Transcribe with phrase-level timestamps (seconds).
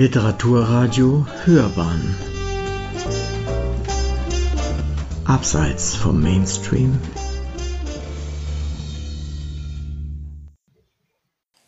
[0.00, 2.16] Literaturradio Hörbahn.
[5.26, 6.98] Abseits vom Mainstream.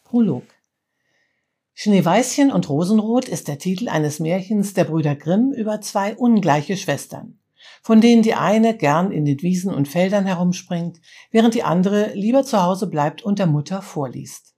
[0.05, 0.45] Prolog.
[1.75, 7.39] Schneeweißchen und Rosenrot ist der Titel eines Märchens der Brüder Grimm über zwei ungleiche Schwestern,
[7.83, 11.03] von denen die eine gern in den Wiesen und Feldern herumspringt,
[11.33, 14.52] während die andere lieber zu Hause bleibt und der Mutter vorliest.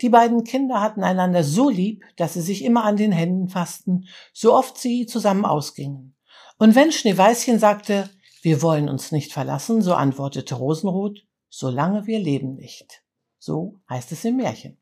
[0.00, 4.06] Die beiden Kinder hatten einander so lieb, dass sie sich immer an den Händen fassten,
[4.32, 6.14] so oft sie zusammen ausgingen.
[6.58, 8.08] Und wenn Schneeweißchen sagte,
[8.42, 13.02] wir wollen uns nicht verlassen, so antwortete Rosenrot, solange wir leben nicht.
[13.38, 14.78] So heißt es im Märchen.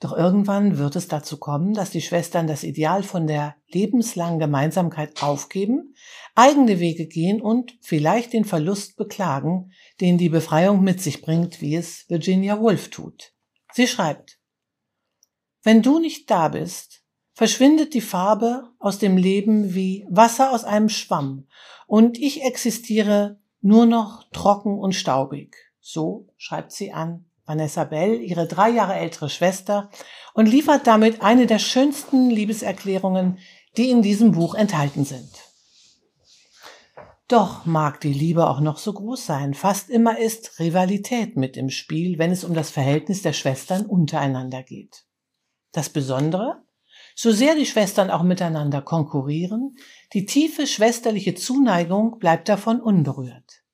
[0.00, 5.22] Doch irgendwann wird es dazu kommen, dass die Schwestern das Ideal von der lebenslangen Gemeinsamkeit
[5.22, 5.94] aufgeben,
[6.34, 11.76] eigene Wege gehen und vielleicht den Verlust beklagen, den die Befreiung mit sich bringt, wie
[11.76, 13.32] es Virginia Woolf tut.
[13.76, 14.38] Sie schreibt,
[15.62, 17.02] Wenn du nicht da bist,
[17.34, 21.46] verschwindet die Farbe aus dem Leben wie Wasser aus einem Schwamm
[21.86, 25.56] und ich existiere nur noch trocken und staubig.
[25.78, 29.90] So schreibt sie an Vanessa Bell, ihre drei Jahre ältere Schwester,
[30.32, 33.38] und liefert damit eine der schönsten Liebeserklärungen,
[33.76, 35.45] die in diesem Buch enthalten sind.
[37.28, 41.70] Doch mag die Liebe auch noch so groß sein, fast immer ist Rivalität mit im
[41.70, 45.06] Spiel, wenn es um das Verhältnis der Schwestern untereinander geht.
[45.72, 46.62] Das Besondere?
[47.16, 49.76] So sehr die Schwestern auch miteinander konkurrieren,
[50.12, 53.64] die tiefe schwesterliche Zuneigung bleibt davon unberührt.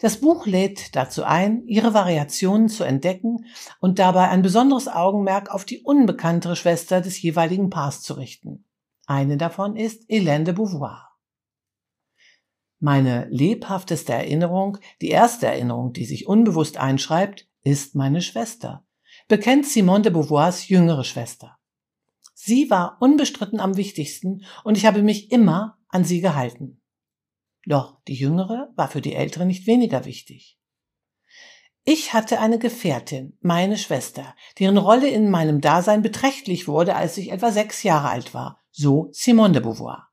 [0.00, 3.46] Das Buch lädt dazu ein, ihre Variationen zu entdecken
[3.80, 8.64] und dabei ein besonderes Augenmerk auf die unbekanntere Schwester des jeweiligen Paars zu richten.
[9.06, 11.05] Eine davon ist Hélène de Beauvoir.
[12.78, 18.84] Meine lebhafteste Erinnerung, die erste Erinnerung, die sich unbewusst einschreibt, ist meine Schwester,
[19.28, 21.58] bekennt Simone de Beauvoirs jüngere Schwester.
[22.34, 26.82] Sie war unbestritten am wichtigsten und ich habe mich immer an sie gehalten.
[27.66, 30.58] Doch die jüngere war für die ältere nicht weniger wichtig.
[31.84, 37.30] Ich hatte eine Gefährtin, meine Schwester, deren Rolle in meinem Dasein beträchtlich wurde, als ich
[37.30, 40.08] etwa sechs Jahre alt war, so Simone de Beauvoir.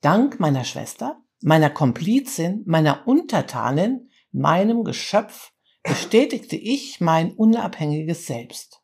[0.00, 8.80] Dank meiner Schwester, meiner Komplizin, meiner Untertanin, meinem Geschöpf bestätigte ich mein unabhängiges Selbst.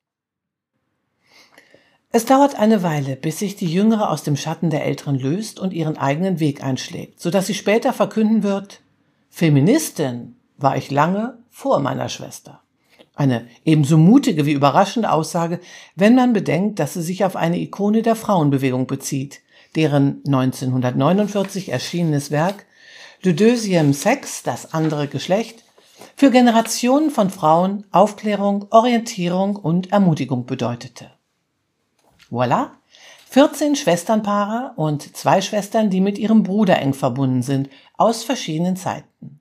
[2.13, 5.73] Es dauert eine Weile, bis sich die Jüngere aus dem Schatten der Älteren löst und
[5.73, 8.83] ihren eigenen Weg einschlägt, so dass sie später verkünden wird,
[9.31, 12.61] Feministin war ich lange vor meiner Schwester.
[13.15, 15.61] Eine ebenso mutige wie überraschende Aussage,
[15.95, 19.41] wenn man bedenkt, dass sie sich auf eine Ikone der Frauenbewegung bezieht,
[19.77, 22.67] deren 1949 erschienenes Werk
[23.23, 25.63] Deuxième Sex, das andere Geschlecht,
[26.17, 31.11] für Generationen von Frauen Aufklärung, Orientierung und Ermutigung bedeutete.
[32.31, 32.71] Voilà.
[33.29, 39.41] 14 Schwesternpaare und zwei Schwestern, die mit ihrem Bruder eng verbunden sind, aus verschiedenen Zeiten.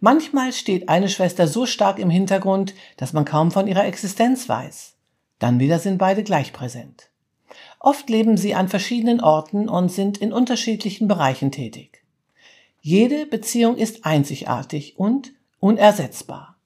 [0.00, 4.96] Manchmal steht eine Schwester so stark im Hintergrund, dass man kaum von ihrer Existenz weiß.
[5.38, 7.08] Dann wieder sind beide gleich präsent.
[7.84, 12.02] Oft leben sie an verschiedenen Orten und sind in unterschiedlichen Bereichen tätig.
[12.80, 16.56] Jede Beziehung ist einzigartig und unersetzbar.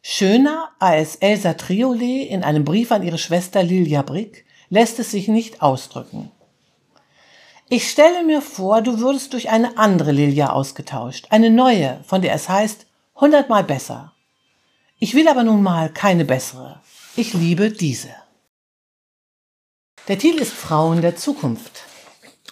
[0.00, 5.26] Schöner als Elsa Triolet in einem Brief an ihre Schwester Lilia Brick lässt es sich
[5.26, 6.30] nicht ausdrücken.
[7.68, 12.32] Ich stelle mir vor, du würdest durch eine andere Lilia ausgetauscht, eine neue, von der
[12.32, 14.12] es heißt, hundertmal besser.
[15.00, 16.80] Ich will aber nun mal keine bessere.
[17.16, 18.10] Ich liebe diese.
[20.08, 21.84] Der Titel ist Frauen der Zukunft.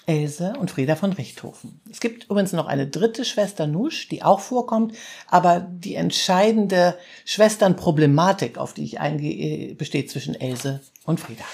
[0.04, 1.80] Else und Frieda von Richthofen.
[1.90, 4.94] Es gibt übrigens noch eine dritte Schwester Nusch, die auch vorkommt,
[5.26, 11.44] aber die entscheidende Schwesternproblematik, auf die ich eingehe, besteht zwischen Else und Frieda.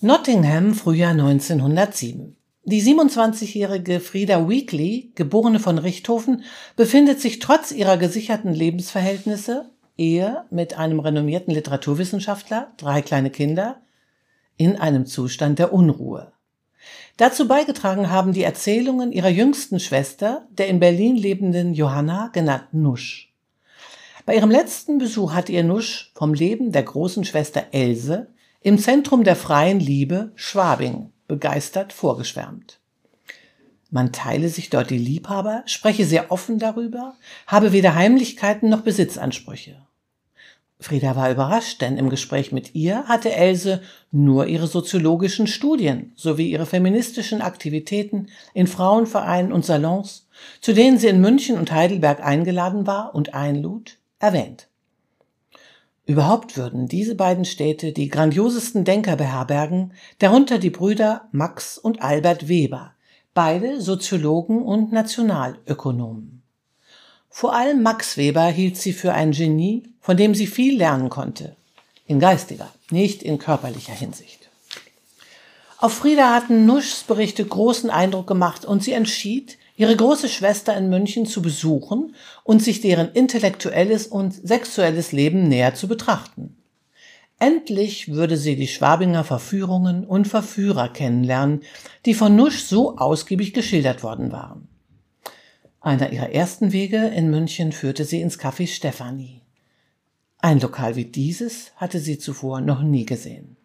[0.00, 2.36] Nottingham, Frühjahr 1907.
[2.64, 6.44] Die 27-jährige Frieda Weekly, geborene von Richthofen,
[6.76, 13.80] befindet sich trotz ihrer gesicherten Lebensverhältnisse, Ehe mit einem renommierten Literaturwissenschaftler, drei kleine Kinder,
[14.58, 16.32] in einem Zustand der Unruhe.
[17.16, 23.32] Dazu beigetragen haben die Erzählungen ihrer jüngsten Schwester, der in Berlin lebenden Johanna, genannt Nusch.
[24.26, 28.28] Bei ihrem letzten Besuch hat ihr Nusch vom Leben der großen Schwester Else
[28.60, 32.78] im Zentrum der freien Liebe Schwabing begeistert vorgeschwärmt.
[33.90, 37.14] Man teile sich dort die Liebhaber, spreche sehr offen darüber,
[37.46, 39.87] habe weder Heimlichkeiten noch Besitzansprüche.
[40.80, 43.82] Frieda war überrascht, denn im Gespräch mit ihr hatte Else
[44.12, 50.28] nur ihre soziologischen Studien sowie ihre feministischen Aktivitäten in Frauenvereinen und Salons,
[50.60, 54.68] zu denen sie in München und Heidelberg eingeladen war und einlud, erwähnt.
[56.06, 62.48] Überhaupt würden diese beiden Städte die grandiosesten Denker beherbergen, darunter die Brüder Max und Albert
[62.48, 62.92] Weber,
[63.34, 66.37] beide Soziologen und Nationalökonomen.
[67.40, 71.54] Vor allem Max Weber hielt sie für ein Genie, von dem sie viel lernen konnte,
[72.04, 74.48] in geistiger, nicht in körperlicher Hinsicht.
[75.78, 80.90] Auf Frieda hatten Nuschs Berichte großen Eindruck gemacht und sie entschied, ihre große Schwester in
[80.90, 86.56] München zu besuchen und sich deren intellektuelles und sexuelles Leben näher zu betrachten.
[87.38, 91.62] Endlich würde sie die Schwabinger Verführungen und Verführer kennenlernen,
[92.04, 94.67] die von Nusch so ausgiebig geschildert worden waren.
[95.80, 99.42] Einer ihrer ersten Wege in München führte sie ins Café Stefanie.
[100.38, 103.56] Ein Lokal wie dieses hatte sie zuvor noch nie gesehen.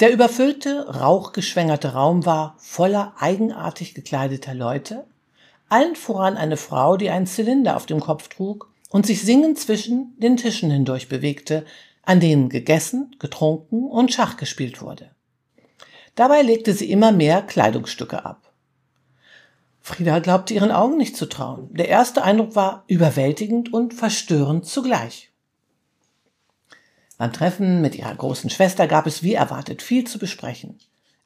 [0.00, 5.04] Der überfüllte, rauchgeschwängerte Raum war voller eigenartig gekleideter Leute,
[5.68, 10.14] allen voran eine Frau, die einen Zylinder auf dem Kopf trug und sich singend zwischen
[10.18, 11.64] den Tischen hindurch bewegte,
[12.02, 15.10] an denen gegessen, getrunken und Schach gespielt wurde.
[16.14, 18.43] Dabei legte sie immer mehr Kleidungsstücke ab.
[19.86, 21.68] Frieda glaubte ihren Augen nicht zu trauen.
[21.74, 25.30] Der erste Eindruck war überwältigend und verstörend zugleich.
[27.18, 30.78] Beim Treffen mit ihrer großen Schwester gab es wie erwartet viel zu besprechen.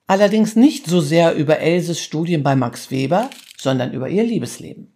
[0.08, 4.92] Allerdings nicht so sehr über Elses Studien bei Max Weber, sondern über ihr Liebesleben.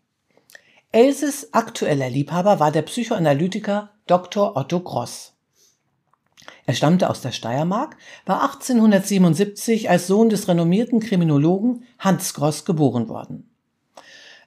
[0.91, 4.57] Elses aktueller Liebhaber war der Psychoanalytiker Dr.
[4.57, 5.35] Otto Gross.
[6.67, 13.09] Er stammte aus der Steiermark, war 1877 als Sohn des renommierten Kriminologen Hans Gross geboren
[13.09, 13.49] worden.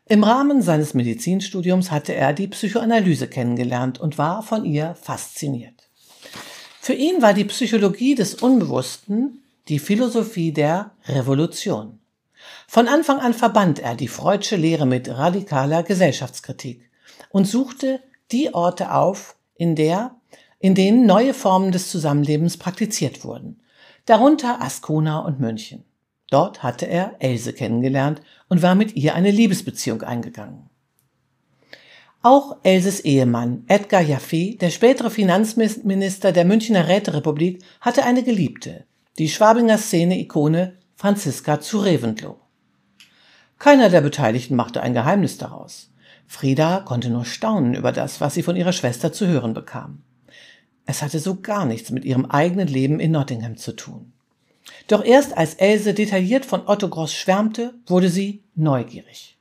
[0.07, 5.89] Im Rahmen seines Medizinstudiums hatte er die Psychoanalyse kennengelernt und war von ihr fasziniert.
[6.79, 11.97] Für ihn war die Psychologie des Unbewussten die Philosophie der Revolution.
[12.67, 16.87] Von Anfang an verband er die Freudsche Lehre mit radikaler Gesellschaftskritik
[17.29, 17.99] und suchte
[18.31, 20.15] die Orte auf, in der,
[20.59, 23.59] in denen neue Formen des Zusammenlebens praktiziert wurden,
[24.05, 25.83] darunter Ascona und München.
[26.29, 30.69] Dort hatte er Else kennengelernt und war mit ihr eine Liebesbeziehung eingegangen.
[32.21, 38.85] Auch Elses Ehemann Edgar Jaffe, der spätere Finanzminister der Münchner Räterepublik, hatte eine Geliebte,
[39.19, 42.37] die Schwabinger Szene-Ikone Franziska zu Reventlow.
[43.59, 45.91] Keiner der Beteiligten machte ein Geheimnis daraus.
[46.25, 50.01] Frieda konnte nur staunen über das, was sie von ihrer Schwester zu hören bekam.
[50.87, 54.13] Es hatte so gar nichts mit ihrem eigenen Leben in Nottingham zu tun.
[54.87, 59.37] Doch erst als Else detailliert von Otto Gross schwärmte, wurde sie neugierig.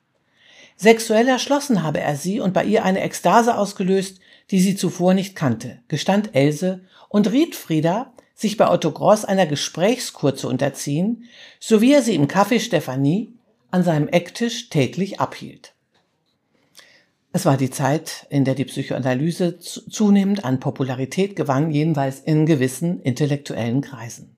[0.76, 5.34] Sexuell erschlossen habe er sie und bei ihr eine Ekstase ausgelöst, die sie zuvor nicht
[5.34, 11.24] kannte, gestand Else und riet Frieda, sich bei Otto Gross einer Gesprächskur zu unterziehen,
[11.60, 13.32] so wie er sie im Café Stephanie
[13.70, 15.74] an seinem Ecktisch täglich abhielt.
[17.32, 23.00] Es war die Zeit, in der die Psychoanalyse zunehmend an Popularität gewann, jedenfalls in gewissen
[23.00, 24.36] intellektuellen Kreisen.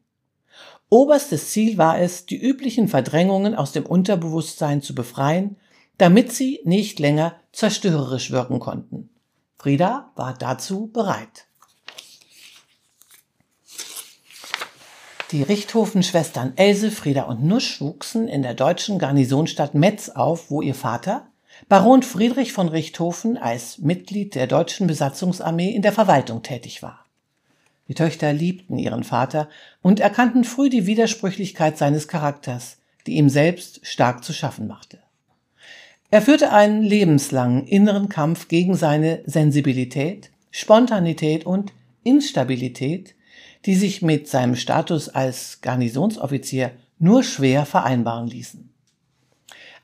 [0.89, 5.57] Oberstes Ziel war es, die üblichen Verdrängungen aus dem Unterbewusstsein zu befreien,
[5.99, 9.11] damit sie nicht länger zerstörerisch wirken konnten.
[9.57, 11.47] Frieda war dazu bereit.
[15.33, 20.75] Die Richthofen-Schwestern Else, Frieda und Nusch wuchsen in der deutschen Garnisonstadt Metz auf, wo ihr
[20.75, 21.27] Vater,
[21.69, 27.06] Baron Friedrich von Richthofen, als Mitglied der deutschen Besatzungsarmee in der Verwaltung tätig war.
[27.89, 29.49] Die Töchter liebten ihren Vater
[29.83, 34.99] und erkannten früh die Widersprüchlichkeit seines Charakters, die ihm selbst stark zu schaffen machte.
[36.11, 41.73] Er führte einen lebenslangen inneren Kampf gegen seine Sensibilität, Spontanität und
[42.05, 43.15] Instabilität,
[43.65, 48.73] die sich mit seinem Status als Garnisonsoffizier nur schwer vereinbaren ließen.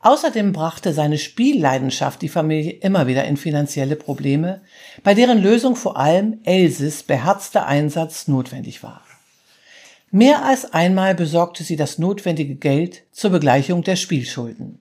[0.02, 4.61] Außerdem brachte seine Spielleidenschaft die Familie immer wieder in finanzielle Probleme,
[5.04, 9.02] bei deren Lösung vor allem Elses beherzter Einsatz notwendig war.
[10.11, 14.80] Mehr als einmal besorgte sie das notwendige Geld zur Begleichung der Spielschulden.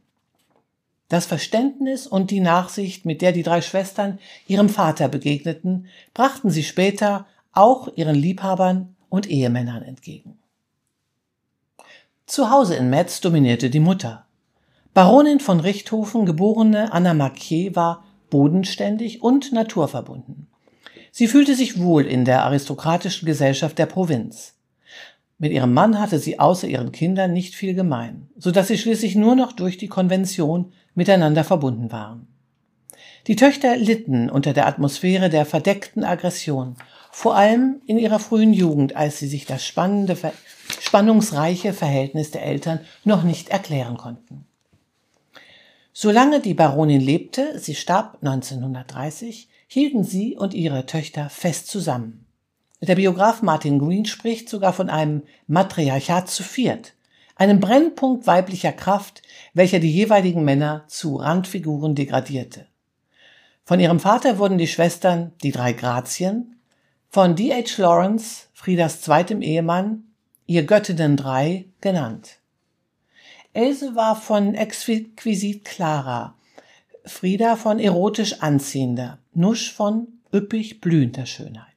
[1.08, 6.64] Das Verständnis und die Nachsicht, mit der die drei Schwestern ihrem Vater begegneten, brachten sie
[6.64, 10.40] später auch ihren Liebhabern und Ehemännern entgegen.
[12.26, 14.26] Zu Hause in Metz dominierte die Mutter.
[14.94, 20.48] Baronin von Richthofen, geborene Anna Marquier, war bodenständig und naturverbunden.
[21.12, 24.56] Sie fühlte sich wohl in der aristokratischen Gesellschaft der Provinz.
[25.38, 29.16] Mit ihrem Mann hatte sie außer ihren Kindern nicht viel gemein, so dass sie schließlich
[29.16, 32.28] nur noch durch die Konvention miteinander verbunden waren.
[33.28, 36.76] Die Töchter litten unter der Atmosphäre der verdeckten Aggression
[37.12, 40.18] vor allem in ihrer frühen Jugend, als sie sich das spannende,
[40.80, 44.46] spannungsreiche Verhältnis der Eltern noch nicht erklären konnten.
[46.04, 52.26] Solange die Baronin lebte, sie starb 1930, hielten sie und ihre Töchter fest zusammen.
[52.82, 56.96] Der Biograf Martin Green spricht sogar von einem Matriarchat zu viert,
[57.36, 59.22] einem Brennpunkt weiblicher Kraft,
[59.54, 62.66] welcher die jeweiligen Männer zu Randfiguren degradierte.
[63.64, 66.56] Von ihrem Vater wurden die Schwestern die drei Grazien,
[67.10, 67.80] von D.H.
[67.80, 70.06] Lawrence, Friedas zweitem Ehemann,
[70.48, 72.41] ihr Göttinnen drei, genannt.
[73.54, 76.36] Else war von exquisit klarer,
[77.06, 81.68] Frieda von erotisch anziehender, Nusch von üppig blühender Schönheit.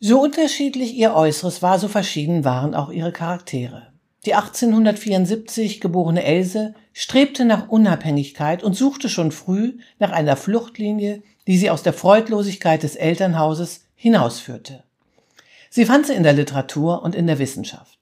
[0.00, 3.88] So unterschiedlich ihr Äußeres war, so verschieden waren auch ihre Charaktere.
[4.24, 11.58] Die 1874 geborene Else strebte nach Unabhängigkeit und suchte schon früh nach einer Fluchtlinie, die
[11.58, 14.82] sie aus der Freudlosigkeit des Elternhauses hinausführte.
[15.70, 17.97] Sie fand sie in der Literatur und in der Wissenschaft.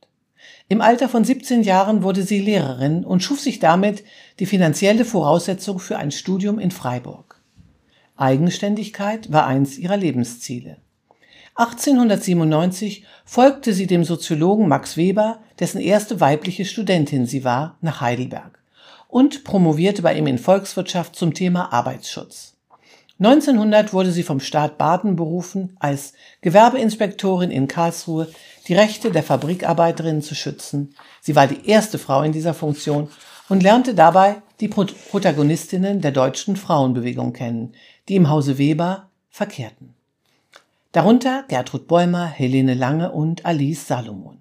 [0.68, 4.02] Im Alter von 17 Jahren wurde sie Lehrerin und schuf sich damit
[4.40, 7.40] die finanzielle Voraussetzung für ein Studium in Freiburg.
[8.16, 10.78] Eigenständigkeit war eins ihrer Lebensziele.
[11.54, 18.58] 1897 folgte sie dem Soziologen Max Weber, dessen erste weibliche Studentin sie war, nach Heidelberg
[19.08, 22.56] und promovierte bei ihm in Volkswirtschaft zum Thema Arbeitsschutz.
[23.18, 28.28] 1900 wurde sie vom Staat Baden berufen, als Gewerbeinspektorin in Karlsruhe
[28.66, 30.94] die Rechte der Fabrikarbeiterinnen zu schützen.
[31.20, 33.08] Sie war die erste Frau in dieser Funktion
[33.48, 37.74] und lernte dabei die Protagonistinnen der deutschen Frauenbewegung kennen,
[38.08, 39.94] die im Hause Weber verkehrten.
[40.92, 44.40] Darunter Gertrud Bäumer, Helene Lange und Alice Salomon.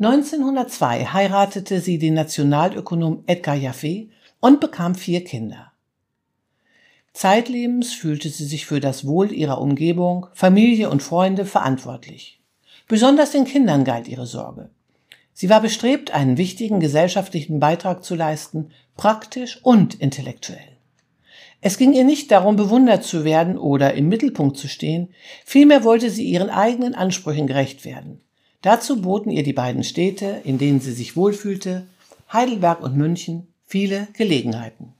[0.00, 4.08] 1902 heiratete sie den Nationalökonom Edgar Jaffe
[4.40, 5.70] und bekam vier Kinder.
[7.12, 12.40] Zeitlebens fühlte sie sich für das Wohl ihrer Umgebung, Familie und Freunde verantwortlich.
[12.86, 14.70] Besonders den Kindern galt ihre Sorge.
[15.32, 20.74] Sie war bestrebt, einen wichtigen gesellschaftlichen Beitrag zu leisten, praktisch und intellektuell.
[21.60, 25.08] Es ging ihr nicht darum, bewundert zu werden oder im Mittelpunkt zu stehen,
[25.46, 28.20] vielmehr wollte sie ihren eigenen Ansprüchen gerecht werden.
[28.60, 31.86] Dazu boten ihr die beiden Städte, in denen sie sich wohlfühlte,
[32.32, 34.92] Heidelberg und München, viele Gelegenheiten.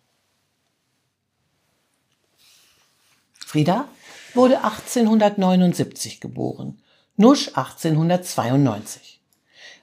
[3.38, 3.88] Frieda
[4.34, 6.78] wurde 1879 geboren,
[7.16, 9.20] Nusch 1892.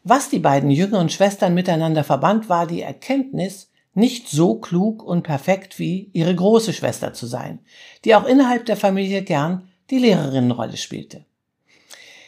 [0.03, 5.79] Was die beiden jüngeren Schwestern miteinander verband, war die Erkenntnis, nicht so klug und perfekt
[5.79, 7.59] wie ihre große Schwester zu sein,
[8.03, 11.23] die auch innerhalb der Familie gern die Lehrerinnenrolle spielte.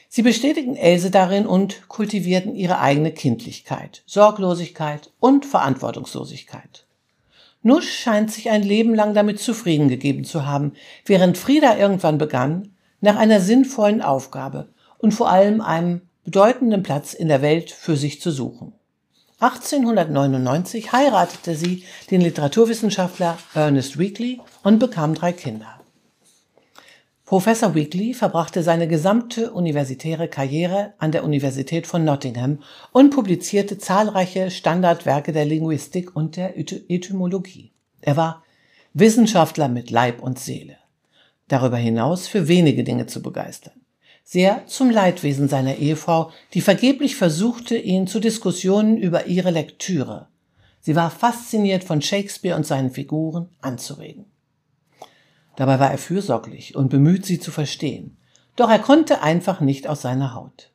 [0.08, 6.86] Sie bestätigten Else darin und kultivierten ihre eigene Kindlichkeit, Sorglosigkeit und Verantwortungslosigkeit.
[7.62, 12.70] Nusch scheint sich ein Leben lang damit zufrieden gegeben zu haben, während Frieda irgendwann begann,
[13.02, 14.70] nach einer sinnvollen Aufgabe
[15.04, 18.72] und vor allem einem bedeutenden Platz in der Welt für sich zu suchen.
[19.40, 25.82] 1899 heiratete sie den Literaturwissenschaftler Ernest Weekly und bekam drei Kinder.
[27.26, 32.60] Professor Weekly verbrachte seine gesamte universitäre Karriere an der Universität von Nottingham
[32.94, 37.74] und publizierte zahlreiche Standardwerke der Linguistik und der Etymologie.
[38.00, 38.44] Er war
[38.94, 40.78] Wissenschaftler mit Leib und Seele.
[41.50, 43.83] Darüber hinaus für wenige Dinge zu begeistern.
[44.24, 50.28] Sehr zum Leidwesen seiner Ehefrau, die vergeblich versuchte, ihn zu Diskussionen über ihre Lektüre.
[50.80, 54.26] Sie war fasziniert von Shakespeare und seinen Figuren anzuregen.
[55.56, 58.18] Dabei war er fürsorglich und bemüht, sie zu verstehen.
[58.56, 60.72] Doch er konnte einfach nicht aus seiner Haut.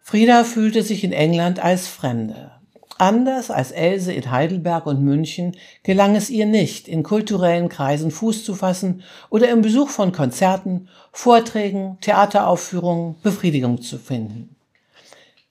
[0.00, 2.52] Frieda fühlte sich in England als Fremde.
[2.98, 8.44] Anders als Else in Heidelberg und München gelang es ihr nicht, in kulturellen Kreisen Fuß
[8.44, 14.56] zu fassen oder im Besuch von Konzerten, Vorträgen, Theateraufführungen Befriedigung zu finden.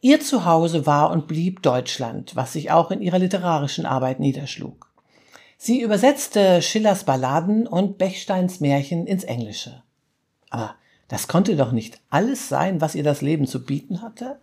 [0.01, 4.87] Ihr Zuhause war und blieb Deutschland, was sich auch in ihrer literarischen Arbeit niederschlug.
[5.57, 9.83] Sie übersetzte Schillers Balladen und Bechsteins Märchen ins Englische.
[10.49, 10.73] Aber
[11.07, 14.39] das konnte doch nicht alles sein, was ihr das Leben zu bieten hatte?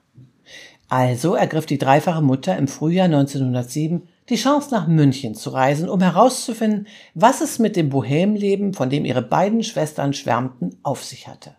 [0.88, 6.00] Also ergriff die dreifache Mutter im Frühjahr 1907 die Chance nach München zu reisen, um
[6.00, 11.54] herauszufinden, was es mit dem Bohemleben, von dem ihre beiden Schwestern schwärmten, auf sich hatte.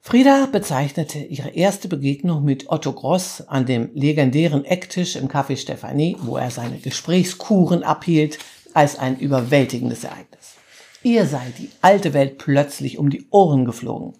[0.00, 6.16] Frieda bezeichnete ihre erste Begegnung mit Otto Gross an dem legendären Ecktisch im Café Stephanie,
[6.20, 8.38] wo er seine Gesprächskuren abhielt,
[8.72, 10.54] als ein überwältigendes Ereignis.
[11.02, 14.14] Ihr sei die alte Welt plötzlich um die Ohren geflogen.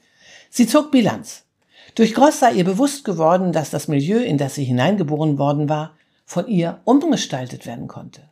[0.51, 1.48] Sie zog Bilanz.
[1.99, 5.97] Durch Gross sei ihr bewusst geworden, dass das Milieu, in das sie hineingeboren worden war,
[6.27, 8.23] von ihr umgestaltet werden konnte.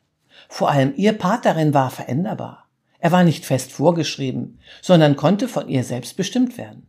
[0.49, 2.69] Vor allem ihr Part darin war veränderbar.
[3.01, 6.87] Er war nicht fest vorgeschrieben, sondern konnte von ihr selbst bestimmt werden.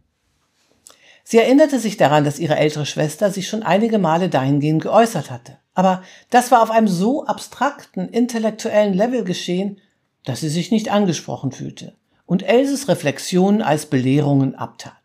[1.24, 5.58] Sie erinnerte sich daran, dass ihre ältere Schwester sich schon einige Male dahingehend geäußert hatte.
[5.74, 9.80] Aber das war auf einem so abstrakten, intellektuellen Level geschehen,
[10.26, 11.96] dass sie sich nicht angesprochen fühlte
[12.28, 14.97] und Elses Reflexionen als Belehrungen abtat.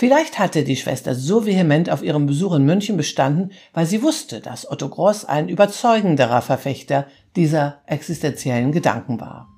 [0.00, 4.40] Vielleicht hatte die Schwester so vehement auf ihrem Besuch in München bestanden, weil sie wusste,
[4.40, 9.50] dass Otto Gross ein überzeugenderer Verfechter dieser existenziellen Gedanken war.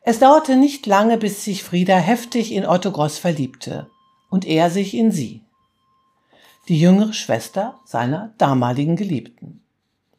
[0.00, 3.88] Es dauerte nicht lange, bis sich Frieda heftig in Otto Gross verliebte
[4.30, 5.44] und er sich in sie.
[6.66, 9.62] Die jüngere Schwester seiner damaligen Geliebten.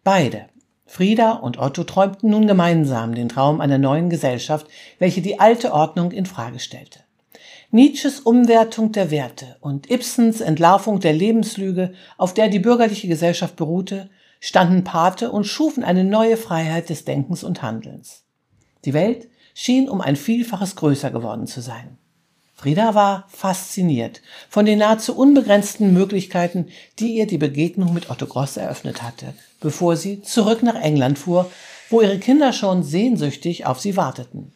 [0.06, 0.46] Beide,
[0.86, 4.68] Frieda und Otto, träumten nun gemeinsam den Traum einer neuen Gesellschaft,
[5.00, 7.02] welche die alte Ordnung in Frage stellte.
[7.72, 14.10] Nietzsches Umwertung der Werte und Ibsens Entlarvung der Lebenslüge, auf der die bürgerliche Gesellschaft beruhte,
[14.40, 18.24] standen Pate und schufen eine neue Freiheit des Denkens und Handelns.
[18.86, 22.00] Die Welt schien um ein Vielfaches größer geworden zu sein.
[22.56, 28.58] Frieda war fasziniert von den nahezu unbegrenzten Möglichkeiten, die ihr die Begegnung mit Otto Gross
[28.58, 31.52] eröffnet hatte, bevor sie zurück nach England fuhr,
[31.92, 34.54] wo ihre Kinder schon sehnsüchtig auf sie warteten.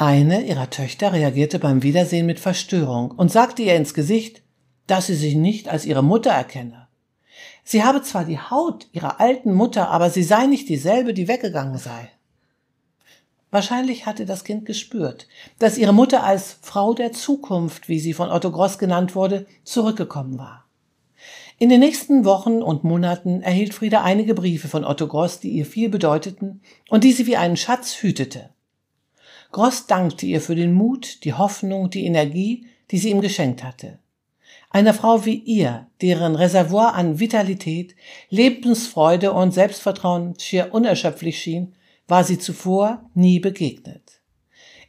[0.00, 4.40] Eine ihrer Töchter reagierte beim Wiedersehen mit Verstörung und sagte ihr ins Gesicht,
[4.86, 6.88] dass sie sich nicht als ihre Mutter erkenne.
[7.64, 11.76] Sie habe zwar die Haut ihrer alten Mutter, aber sie sei nicht dieselbe, die weggegangen
[11.76, 12.08] sei.
[13.50, 15.28] Wahrscheinlich hatte das Kind gespürt,
[15.58, 20.38] dass ihre Mutter als Frau der Zukunft, wie sie von Otto Gross genannt wurde, zurückgekommen
[20.38, 20.64] war.
[21.58, 25.66] In den nächsten Wochen und Monaten erhielt Frieda einige Briefe von Otto Gross, die ihr
[25.66, 28.48] viel bedeuteten und die sie wie einen Schatz hütete.
[29.52, 33.98] Gross dankte ihr für den Mut, die Hoffnung, die Energie, die sie ihm geschenkt hatte.
[34.70, 37.96] Einer Frau wie ihr, deren Reservoir an Vitalität,
[38.28, 41.74] Lebensfreude und Selbstvertrauen schier unerschöpflich schien,
[42.06, 44.20] war sie zuvor nie begegnet.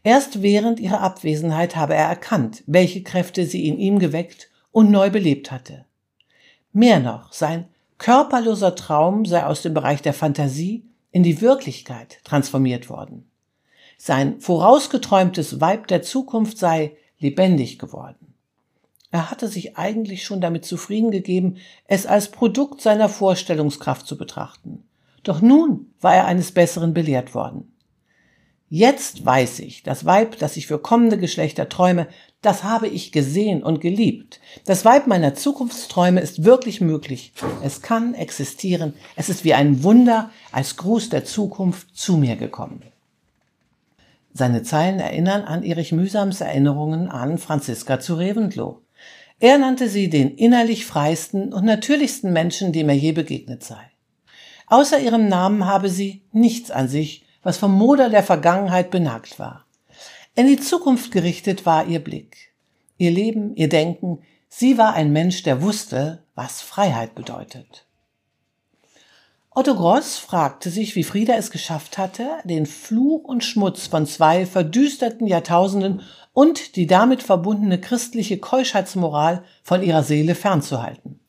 [0.03, 5.09] Erst während ihrer Abwesenheit habe er erkannt, welche Kräfte sie in ihm geweckt und neu
[5.09, 5.85] belebt hatte.
[6.73, 7.65] Mehr noch, sein
[7.97, 13.30] körperloser Traum sei aus dem Bereich der Fantasie in die Wirklichkeit transformiert worden.
[14.03, 18.33] Sein vorausgeträumtes Weib der Zukunft sei lebendig geworden.
[19.11, 24.83] Er hatte sich eigentlich schon damit zufrieden gegeben, es als Produkt seiner Vorstellungskraft zu betrachten.
[25.21, 27.75] Doch nun war er eines Besseren belehrt worden.
[28.69, 32.07] Jetzt weiß ich, das Weib, das ich für kommende Geschlechter träume,
[32.41, 34.39] das habe ich gesehen und geliebt.
[34.65, 37.33] Das Weib meiner Zukunftsträume ist wirklich möglich.
[37.63, 38.95] Es kann existieren.
[39.15, 42.90] Es ist wie ein Wunder als Gruß der Zukunft zu mir gekommen.
[44.33, 48.81] Seine Zeilen erinnern an Erich Mühsams Erinnerungen an Franziska zu Reventlow.
[49.39, 53.81] Er nannte sie den innerlich freisten und natürlichsten Menschen, dem er je begegnet sei.
[54.67, 59.65] Außer ihrem Namen habe sie nichts an sich, was vom Moder der Vergangenheit benagt war.
[60.35, 62.53] In die Zukunft gerichtet war ihr Blick,
[62.97, 64.19] ihr Leben, ihr Denken.
[64.47, 67.85] Sie war ein Mensch, der wusste, was Freiheit bedeutet.
[69.53, 74.45] Otto Gross fragte sich, wie Frieda es geschafft hatte, den Fluch und Schmutz von zwei
[74.45, 81.19] verdüsterten Jahrtausenden und die damit verbundene christliche Keuschheitsmoral von ihrer Seele fernzuhalten.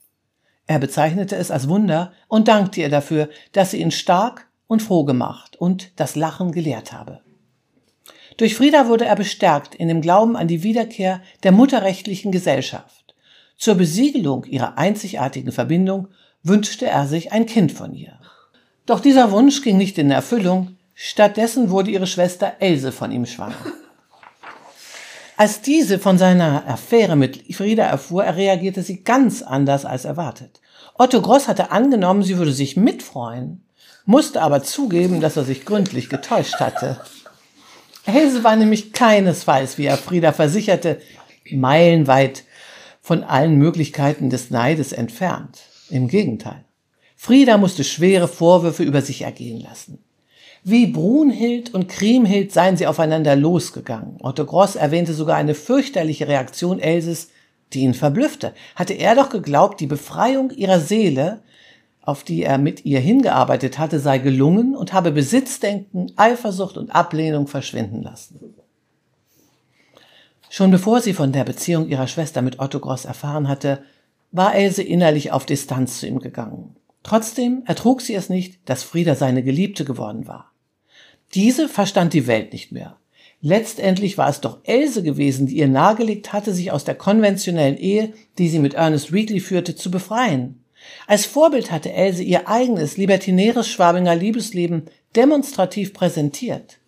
[0.69, 5.03] Er bezeichnete es als Wunder und dankte ihr dafür, dass sie ihn stark und froh
[5.03, 7.23] gemacht und das Lachen gelehrt habe.
[8.37, 13.17] Durch Frieda wurde er bestärkt in dem Glauben an die Wiederkehr der mutterrechtlichen Gesellschaft.
[13.57, 16.07] Zur Besiegelung ihrer einzigartigen Verbindung
[16.43, 18.19] wünschte er sich ein Kind von ihr.
[18.87, 23.55] Doch dieser Wunsch ging nicht in Erfüllung, stattdessen wurde ihre Schwester Else von ihm schwanger.
[25.37, 30.61] Als diese von seiner Affäre mit Frieda erfuhr, reagierte sie ganz anders als erwartet.
[30.95, 33.65] Otto Gross hatte angenommen, sie würde sich mitfreuen,
[34.05, 37.01] musste aber zugeben, dass er sich gründlich getäuscht hatte.
[38.05, 41.01] Else war nämlich keinesfalls, wie er Frieda versicherte,
[41.51, 42.45] meilenweit
[43.01, 45.63] von allen Möglichkeiten des Neides entfernt.
[45.93, 46.65] Im Gegenteil.
[47.17, 49.99] Frieda musste schwere Vorwürfe über sich ergehen lassen.
[50.65, 54.17] Wie Brunhild und Kriemhild seien sie aufeinander losgegangen.
[54.23, 57.29] Otto Gross erwähnte sogar eine fürchterliche Reaktion Elses,
[57.75, 58.55] die ihn verblüffte.
[58.75, 61.43] Hatte er doch geglaubt, die Befreiung ihrer Seele,
[62.01, 67.49] auf die er mit ihr hingearbeitet hatte, sei gelungen und habe Besitzdenken, Eifersucht und Ablehnung
[67.49, 68.41] verschwinden lassen.
[70.49, 73.83] Schon bevor sie von der Beziehung ihrer Schwester mit Otto Gross erfahren hatte,
[74.33, 76.77] war Else innerlich auf Distanz zu ihm gegangen.
[77.03, 80.53] Trotzdem ertrug sie es nicht, dass Frieda seine Geliebte geworden war.
[81.35, 82.97] Diese verstand die Welt nicht mehr.
[83.41, 88.13] Letztendlich war es doch Else gewesen, die ihr nahegelegt hatte, sich aus der konventionellen Ehe,
[88.39, 90.63] die sie mit Ernest Weekly führte, zu befreien.
[91.07, 94.85] Als Vorbild hatte Else ihr eigenes libertinäres Schwabinger Liebesleben
[95.17, 96.79] demonstrativ präsentiert.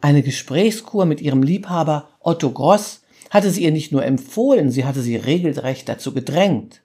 [0.00, 3.01] Eine Gesprächskur mit ihrem Liebhaber Otto Gross
[3.32, 6.82] hatte sie ihr nicht nur empfohlen, sie hatte sie regelrecht dazu gedrängt.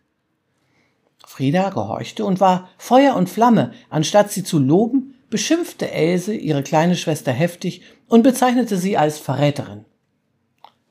[1.25, 6.95] Frieda gehorchte und war Feuer und Flamme, anstatt sie zu loben, beschimpfte Else ihre kleine
[6.95, 9.83] Schwester heftig und bezeichnete sie als Verräterin.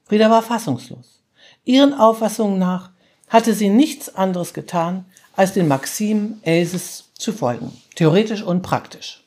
[0.05, 1.23] Frieda war fassungslos.
[1.65, 2.91] Ihren Auffassungen nach
[3.31, 9.25] hatte sie nichts anderes getan, als den Maximen Elses zu folgen, theoretisch und praktisch.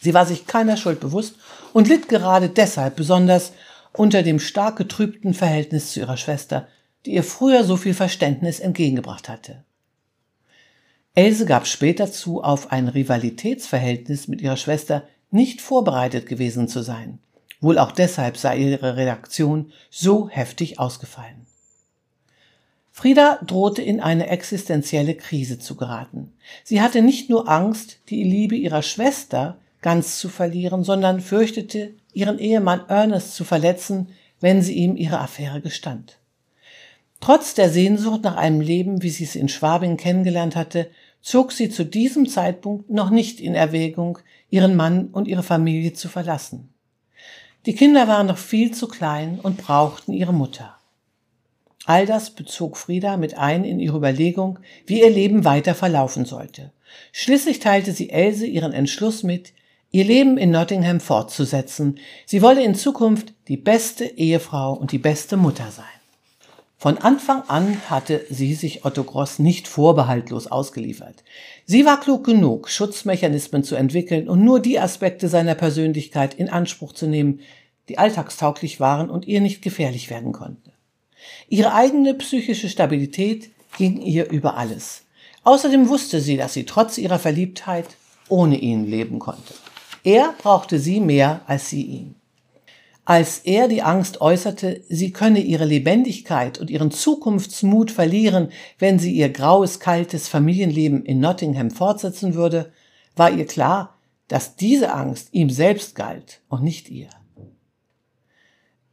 [0.00, 1.36] Sie war sich keiner Schuld bewusst
[1.72, 3.52] und litt gerade deshalb besonders
[3.96, 6.68] unter dem stark getrübten Verhältnis zu ihrer Schwester,
[7.06, 9.64] die ihr früher so viel Verständnis entgegengebracht hatte.
[11.14, 17.18] Else gab später zu, auf ein Rivalitätsverhältnis mit ihrer Schwester nicht vorbereitet gewesen zu sein.
[17.60, 21.46] Wohl auch deshalb sei ihre Redaktion so heftig ausgefallen.
[22.90, 26.32] Frieda drohte in eine existenzielle Krise zu geraten.
[26.62, 32.38] Sie hatte nicht nur Angst, die Liebe ihrer Schwester ganz zu verlieren, sondern fürchtete, ihren
[32.38, 34.08] Ehemann Ernest zu verletzen,
[34.40, 36.18] wenn sie ihm ihre Affäre gestand.
[37.20, 41.68] Trotz der Sehnsucht nach einem Leben, wie sie es in Schwabing kennengelernt hatte, zog sie
[41.68, 44.18] zu diesem Zeitpunkt noch nicht in Erwägung,
[44.48, 46.72] ihren Mann und ihre Familie zu verlassen.
[47.66, 50.78] Die Kinder waren noch viel zu klein und brauchten ihre Mutter.
[51.84, 56.72] All das bezog Frieda mit ein in ihre Überlegung, wie ihr Leben weiter verlaufen sollte.
[57.12, 59.52] Schließlich teilte sie Else ihren Entschluss mit,
[59.94, 62.00] ihr Leben in Nottingham fortzusetzen.
[62.26, 65.84] Sie wolle in Zukunft die beste Ehefrau und die beste Mutter sein.
[66.76, 71.22] Von Anfang an hatte sie sich Otto Gross nicht vorbehaltlos ausgeliefert.
[71.64, 76.92] Sie war klug genug, Schutzmechanismen zu entwickeln und nur die Aspekte seiner Persönlichkeit in Anspruch
[76.92, 77.38] zu nehmen,
[77.88, 80.72] die alltagstauglich waren und ihr nicht gefährlich werden konnten.
[81.48, 85.04] Ihre eigene psychische Stabilität ging ihr über alles.
[85.44, 87.86] Außerdem wusste sie, dass sie trotz ihrer Verliebtheit
[88.28, 89.54] ohne ihn leben konnte.
[90.04, 92.14] Er brauchte sie mehr als sie ihn.
[93.06, 99.12] Als er die Angst äußerte, sie könne ihre Lebendigkeit und ihren Zukunftsmut verlieren, wenn sie
[99.12, 102.72] ihr graues, kaltes Familienleben in Nottingham fortsetzen würde,
[103.16, 107.08] war ihr klar, dass diese Angst ihm selbst galt und nicht ihr.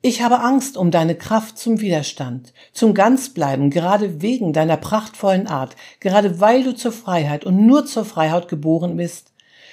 [0.02, 5.76] Ich habe Angst um deine Kraft zum Widerstand, zum Ganzbleiben, gerade wegen deiner prachtvollen Art,
[6.00, 9.31] gerade weil du zur Freiheit und nur zur Freiheit geboren bist,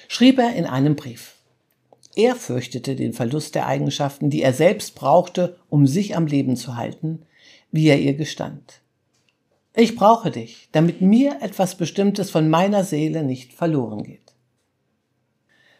[0.08, 1.34] schrieb er in einem Brief.
[2.16, 6.76] Er fürchtete den Verlust der Eigenschaften, die er selbst brauchte, um sich am Leben zu
[6.76, 7.22] halten,
[7.70, 8.80] wie er ihr gestand.
[9.76, 14.34] Ich brauche dich, damit mir etwas Bestimmtes von meiner Seele nicht verloren geht.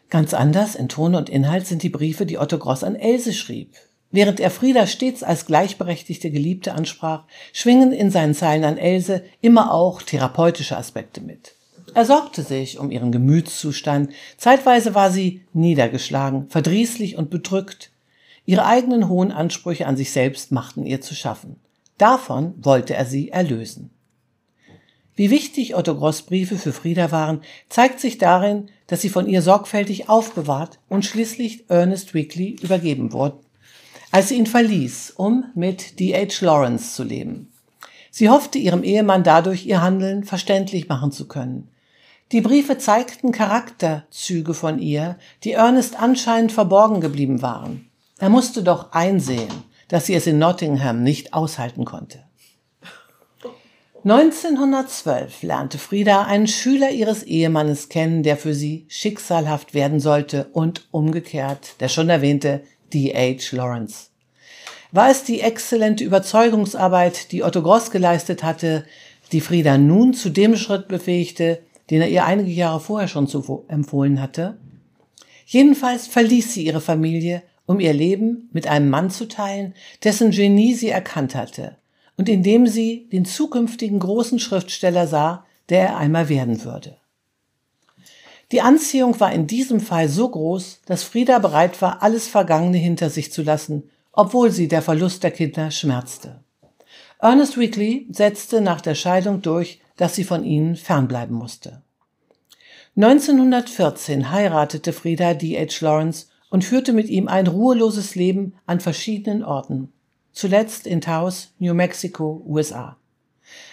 [0.09, 3.75] Ganz anders in Ton und Inhalt sind die Briefe, die Otto Gross an Else schrieb.
[4.11, 9.73] Während er Frieda stets als gleichberechtigte Geliebte ansprach, schwingen in seinen Zeilen an Else immer
[9.73, 11.55] auch therapeutische Aspekte mit.
[11.93, 14.11] Er sorgte sich um ihren Gemütszustand.
[14.37, 17.91] Zeitweise war sie niedergeschlagen, verdrießlich und bedrückt.
[18.45, 21.57] Ihre eigenen hohen Ansprüche an sich selbst machten ihr zu schaffen.
[21.97, 23.91] Davon wollte er sie erlösen.
[25.15, 29.41] Wie wichtig Otto Gross Briefe für Frieda waren, zeigt sich darin, dass sie von ihr
[29.41, 33.39] sorgfältig aufbewahrt und schließlich Ernest Weekly übergeben wurden,
[34.11, 36.45] als sie ihn verließ, um mit D.H.
[36.45, 37.51] Lawrence zu leben.
[38.11, 41.67] Sie hoffte ihrem Ehemann dadurch ihr Handeln verständlich machen zu können.
[42.31, 47.89] Die Briefe zeigten Charakterzüge von ihr, die Ernest anscheinend verborgen geblieben waren.
[48.19, 49.49] Er musste doch einsehen,
[49.87, 52.23] dass sie es in Nottingham nicht aushalten konnte.
[54.03, 60.87] 1912 lernte Frieda einen Schüler ihres Ehemannes kennen, der für sie schicksalhaft werden sollte und
[60.91, 62.61] umgekehrt der schon erwähnte
[62.93, 63.55] D.H.
[63.55, 64.09] Lawrence.
[64.91, 68.85] War es die exzellente Überzeugungsarbeit, die Otto Gross geleistet hatte,
[69.31, 73.27] die Frieda nun zu dem Schritt befähigte, den er ihr einige Jahre vorher schon
[73.67, 74.57] empfohlen hatte.
[75.45, 79.73] Jedenfalls verließ sie ihre Familie, um ihr Leben mit einem Mann zu teilen,
[80.03, 81.77] dessen Genie sie erkannt hatte
[82.17, 86.97] und in dem sie den zukünftigen großen Schriftsteller sah, der er einmal werden würde.
[88.51, 93.09] Die Anziehung war in diesem Fall so groß, dass Frieda bereit war, alles Vergangene hinter
[93.09, 96.43] sich zu lassen, obwohl sie der Verlust der Kinder schmerzte.
[97.19, 101.81] Ernest Weekly setzte nach der Scheidung durch, dass sie von ihnen fernbleiben musste.
[102.95, 105.85] 1914 heiratete Frieda D.H.
[105.85, 109.91] Lawrence und führte mit ihm ein ruheloses Leben an verschiedenen Orten,
[110.31, 112.95] zuletzt in Taos, New Mexico, USA.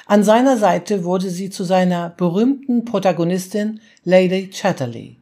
[0.07, 5.19] An seiner Seite wurde sie zu seiner berühmten Protagonistin Lady Chatterley.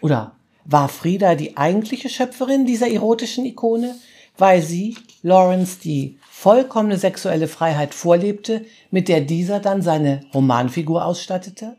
[0.00, 0.34] Oder
[0.64, 3.94] war Frieda die eigentliche Schöpferin dieser erotischen Ikone,
[4.36, 11.76] weil sie, Lawrence, die vollkommene sexuelle Freiheit vorlebte, mit der dieser dann seine Romanfigur ausstattete?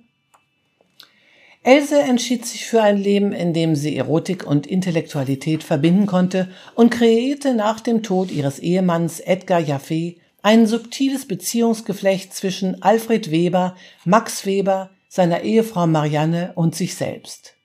[1.63, 6.91] Else entschied sich für ein Leben, in dem sie Erotik und Intellektualität verbinden konnte und
[6.91, 14.45] kreierte nach dem Tod ihres Ehemanns Edgar Jaffe ein subtiles Beziehungsgeflecht zwischen Alfred Weber, Max
[14.45, 17.55] Weber, seiner Ehefrau Marianne und sich selbst.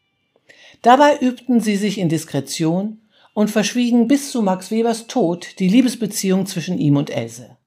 [0.80, 3.02] Dabei übten sie sich in Diskretion
[3.36, 7.58] und verschwiegen bis zu Max Webers Tod die Liebesbeziehung zwischen ihm und Else.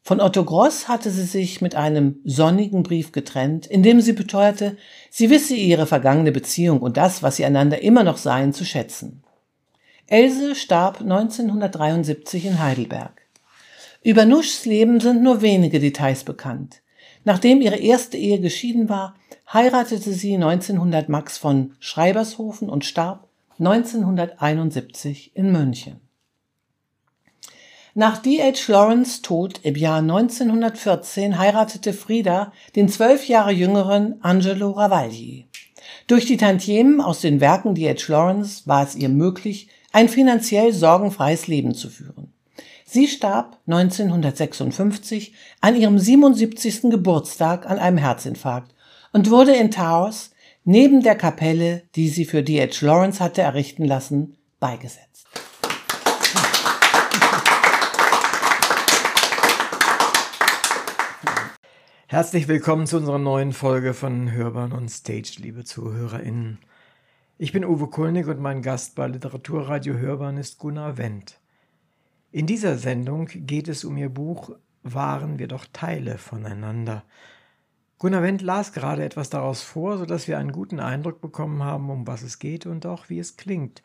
[0.00, 4.76] Von Otto Gross hatte sie sich mit einem sonnigen Brief getrennt, in dem sie beteuerte,
[5.10, 9.24] sie wisse ihre vergangene Beziehung und das, was sie einander immer noch seien, zu schätzen.
[10.06, 13.20] Else starb 1973 in Heidelberg.
[14.04, 16.80] Über Nuschs Leben sind nur wenige Details bekannt.
[17.24, 19.16] Nachdem ihre erste Ehe geschieden war,
[19.52, 23.27] heiratete sie 1900 Max von Schreibershofen und starb
[23.58, 26.00] 1971 in München.
[27.94, 28.70] Nach D.H.
[28.70, 35.48] Lawrence Tod im Jahr 1914 heiratete Frieda den zwölf Jahre jüngeren Angelo Ravagli.
[36.06, 38.12] Durch die Tantiemen aus den Werken D.H.
[38.12, 42.32] Lawrence war es ihr möglich, ein finanziell sorgenfreies Leben zu führen.
[42.84, 46.90] Sie starb 1956 an ihrem 77.
[46.90, 48.74] Geburtstag an einem Herzinfarkt
[49.12, 50.30] und wurde in Taos
[50.68, 52.84] neben der Kapelle, die sie für D.H.
[52.84, 55.26] Lawrence hatte errichten lassen, beigesetzt.
[62.06, 66.58] Herzlich willkommen zu unserer neuen Folge von Hörbahn on Stage, liebe ZuhörerInnen.
[67.38, 71.40] Ich bin Uwe Kulnig und mein Gast bei Literaturradio Hörbahn ist Gunnar Wendt.
[72.30, 74.50] In dieser Sendung geht es um ihr Buch
[74.82, 77.04] Waren wir doch Teile voneinander.
[77.98, 82.06] Gunnar Wendt las gerade etwas daraus vor, sodass wir einen guten Eindruck bekommen haben, um
[82.06, 83.82] was es geht und auch wie es klingt.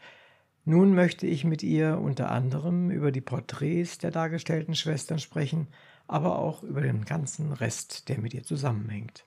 [0.66, 5.68] Nun möchte ich mit ihr unter anderem über die Porträts der dargestellten Schwestern sprechen–
[6.08, 9.26] aber auch über den ganzen Rest, der mit ihr zusammenhängt.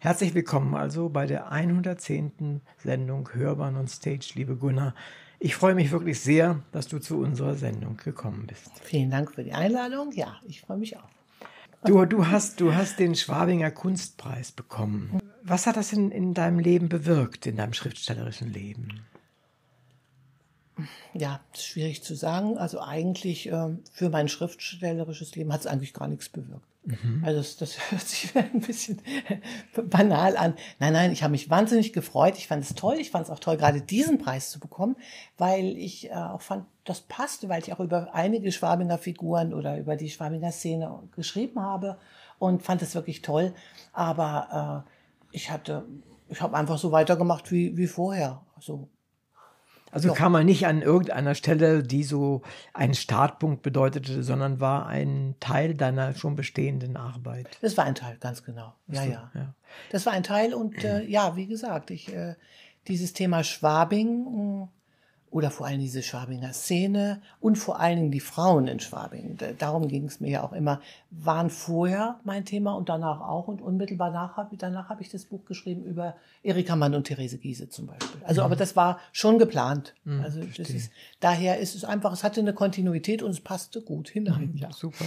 [0.00, 2.60] Herzlich willkommen also bei der 110.
[2.78, 4.94] Sendung Hörbahn on Stage, liebe Gunnar.
[5.38, 8.70] Ich freue mich wirklich sehr, dass du zu unserer Sendung gekommen bist.
[8.82, 10.12] Vielen Dank für die Einladung.
[10.12, 11.21] Ja, ich freue mich auch.
[11.84, 15.18] Du, du, hast, du hast den Schwabinger Kunstpreis bekommen.
[15.42, 19.04] Was hat das in, in deinem Leben bewirkt, in deinem schriftstellerischen Leben?
[21.14, 22.58] Ja, schwierig zu sagen.
[22.58, 26.66] Also eigentlich äh, für mein schriftstellerisches Leben hat es eigentlich gar nichts bewirkt.
[26.84, 27.22] Mhm.
[27.24, 29.00] Also das, das, hört sich ein bisschen
[29.90, 30.54] banal an.
[30.78, 32.36] Nein, nein, ich habe mich wahnsinnig gefreut.
[32.36, 32.96] Ich fand es toll.
[32.98, 34.96] Ich fand es auch toll, gerade diesen Preis zu bekommen,
[35.38, 39.78] weil ich äh, auch fand, das passte, weil ich auch über einige Schwabinger Figuren oder
[39.78, 41.98] über die Schwabinger Szene geschrieben habe
[42.38, 43.54] und fand es wirklich toll.
[43.92, 45.84] Aber äh, ich hatte,
[46.28, 48.42] ich habe einfach so weitergemacht wie, wie vorher.
[48.56, 48.88] Also
[49.92, 50.14] also ja.
[50.14, 52.40] kam man nicht an irgendeiner Stelle, die so
[52.72, 57.46] einen Startpunkt bedeutete, sondern war ein Teil deiner schon bestehenden Arbeit.
[57.60, 58.74] Das war ein Teil, ganz genau.
[58.88, 59.30] Ja, ja.
[59.34, 59.54] ja.
[59.90, 62.36] Das war ein Teil und äh, ja, wie gesagt, ich äh,
[62.88, 64.70] dieses Thema Schwabing
[65.32, 69.38] oder vor allem diese Schwabinger Szene und vor allen Dingen die Frauen in Schwabing.
[69.58, 73.48] Darum ging es mir ja auch immer, waren vorher mein Thema und danach auch.
[73.48, 77.68] Und unmittelbar danach, danach habe ich das Buch geschrieben über Erika Mann und Therese Giese
[77.68, 78.20] zum Beispiel.
[78.24, 78.46] Also, mhm.
[78.46, 79.94] aber das war schon geplant.
[80.04, 83.80] Mhm, also das ist, daher ist es einfach, es hatte eine Kontinuität und es passte
[83.80, 84.52] gut hinein.
[84.52, 84.72] Mhm, ja.
[84.72, 85.04] Super.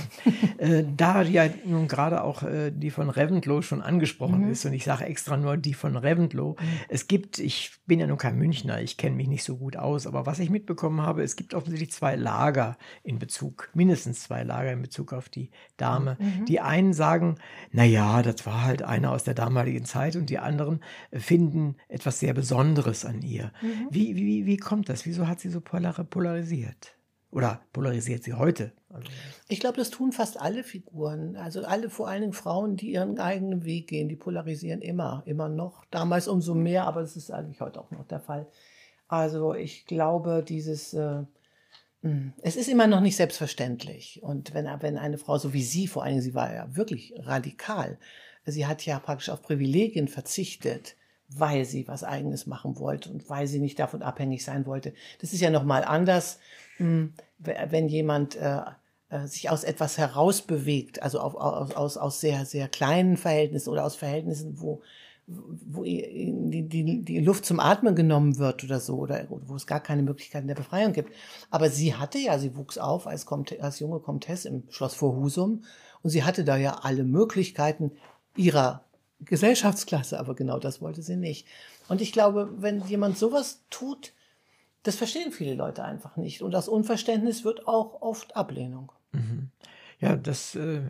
[0.58, 4.52] äh, da ja nun gerade auch äh, die von Reventlow schon angesprochen mhm.
[4.52, 6.56] ist und ich sage extra nur die von Reventlow.
[6.60, 6.66] Mhm.
[6.90, 10.08] Es gibt, ich bin ja nun kein Münchner, ich kenne mich nicht so gut aus,
[10.16, 14.72] aber was ich mitbekommen habe, es gibt offensichtlich zwei Lager in Bezug, mindestens zwei Lager
[14.72, 16.18] in Bezug auf die Dame.
[16.20, 16.46] Mhm.
[16.46, 17.36] Die einen sagen,
[17.72, 22.20] na ja, das war halt einer aus der damaligen Zeit und die anderen finden etwas
[22.20, 23.52] sehr Besonderes an ihr.
[23.62, 23.88] Mhm.
[23.90, 25.06] Wie, wie, wie kommt das?
[25.06, 26.96] Wieso hat sie so polarisiert?
[27.32, 28.72] Oder polarisiert sie heute?
[28.88, 29.10] Also
[29.50, 31.36] ich glaube, das tun fast alle Figuren.
[31.36, 35.50] Also alle, vor allen Dingen Frauen, die ihren eigenen Weg gehen, die polarisieren immer, immer
[35.50, 35.84] noch.
[35.92, 38.48] Damals umso mehr, aber es ist eigentlich heute auch noch der Fall.
[39.08, 41.24] Also ich glaube, dieses, äh,
[42.02, 44.22] hm, es ist immer noch nicht selbstverständlich.
[44.24, 47.98] Und wenn, wenn eine Frau so wie sie, vor allem sie war ja wirklich radikal,
[48.46, 50.96] sie hat ja praktisch auf Privilegien verzichtet,
[51.28, 54.94] weil sie was eigenes machen wollte und weil sie nicht davon abhängig sein wollte.
[55.20, 56.40] Das ist ja nochmal anders,
[56.78, 58.62] hm, wenn jemand äh,
[59.10, 63.96] äh, sich aus etwas herausbewegt, also aus, aus, aus sehr, sehr kleinen Verhältnissen oder aus
[63.96, 64.82] Verhältnissen, wo
[65.28, 69.80] wo die, die, die Luft zum Atmen genommen wird oder so, oder wo es gar
[69.80, 71.12] keine Möglichkeiten der Befreiung gibt.
[71.50, 73.26] Aber sie hatte ja, sie wuchs auf als,
[73.60, 75.64] als junge Komtesse im Schloss vor Husum
[76.04, 77.92] und sie hatte da ja alle Möglichkeiten
[78.38, 78.84] ihrer
[79.22, 81.48] Gesellschaftsklasse, aber genau das wollte sie nicht.
[81.88, 84.14] Und ich glaube, wenn jemand sowas tut,
[84.84, 86.44] das verstehen viele Leute einfach nicht.
[86.44, 88.92] Und aus Unverständnis wird auch oft Ablehnung.
[89.12, 89.50] Mhm.
[90.00, 90.82] Ja, das äh,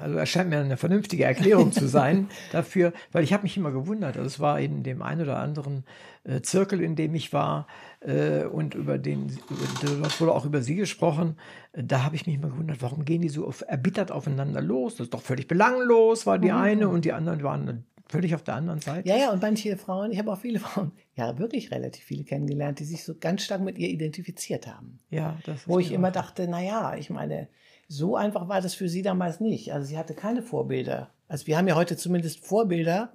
[0.00, 4.16] also erscheint mir eine vernünftige Erklärung zu sein dafür, weil ich habe mich immer gewundert.
[4.16, 5.84] Also es war in dem einen oder anderen
[6.24, 7.66] äh, Zirkel, in dem ich war
[8.00, 9.38] äh, und über den,
[9.80, 11.36] dort wurde auch über sie gesprochen.
[11.72, 14.96] Da habe ich mich immer gewundert, warum gehen die so auf, erbittert aufeinander los?
[14.96, 16.56] Das ist doch völlig belanglos, war die mhm.
[16.56, 19.08] eine und die anderen waren völlig auf der anderen Seite.
[19.08, 22.80] Ja, ja, und manche Frauen, ich habe auch viele Frauen, ja, wirklich relativ viele kennengelernt,
[22.80, 24.98] die sich so ganz stark mit ihr identifiziert haben.
[25.10, 27.48] Ja, das Wo ich immer dachte, na ja, ich meine,
[27.90, 29.72] so einfach war das für sie damals nicht.
[29.72, 31.10] Also sie hatte keine Vorbilder.
[31.26, 33.12] Also wir haben ja heute zumindest Vorbilder,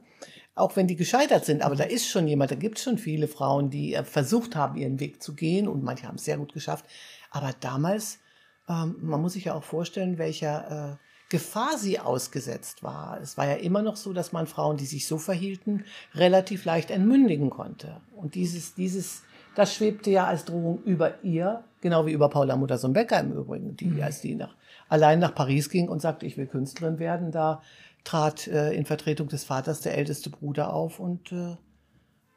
[0.53, 1.61] auch wenn die gescheitert sind.
[1.61, 4.75] Aber da ist schon jemand, da gibt es schon viele Frauen, die äh, versucht haben,
[4.75, 6.85] ihren Weg zu gehen und manche haben es sehr gut geschafft.
[7.31, 8.19] Aber damals,
[8.67, 13.19] ähm, man muss sich ja auch vorstellen, welcher äh, Gefahr sie ausgesetzt war.
[13.21, 15.85] Es war ja immer noch so, dass man Frauen, die sich so verhielten,
[16.15, 18.01] relativ leicht entmündigen konnte.
[18.13, 19.23] Und dieses, dieses,
[19.55, 24.03] das schwebte ja als Drohung über ihr, genau wie über Paula Muttersohn-Becker im Übrigen, die,
[24.03, 24.53] als die nach,
[24.89, 27.61] allein nach Paris ging und sagte, ich will Künstlerin werden, da
[28.03, 31.55] trat äh, in Vertretung des Vaters der älteste Bruder auf und, äh,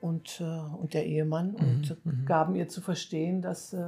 [0.01, 3.83] und, äh, und der Ehemann und äh, gaben ihr zu verstehen, dass, äh,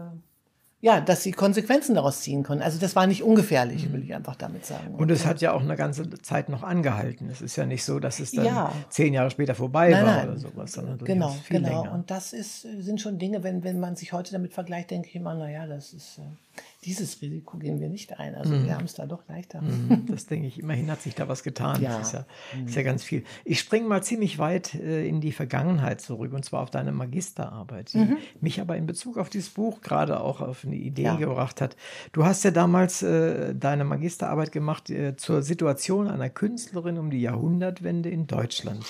[0.82, 2.62] ja, dass sie Konsequenzen daraus ziehen können.
[2.62, 4.94] Also das war nicht ungefährlich, will ich einfach damit sagen.
[4.94, 7.28] Und es hat ja auch eine ganze Zeit noch angehalten.
[7.30, 8.72] Es ist ja nicht so, dass es dann Ja.
[8.88, 10.28] zehn Jahre später vorbei Nein, war nein.
[10.30, 11.82] oder sowas, sondern Genau, viel genau.
[11.82, 11.92] länger.
[11.92, 15.14] Und das ist, sind schon Dinge, wenn, wenn man sich heute damit vergleicht, denke ich
[15.16, 16.22] immer, naja, das ist, äh,
[16.84, 18.34] dieses Risiko gehen wir nicht ein.
[18.34, 19.60] Also wir haben es da doch leichter.
[19.60, 21.80] Mhm, Das denke ich, immerhin hat sich da was getan.
[21.82, 21.98] Ja.
[21.98, 22.26] Das ist ja,
[22.66, 23.22] ist ja ganz viel.
[23.44, 27.92] Ich springe mal ziemlich weit äh, in die Vergangenheit zurück und zwar auf deine Magisterarbeit,
[27.92, 31.16] die mich aber in Bezug auf dieses Buch gerade auch auf eine Idee Ja.
[31.16, 31.76] gebracht hat.
[32.12, 37.20] Du hast ja damals äh, deine Magisterarbeit gemacht äh, zur Situation einer Künstlerin um die
[37.20, 38.84] Jahrhundertwende in Deutschland.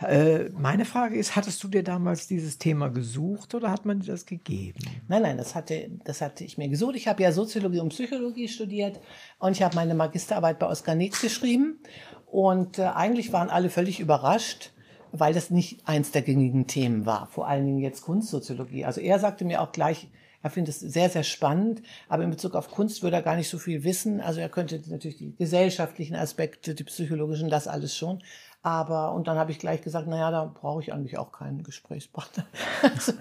[0.00, 4.12] Äh, meine Frage ist, hattest du dir damals dieses Thema gesucht oder hat man dir
[4.12, 4.80] das gegeben?
[5.08, 6.96] Nein, nein, das hatte, das hatte ich mir gesucht.
[6.96, 9.00] Ich habe ja Soziologie und Psychologie studiert
[9.38, 11.78] und ich habe meine Magisterarbeit bei Oskar Nix geschrieben.
[12.26, 14.72] Und äh, eigentlich waren alle völlig überrascht,
[15.12, 17.28] weil das nicht eins der gängigen Themen war.
[17.28, 18.84] Vor allen Dingen jetzt Kunstsoziologie.
[18.84, 20.08] Also er sagte mir auch gleich,
[20.42, 23.48] er findet es sehr, sehr spannend, aber in Bezug auf Kunst würde er gar nicht
[23.48, 24.20] so viel wissen.
[24.20, 28.22] Also er könnte natürlich die gesellschaftlichen Aspekte, die psychologischen, das alles schon.
[28.64, 31.62] Aber, und dann habe ich gleich gesagt, na ja, da brauche ich eigentlich auch keinen
[31.62, 32.46] Gesprächspartner.
[32.82, 33.12] also,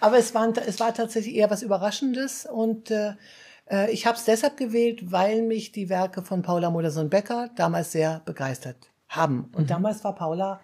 [0.00, 3.12] aber es war, es war tatsächlich eher was Überraschendes und äh,
[3.70, 8.22] äh, ich habe es deshalb gewählt, weil mich die Werke von Paula Modersohn-Becker damals sehr
[8.24, 9.52] begeistert haben.
[9.54, 10.60] Und damals war Paula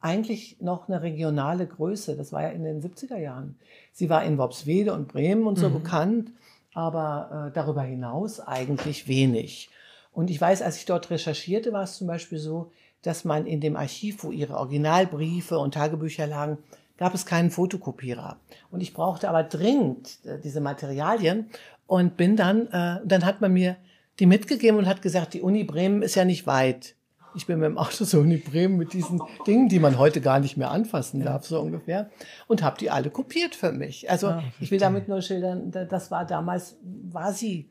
[0.00, 2.16] eigentlich noch eine regionale Größe.
[2.16, 3.58] Das war ja in den 70er Jahren.
[3.92, 6.32] Sie war in Worpswede und Bremen und so bekannt,
[6.72, 9.68] aber äh, darüber hinaus eigentlich wenig.
[10.12, 12.72] Und ich weiß, als ich dort recherchierte, war es zum Beispiel so,
[13.06, 16.58] dass man in dem Archiv, wo ihre Originalbriefe und Tagebücher lagen,
[16.98, 18.36] gab es keinen Fotokopierer.
[18.70, 21.46] Und ich brauchte aber dringend äh, diese Materialien
[21.86, 23.76] und bin dann, äh, dann hat man mir
[24.18, 26.94] die mitgegeben und hat gesagt, die Uni Bremen ist ja nicht weit.
[27.34, 30.40] Ich bin mit dem Auto zur Uni Bremen mit diesen Dingen, die man heute gar
[30.40, 32.08] nicht mehr anfassen darf, so ungefähr,
[32.48, 34.10] und habe die alle kopiert für mich.
[34.10, 37.68] Also Ah, ich will damit nur schildern, da- das war damals, war sie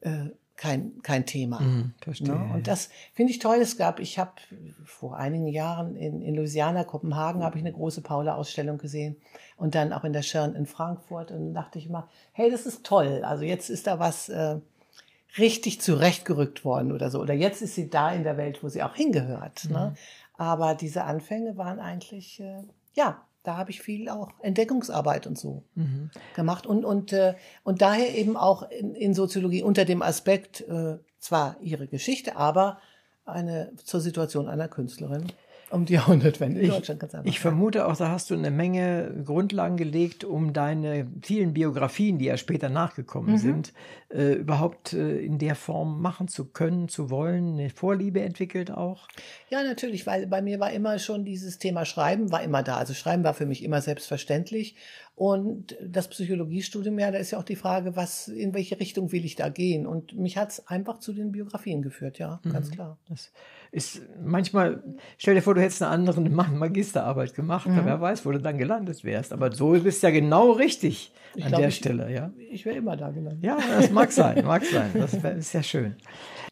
[0.00, 0.30] äh,
[0.62, 1.60] kein, kein Thema.
[1.60, 2.54] Mhm, verstehe, Ne?
[2.54, 3.56] Und das finde ich toll.
[3.56, 4.30] Es gab, ich habe
[4.84, 9.16] vor einigen Jahren in, in Louisiana, Kopenhagen, habe ich eine große Paula-Ausstellung gesehen
[9.56, 11.32] und dann auch in der Schirn in Frankfurt.
[11.32, 13.24] Und dachte ich mal, hey, das ist toll.
[13.24, 14.60] Also jetzt ist da was äh,
[15.36, 17.20] richtig zurechtgerückt worden oder so.
[17.20, 19.68] Oder jetzt ist sie da in der Welt, wo sie auch hingehört.
[19.68, 19.94] Ne?
[20.34, 22.62] Aber diese Anfänge waren eigentlich, äh,
[22.94, 25.64] ja, da habe ich viel auch Entdeckungsarbeit und so
[26.34, 26.66] gemacht.
[26.66, 31.56] Und und äh, und daher eben auch in, in Soziologie unter dem Aspekt äh, zwar
[31.60, 32.78] ihre Geschichte, aber
[33.24, 35.26] eine zur Situation einer Künstlerin
[35.72, 35.96] um die
[36.68, 37.28] Deutschland ganz einfach.
[37.28, 42.26] Ich vermute auch, da hast du eine Menge Grundlagen gelegt, um deine vielen Biografien, die
[42.26, 43.72] ja später nachgekommen sind,
[44.10, 49.08] äh, überhaupt äh, in der Form machen zu können, zu wollen, eine Vorliebe entwickelt auch.
[49.48, 52.76] Ja, natürlich, weil bei mir war immer schon dieses Thema Schreiben war immer da.
[52.76, 54.76] Also Schreiben war für mich immer selbstverständlich.
[55.22, 59.24] Und das Psychologiestudium, ja, da ist ja auch die Frage, was, in welche Richtung will
[59.24, 59.86] ich da gehen?
[59.86, 62.98] Und mich hat's einfach zu den Biografien geführt, ja, ganz klar.
[63.08, 63.30] Das
[63.70, 64.82] ist manchmal,
[65.18, 68.58] stell dir vor, du hättest eine andere Ma- Magisterarbeit gemacht, wer weiß, wo du dann
[68.58, 69.32] gelandet wärst.
[69.32, 72.32] Aber so bist du ja genau richtig Ich an glaub, der ich- Stelle, ja.
[72.50, 73.44] Ich wäre immer da gelandet.
[73.44, 74.90] Ja, das mag sein, mag sein.
[74.94, 75.94] Das wär- ist ja schön.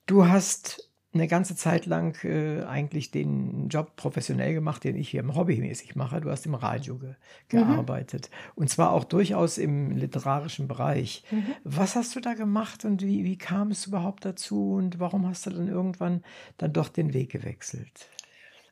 [0.07, 5.27] Du hast eine ganze Zeit lang äh, eigentlich den Job professionell gemacht, den ich hier
[5.27, 6.21] hobbymäßig mache.
[6.21, 7.15] Du hast im Radio ge
[7.49, 11.25] gearbeitet und zwar auch durchaus im literarischen Bereich.
[11.65, 15.47] Was hast du da gemacht und wie, wie kam es überhaupt dazu und warum hast
[15.47, 16.23] du dann irgendwann
[16.59, 18.09] dann doch den Weg gewechselt?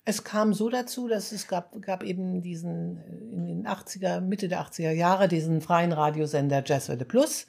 [0.04, 4.48] Es kam so dazu, dass es gab, gab eben diesen, äh, in den 80er, Mitte
[4.48, 7.46] der 80er Jahre, diesen freien Radiosender Jazzwelle Plus.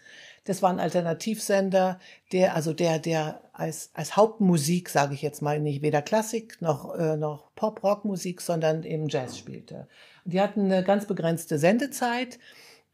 [0.49, 1.99] Das war ein Alternativsender,
[2.31, 6.95] der, also der, der als, als Hauptmusik, sage ich jetzt mal, nicht weder Klassik noch,
[6.95, 9.87] äh, noch Pop-Rock-Musik, sondern eben Jazz spielte.
[10.25, 12.39] Die hatten eine ganz begrenzte Sendezeit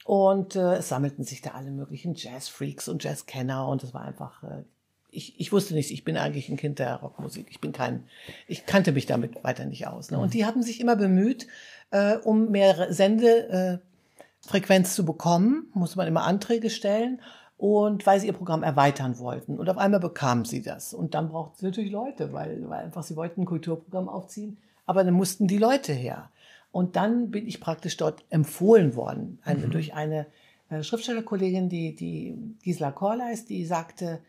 [0.04, 4.44] und äh, es sammelten sich da alle möglichen Jazz-Freaks und Jazz-Kenner und es war einfach
[4.44, 4.64] äh,
[5.10, 7.48] ich, ich wusste nicht, ich bin eigentlich ein Kind der Rockmusik.
[7.50, 8.04] Ich bin kein,
[8.50, 10.12] ich kannte mich damit weiter nicht aus.
[10.12, 10.20] Ne?
[10.20, 11.48] Und die haben sich immer bemüht,
[11.92, 17.22] äh, um mehr Sendefrequenz zu bekommen, musste man immer Anträge stellen
[17.58, 19.58] und weil sie ihr Programm erweitern wollten.
[19.58, 20.94] Und auf einmal bekamen sie das.
[20.94, 25.04] Und dann brauchten sie natürlich Leute, weil, weil einfach sie wollten ein Kulturprogramm aufziehen, aber
[25.04, 26.30] dann mussten die Leute her.
[26.72, 29.72] Und dann bin ich praktisch dort empfohlen worden eine, mhm.
[29.72, 30.28] durch eine
[30.70, 34.20] äh, Schriftstellerkollegin, die, die Gisela Korleis, die sagte,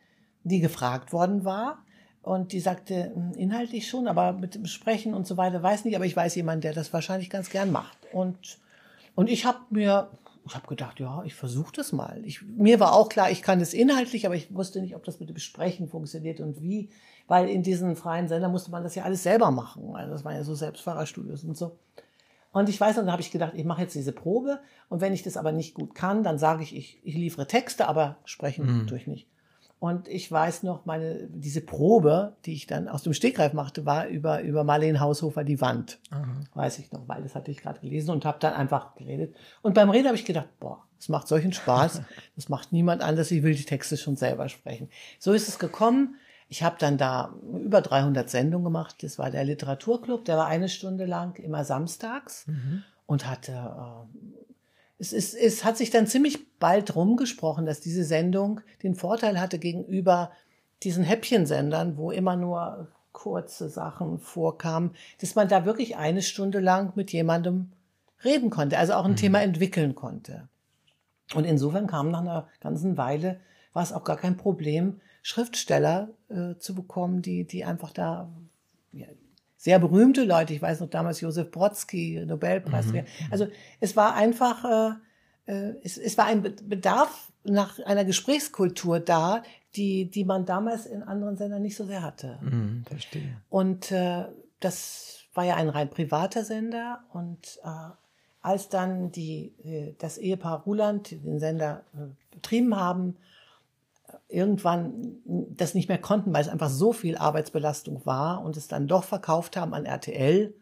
[0.45, 1.79] die gefragt worden war.
[2.23, 5.97] Und die sagte, hm, inhaltlich schon, aber mit dem Sprechen und so weiter weiß nicht,
[5.97, 7.99] aber ich weiß jemanden, der das wahrscheinlich ganz gern macht.
[8.13, 8.59] Und,
[9.15, 10.11] und ich habe mir,
[10.47, 12.23] ich habe gedacht, ja, ich versuche das mal.
[12.25, 15.19] Ich, mir war auch klar, ich kann das inhaltlich, aber ich wusste nicht, ob das
[15.21, 16.91] mit dem Sprechen funktioniert und wie,
[17.27, 19.95] weil in diesen freien Sendern musste man das ja alles selber machen.
[19.95, 21.79] Also das waren ja so Selbstfahrerstudios und so.
[22.53, 25.13] Und ich weiß, und dann habe ich gedacht, ich mache jetzt diese Probe und wenn
[25.13, 28.83] ich das aber nicht gut kann, dann sage ich, ich, ich liefere Texte, aber sprechen
[28.83, 28.87] mhm.
[28.87, 29.29] tue ich nicht.
[29.79, 34.07] Und ich weiß noch, meine, diese Probe, die ich dann aus dem Stegreif machte, war
[34.07, 35.99] über, über Marlene Haushofer die Wand.
[36.11, 36.47] Mhm.
[36.55, 39.37] Weiß ich noch, weil das hatte ich gerade gelesen und habe dann einfach geredet.
[39.61, 42.03] Und beim Reden habe ich gedacht, boah, das macht solchen Spaß.
[42.37, 43.31] Das macht niemand anders.
[43.31, 44.91] Ich will die Texte schon selber sprechen.
[45.19, 46.17] So ist es gekommen.
[46.49, 49.03] Ich habe dann da über 300 Sendungen gemacht.
[49.03, 52.83] Das war der Literaturclub, der war eine Stunde lang immer samstags mhm.
[53.07, 54.07] und hatte.
[54.99, 59.59] Es, ist, es hat sich dann ziemlich bald rumgesprochen, dass diese Sendung den Vorteil hatte
[59.59, 60.31] gegenüber
[60.83, 66.93] diesen Häppchensendern, wo immer nur kurze Sachen vorkamen, dass man da wirklich eine Stunde lang
[66.97, 67.73] mit jemandem
[68.25, 69.17] reden konnte, also auch ein mhm.
[69.17, 70.49] Thema entwickeln konnte.
[71.35, 73.41] Und insofern kam nach einer ganzen Weile,
[73.73, 78.31] war es auch gar kein Problem, Schriftsteller äh, zu bekommen, die, die einfach da
[78.93, 79.07] ja,
[79.67, 83.03] sehr berühmte Leute, ich weiß noch damals Josef Brodsky, Nobelpreisträger.
[83.03, 83.33] Mhm.
[83.33, 83.49] Also
[83.81, 84.65] es war einfach,
[85.45, 89.43] äh, äh, es, es war ein Bedarf nach einer Gesprächskultur da,
[89.75, 92.39] die, die man damals in anderen Sendern nicht so sehr hatte.
[92.43, 93.43] Mhm, verstehe.
[93.49, 94.27] Und äh,
[94.61, 97.91] das war ja ein rein privater Sender und äh,
[98.43, 103.17] als dann die, äh, das Ehepaar Ruland den Sender äh, betrieben haben,
[104.29, 108.87] irgendwann das nicht mehr konnten, weil es einfach so viel Arbeitsbelastung war und es dann
[108.87, 110.55] doch verkauft haben an RTL,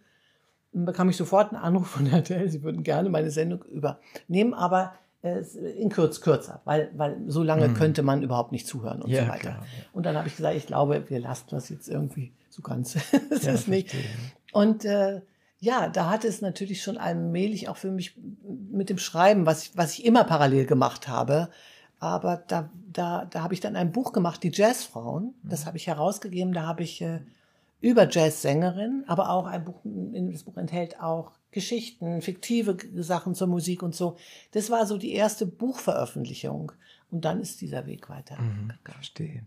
[0.72, 5.40] bekam ich sofort einen Anruf von RTL, sie würden gerne meine Sendung übernehmen, aber äh,
[5.78, 7.74] in kürz, kürzer, weil, weil so lange mhm.
[7.74, 9.40] könnte man überhaupt nicht zuhören und ja, so weiter.
[9.40, 9.84] Klar, ja.
[9.92, 12.92] Und dann habe ich gesagt, ich glaube, wir lassen das jetzt irgendwie so ganz.
[13.30, 13.90] das ja, ist nicht.
[13.90, 14.10] Verstehe.
[14.52, 15.22] Und äh,
[15.58, 18.18] ja, da hat es natürlich schon allmählich auch für mich
[18.70, 21.48] mit dem Schreiben, was ich, was ich immer parallel gemacht habe,
[21.98, 25.34] aber da, da, da habe ich dann ein Buch gemacht, die Jazzfrauen.
[25.42, 25.66] Das mhm.
[25.66, 26.52] habe ich herausgegeben.
[26.52, 27.20] Da habe ich äh,
[27.80, 33.82] über Jazzsängerin, aber auch ein Buch, das Buch enthält auch Geschichten, fiktive Sachen zur Musik
[33.82, 34.16] und so.
[34.52, 36.72] Das war so die erste Buchveröffentlichung.
[37.10, 38.72] Und dann ist dieser Weg weitergegangen.
[38.84, 39.46] Mhm, verstehe.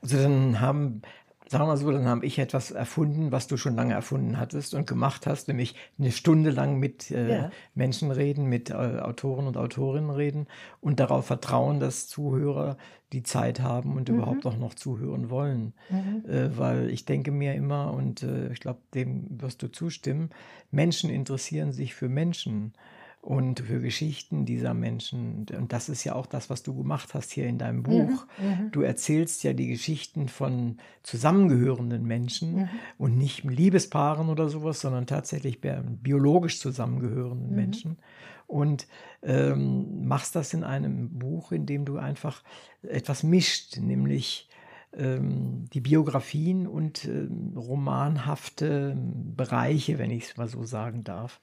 [0.00, 1.02] Also dann haben
[1.50, 4.72] sagen wir mal so, dann habe ich etwas erfunden, was du schon lange erfunden hattest
[4.72, 7.50] und gemacht hast, nämlich eine Stunde lang mit äh, ja.
[7.74, 10.46] Menschen reden, mit äh, Autoren und Autorinnen reden
[10.80, 12.76] und darauf vertrauen, dass Zuhörer
[13.12, 14.18] die Zeit haben und mhm.
[14.18, 15.72] überhaupt auch noch zuhören wollen.
[15.88, 16.24] Mhm.
[16.30, 20.30] Äh, weil ich denke mir immer, und äh, ich glaube, dem wirst du zustimmen,
[20.70, 22.74] Menschen interessieren sich für Menschen
[23.20, 25.46] und für Geschichten dieser Menschen.
[25.56, 28.26] Und das ist ja auch das, was du gemacht hast hier in deinem mhm, Buch.
[28.38, 32.68] Mhm, du erzählst ja die Geschichten von zusammengehörenden Menschen mhm.
[32.96, 37.56] und nicht Liebespaaren oder sowas, sondern tatsächlich biologisch zusammengehörenden mhm.
[37.56, 37.96] Menschen.
[38.46, 38.88] Und
[39.22, 42.42] ähm, machst das in einem Buch, in dem du einfach
[42.82, 44.48] etwas mischt, nämlich
[44.92, 51.40] ähm, die Biografien und ähm, romanhafte Bereiche, wenn ich es mal so sagen darf,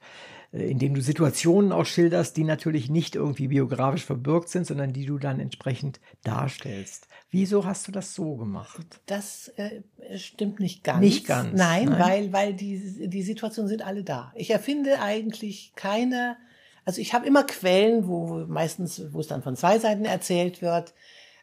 [0.52, 4.92] äh, in dem du Situationen auch schilderst, die natürlich nicht irgendwie biografisch verbirgt sind, sondern
[4.92, 7.08] die du dann entsprechend darstellst.
[7.30, 9.00] Wieso hast du das so gemacht?
[9.06, 9.82] Das äh,
[10.16, 11.00] stimmt nicht ganz.
[11.00, 11.56] Nicht ganz.
[11.56, 14.32] Nein, Nein, weil, weil die, die Situationen sind alle da.
[14.34, 16.36] Ich erfinde eigentlich keine,
[16.84, 20.94] also ich habe immer Quellen, wo meistens, wo es dann von zwei Seiten erzählt wird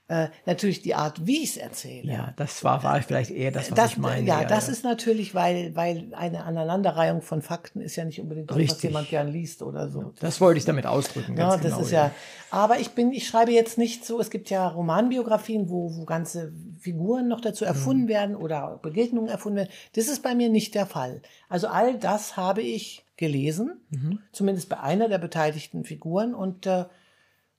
[0.08, 2.12] äh, natürlich die Art, wie ich es erzähle.
[2.12, 4.28] Ja, das war, war vielleicht eher das, was das, ich meine.
[4.28, 4.74] Ja, ja das ja.
[4.74, 9.10] ist natürlich, weil, weil eine Aneinanderreihung von Fakten ist ja nicht unbedingt das, was jemand
[9.10, 10.12] gern liest oder so.
[10.12, 11.36] Das, das wollte ich damit ausdrücken.
[11.36, 12.12] ja, das genau, ist ja.
[12.52, 16.54] Aber ich bin, ich schreibe jetzt nicht so, es gibt ja Romanbiografien, wo, wo ganze
[16.80, 18.10] Figuren noch dazu erfunden mhm.
[18.10, 19.72] werden oder Begegnungen erfunden werden.
[19.96, 21.24] Das ist bei mir nicht der Fall.
[21.50, 24.20] Also all das habe ich gelesen, mhm.
[24.32, 26.86] zumindest bei einer der beteiligten Figuren und äh,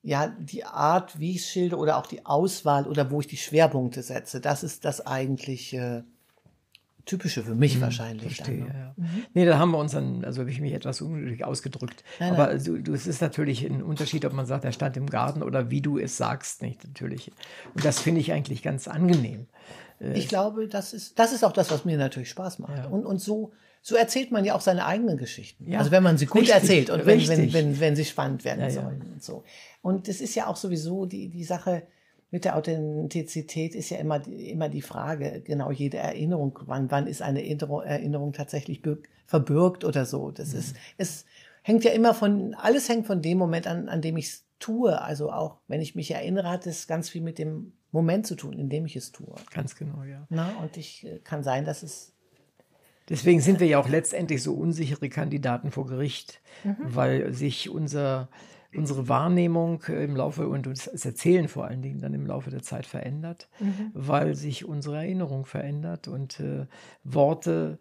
[0.07, 3.37] ja, die Art, wie ich es schilde oder auch die Auswahl oder wo ich die
[3.37, 6.05] Schwerpunkte setze, das ist das eigentlich, äh,
[7.07, 8.37] typische für mich wahrscheinlich.
[8.37, 8.95] Verstehe, dann, ne?
[8.97, 9.05] ja.
[9.35, 12.05] Nee, da haben wir uns dann, also habe ich mich etwas unglücklich ausgedrückt.
[12.21, 15.11] Nein, Aber du, du, es ist natürlich ein Unterschied, ob man sagt, er stand im
[15.11, 17.33] Garten oder wie du es sagst, nicht natürlich.
[17.75, 19.47] Und das finde ich eigentlich ganz angenehm.
[19.99, 22.77] Ich glaube, das ist, das ist auch das, was mir natürlich Spaß macht.
[22.77, 22.87] Ja.
[22.87, 23.53] Und, und so,
[23.89, 25.71] so erzählt man ja auch seine eigenen Geschichten.
[25.71, 28.45] Ja, also wenn man sie gut richtig, erzählt und wenn, wenn, wenn, wenn sie spannend
[28.45, 28.73] werden Ja, ja.
[28.83, 29.45] sollen und so.
[29.81, 31.83] Und es ist ja auch sowieso die, die Sache
[32.33, 37.07] mit der Authentizität ist ja immer, die- immer die Frage, genau jede Erinnerung, wann, wann
[37.07, 38.83] ist eine Erinnerung, Erinnerung tatsächlich
[39.25, 40.33] verbürgt oder so.
[40.33, 40.59] Das Mhm.
[40.59, 41.25] ist, es
[41.63, 45.01] hängt ja immer von, alles hängt von dem Moment an, an dem ich es tue.
[45.01, 48.55] Also auch, wenn ich mich erinnere, hat es ganz viel mit dem Moment zu tun,
[48.59, 49.33] in dem ich es tue.
[49.55, 50.27] Ganz genau, ja.
[50.29, 52.13] Na, und ich äh, kann sein, dass es
[53.09, 56.77] Deswegen sind wir ja auch letztendlich so unsichere Kandidaten vor Gericht, Mhm.
[56.81, 58.29] weil sich unser,
[58.75, 62.51] unsere Wahrnehmung äh, im Laufe und das das Erzählen vor allen Dingen dann im Laufe
[62.51, 63.91] der Zeit verändert, Mhm.
[63.95, 66.67] weil sich unsere Erinnerung verändert und äh,
[67.05, 67.79] Worte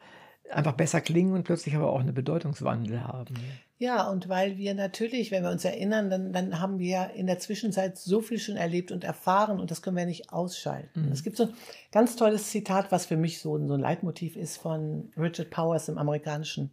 [0.52, 3.34] einfach besser klingen und plötzlich aber auch eine Bedeutungswandel haben.
[3.78, 7.40] Ja, und weil wir natürlich, wenn wir uns erinnern, dann, dann haben wir in der
[7.40, 11.10] Zwischenzeit so viel schon erlebt und erfahren und das können wir nicht ausschalten.
[11.12, 11.54] Es gibt so ein
[11.92, 15.98] ganz tolles Zitat, was für mich so, so ein Leitmotiv ist von Richard Powers, dem
[15.98, 16.72] amerikanischen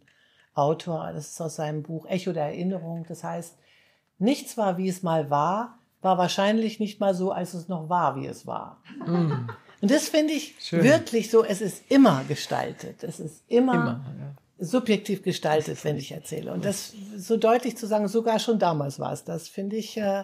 [0.53, 1.11] Autor.
[1.13, 3.05] Das ist aus seinem Buch Echo der Erinnerung.
[3.07, 3.57] Das heißt,
[4.17, 8.15] nichts war, wie es mal war, war wahrscheinlich nicht mal so, als es noch war,
[8.15, 8.81] wie es war.
[9.81, 10.83] Und das finde ich Schön.
[10.83, 13.03] wirklich so, es ist immer gestaltet.
[13.03, 14.35] Es ist immer, Immer, ja.
[14.59, 16.53] Subjektiv gestaltet, wenn ich erzähle.
[16.53, 20.23] Und das so deutlich zu sagen, sogar schon damals war es, das finde ich, äh,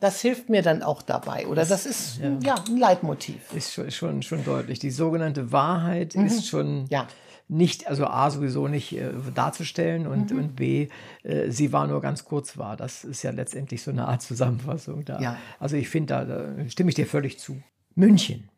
[0.00, 1.46] das hilft mir dann auch dabei.
[1.46, 3.52] Oder das ist ja, ein Leitmotiv.
[3.54, 4.78] Ist schon, schon, schon deutlich.
[4.80, 6.86] Die sogenannte Wahrheit ist schon Mhm.
[6.90, 7.06] Ja.
[7.48, 10.38] nicht, also A, sowieso nicht äh, darzustellen und, Mhm.
[10.38, 10.88] und B,
[11.22, 12.76] äh, sie war nur ganz kurz wahr.
[12.76, 15.20] Das ist ja letztendlich so eine Art Zusammenfassung da.
[15.20, 15.36] Ja.
[15.60, 17.62] Also ich finde, da, da stimme ich dir völlig zu.
[17.94, 18.50] München.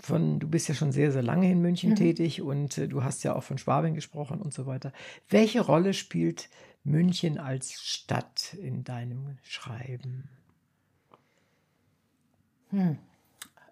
[0.00, 1.96] Von, du bist ja schon sehr, sehr lange in München Mhm.
[1.96, 4.92] tätig und äh, du hast ja auch von Schwabing gesprochen und so weiter.
[5.28, 6.48] Welche Rolle spielt
[6.84, 10.28] München als Stadt in deinem Schreiben?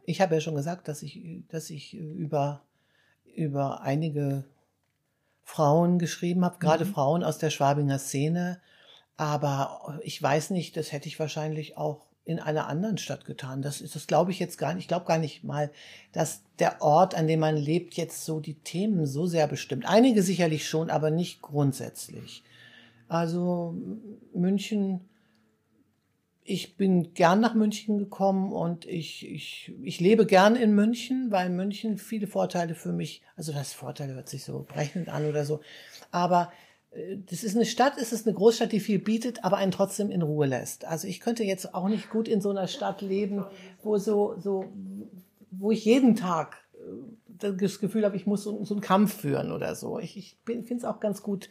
[0.05, 2.63] Ich habe ja schon gesagt, dass ich, dass ich über,
[3.35, 4.45] über einige
[5.45, 8.61] Frauen geschrieben habe, gerade Frauen aus der Schwabinger Szene.
[9.17, 13.63] Aber ich weiß nicht, das hätte ich wahrscheinlich auch in einer anderen Stadt getan.
[13.63, 14.85] Das ist, das glaube ich jetzt gar nicht.
[14.85, 15.71] Ich glaube gar nicht mal,
[16.13, 19.87] dass der Ort, an dem man lebt, jetzt so die Themen so sehr bestimmt.
[19.87, 22.45] Einige sicherlich schon, aber nicht grundsätzlich.
[23.09, 23.75] Also
[24.35, 25.01] München,
[26.45, 31.51] ich bin gern nach München gekommen und ich, ich, ich lebe gern in München, weil
[31.51, 35.61] München viele Vorteile für mich, also das Vorteile hört sich so berechnend an oder so,
[36.11, 36.53] aber
[37.31, 40.21] das ist eine Stadt, es ist eine Großstadt, die viel bietet, aber einen trotzdem in
[40.21, 40.85] Ruhe lässt.
[40.85, 43.45] Also ich könnte jetzt auch nicht gut in so einer Stadt leben,
[43.83, 44.67] wo so, so,
[45.51, 49.53] wo ich jeden Tag äh, das Gefühl habe, ich muss so, so einen Kampf führen
[49.53, 49.99] oder so.
[49.99, 51.49] Ich, ich finde es auch ganz gut,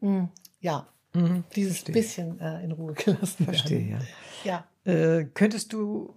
[0.00, 0.88] mh, ja,
[1.56, 3.54] dieses bisschen äh, in Ruhe gelassen werden.
[3.54, 3.98] Verstehe,
[4.44, 4.64] ja.
[4.84, 4.92] Ja.
[4.92, 6.16] Äh, könntest du,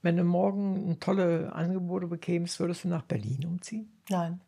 [0.00, 3.92] wenn du morgen tolle Angebote bekämst, würdest du nach Berlin umziehen?
[4.08, 4.40] Nein.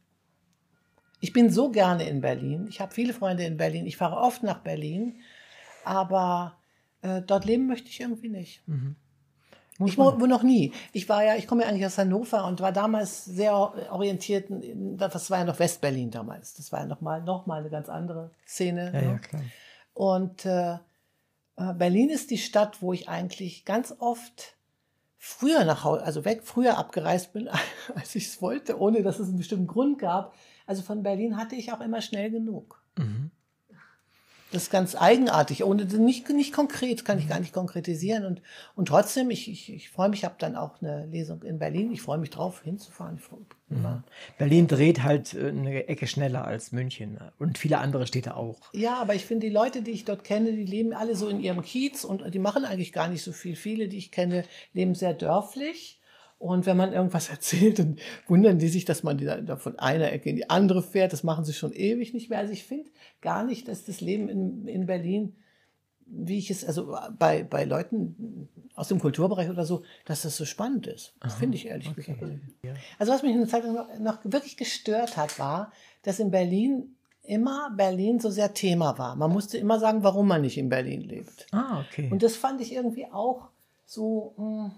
[1.21, 2.67] Ich bin so gerne in Berlin.
[2.69, 3.87] Ich habe viele Freunde in Berlin.
[3.87, 5.17] Ich fahre oft nach Berlin.
[5.85, 6.57] Aber
[7.03, 8.63] äh, dort leben möchte ich irgendwie nicht.
[9.87, 10.73] Ich wo noch nie.
[10.93, 14.51] Ich war ja, ich komme ja eigentlich aus Hannover und war damals sehr orientiert.
[14.51, 16.55] in- Das war ja noch Westberlin damals.
[16.55, 18.87] Das war ja noch mal, noch mal eine ganz andere Szene.
[18.93, 19.07] Ja, ne?
[19.13, 19.43] ja, klar.
[19.95, 20.75] Und äh,
[21.57, 24.57] äh, Berlin ist die Stadt, wo ich eigentlich ganz oft
[25.19, 27.49] früher nach Hause, also weg, früher abgereist bin,
[27.95, 30.35] als ich es wollte, ohne dass es einen bestimmten Grund gab.
[30.71, 32.81] Also von Berlin hatte ich auch immer schnell genug.
[34.53, 38.25] Das ist ganz eigenartig, ohne nicht, nicht konkret, kann ich gar nicht konkretisieren.
[38.25, 38.41] Und,
[38.77, 41.91] und trotzdem, ich, ich, ich freue mich, ich habe dann auch eine Lesung in Berlin.
[41.91, 43.21] Ich freue mich drauf, hinzufahren.
[43.69, 44.05] Immer.
[44.39, 48.61] Berlin dreht halt äh, eine Ecke schneller als München äh, und viele andere Städte auch.
[48.73, 51.41] Ja, aber ich finde, die Leute, die ich dort kenne, die leben alle so in
[51.41, 53.57] ihrem Kiez und die machen eigentlich gar nicht so viel.
[53.57, 56.00] Viele, die ich kenne, leben sehr dörflich.
[56.41, 60.11] Und wenn man irgendwas erzählt, dann wundern die sich, dass man die da von einer
[60.11, 61.13] Ecke in die andere fährt.
[61.13, 62.39] Das machen sie schon ewig nicht mehr.
[62.39, 65.37] Also ich finde gar nicht, dass das Leben in, in Berlin,
[66.07, 70.47] wie ich es, also bei, bei Leuten aus dem Kulturbereich oder so, dass das so
[70.47, 71.15] spannend ist.
[71.21, 72.23] Das finde ich ehrlich gesagt.
[72.99, 75.71] Also was mich eine Zeit lang noch, noch wirklich gestört hat, war,
[76.03, 79.15] dass in Berlin immer Berlin so sehr Thema war.
[79.15, 81.47] Man musste immer sagen, warum man nicht in Berlin lebt.
[81.53, 82.09] Ah, okay.
[82.11, 83.51] Und das fand ich irgendwie auch
[83.85, 84.73] so, mh,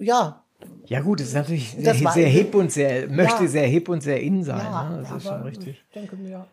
[0.00, 0.42] ja,
[0.86, 3.48] ja gut, es ist natürlich sehr, Das war- sehr hip und sehr, möchte Ja.
[3.48, 4.58] sehr hip und sehr in sein.
[4.58, 4.98] ja, ne?
[5.02, 5.82] Das ist schon richtig.
[5.88, 6.46] Ich denke mir, ja.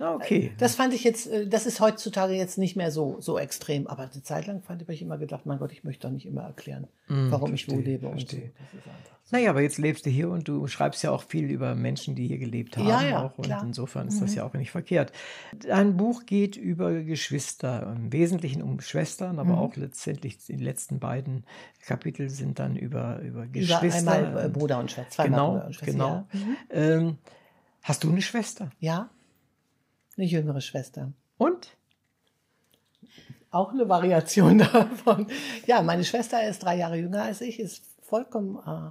[0.00, 0.50] Ja, okay.
[0.58, 3.86] Das fand ich jetzt, äh, das ist heutzutage jetzt nicht mehr so, so extrem.
[3.86, 6.12] Aber eine Zeit lang fand ich, hab ich immer gedacht, mein Gott, ich möchte doch
[6.12, 8.26] nicht immer erklären, warum ich wo verstehe, lebe und so.
[8.26, 8.50] verstehe.
[8.58, 9.18] Das ist einfach.
[9.30, 12.26] Naja, aber jetzt lebst du hier und du schreibst ja auch viel über Menschen, die
[12.26, 12.86] hier gelebt haben.
[12.86, 13.38] Ja, ja, auch.
[13.38, 13.62] Und klar.
[13.62, 15.10] insofern ist das ja auch nicht verkehrt.
[15.58, 21.46] Dein Buch geht über Geschwister, im Wesentlichen um Schwestern, aber auch letztendlich die letzten beiden
[21.80, 24.12] Kapitel sind dann über, über Geschwister.
[24.12, 26.08] einmal äh, Bruder und Schwester, genau, Bruder und Schwester, genau.
[26.08, 26.26] ja.
[26.32, 26.56] Mhm.
[26.70, 27.18] Ähm,
[27.82, 28.70] hast du eine Schwester?
[28.80, 29.08] Ja,
[30.18, 31.12] eine jüngere Schwester.
[31.38, 31.76] Und?
[33.50, 35.26] Auch eine Variation davon.
[35.66, 38.90] Ja, meine Schwester ist drei Jahre jünger als ich, ist vollkommen äh,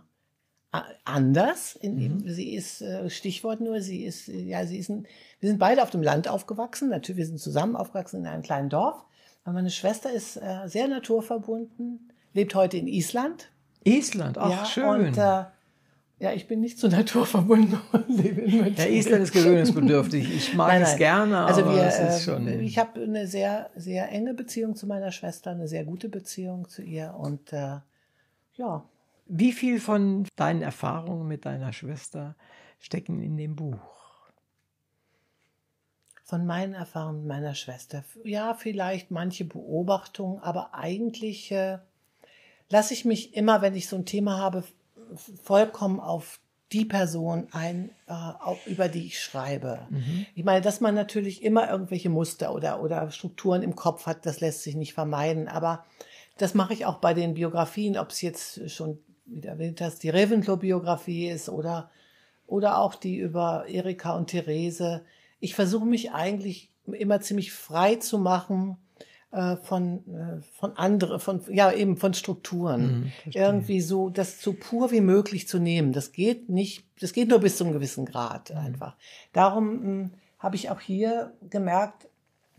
[1.04, 1.76] anders.
[1.76, 5.06] In, Sie ist äh, Stichwort nur, sie ist äh, ja, sie ist ein,
[5.40, 6.90] wir sind beide auf dem Land aufgewachsen.
[6.90, 9.04] Natürlich, wir sind zusammen aufgewachsen in einem kleinen Dorf.
[9.44, 13.50] Aber meine Schwester ist äh, sehr naturverbunden, lebt heute in Island.
[13.84, 15.08] Island, ach ja, schön.
[15.08, 15.44] Und äh,
[16.20, 18.76] ja, ich bin nicht so naturverbunden und lebe in München.
[18.78, 20.34] ja, Island ist gewöhnungsbedürftig.
[20.34, 20.98] Ich mag Nein, es nein.
[21.00, 22.48] gerne, aber also wir, es ist äh, schon.
[22.48, 26.84] ich habe eine sehr, sehr enge Beziehung zu meiner Schwester, eine sehr gute Beziehung zu
[26.84, 27.80] ihr und äh,
[28.54, 28.86] ja,
[29.34, 32.36] Wie viel von deinen Erfahrungen mit deiner Schwester
[32.80, 33.80] stecken in dem Buch?
[36.24, 38.06] von meinen Erfahrungen mit meiner Schwester.
[38.24, 41.80] Ja, vielleicht manche Beobachtungen, aber eigentlich äh,
[42.70, 44.64] lasse ich mich immer, wenn ich so ein Thema habe,
[45.44, 46.40] vollkommen auf
[46.72, 49.88] die Person ein, äh, über die ich schreibe.
[50.34, 54.40] Ich meine, dass man natürlich immer irgendwelche Muster oder, oder Strukturen im Kopf hat, das
[54.40, 55.50] lässt sich nicht vermeiden.
[55.50, 55.84] Aber
[56.38, 60.04] das mache ich auch bei den Biografien, ob es jetzt schon, wie du erwähnt hast,
[60.04, 61.90] die Ravenclaw-Biografie ist oder,
[62.48, 65.04] oder auch die über Erika und Therese.
[65.40, 68.78] Ich versuche mich eigentlich immer ziemlich frei zu machen
[69.32, 73.14] äh, von, äh, von andere, von, ja, eben von Strukturen.
[73.32, 75.94] Irgendwie so, das so pur wie möglich zu nehmen.
[75.94, 78.98] Das geht nicht, das geht nur bis zu einem gewissen Grad einfach.
[79.32, 80.10] Darum mh,
[80.40, 82.08] habe ich auch hier gemerkt,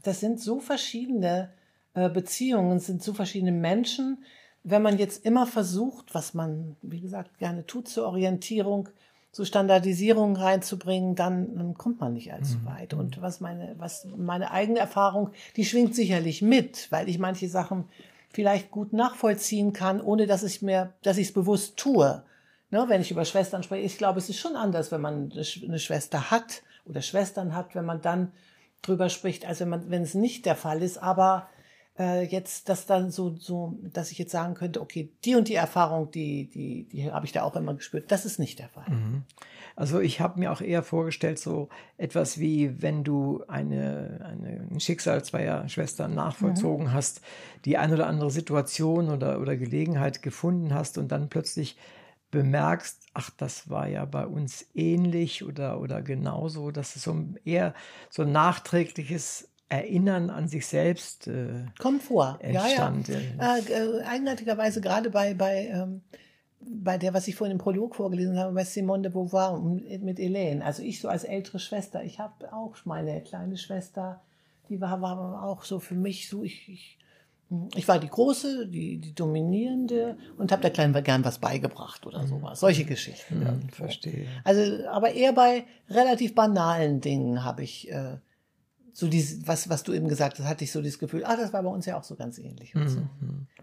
[0.02, 1.50] das sind so verschiedene
[1.94, 4.24] äh, Beziehungen, sind so verschiedene Menschen.
[4.64, 8.88] Wenn man jetzt immer versucht, was man, wie gesagt, gerne tut zur Orientierung,
[9.32, 12.92] so Standardisierung reinzubringen, dann, dann kommt man nicht allzu weit.
[12.92, 17.86] Und was meine, was meine eigene Erfahrung, die schwingt sicherlich mit, weil ich manche Sachen
[18.28, 22.22] vielleicht gut nachvollziehen kann, ohne dass ich mir, dass ich es bewusst tue.
[22.70, 25.78] Ne, wenn ich über Schwestern spreche, ich glaube, es ist schon anders, wenn man eine
[25.78, 28.32] Schwester hat oder Schwestern hat, wenn man dann
[28.80, 30.98] drüber spricht, als wenn man, wenn es nicht der Fall ist.
[30.98, 31.48] Aber
[31.99, 35.55] äh, jetzt, dass dann so, so, dass ich jetzt sagen könnte, okay, die und die
[35.55, 38.11] Erfahrung, die, die, die habe ich da auch immer gespürt.
[38.11, 38.86] Das ist nicht der Fall.
[39.76, 44.80] Also ich habe mir auch eher vorgestellt, so etwas wie, wenn du eine, eine, ein
[44.80, 47.20] Schicksal zweier Schwestern nachvollzogen hast,
[47.64, 51.76] die ein oder andere Situation oder, oder Gelegenheit gefunden hast und dann plötzlich
[52.30, 57.38] bemerkst, ach, das war ja bei uns ähnlich oder, oder genauso, dass es so ein-
[57.45, 57.74] eher
[58.09, 62.39] so ein nachträgliches Erinnern an sich selbst äh, Kommt vor.
[62.41, 63.09] entstand.
[63.09, 63.57] Ja, ja.
[63.57, 66.03] Äh, äh, eigenartigerweise gerade bei, bei, ähm,
[66.61, 70.62] bei der, was ich vorhin im Prolog vorgelesen habe, bei Simone de Beauvoir mit Helene.
[70.62, 74.20] Also ich so als ältere Schwester, ich habe auch meine kleine Schwester,
[74.68, 76.99] die war, war auch so für mich so, ich, ich,
[77.75, 82.27] ich war die Große, die, die Dominierende und habe der Kleinen gern was beigebracht oder
[82.27, 82.61] sowas.
[82.61, 83.41] Solche Geschichten.
[83.41, 83.75] irgendwo.
[83.75, 84.27] verstehe.
[84.45, 88.18] Also, aber eher bei relativ banalen Dingen habe ich äh,
[88.93, 91.53] so dieses, was, was du eben gesagt hast, hatte ich so dieses Gefühl, ah, das
[91.53, 92.74] war bei uns ja auch so ganz ähnlich.
[92.74, 93.03] Und so.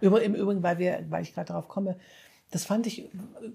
[0.02, 1.98] Über, Im Übrigen, weil wir, weil ich gerade darauf komme,
[2.52, 3.06] das fand ich,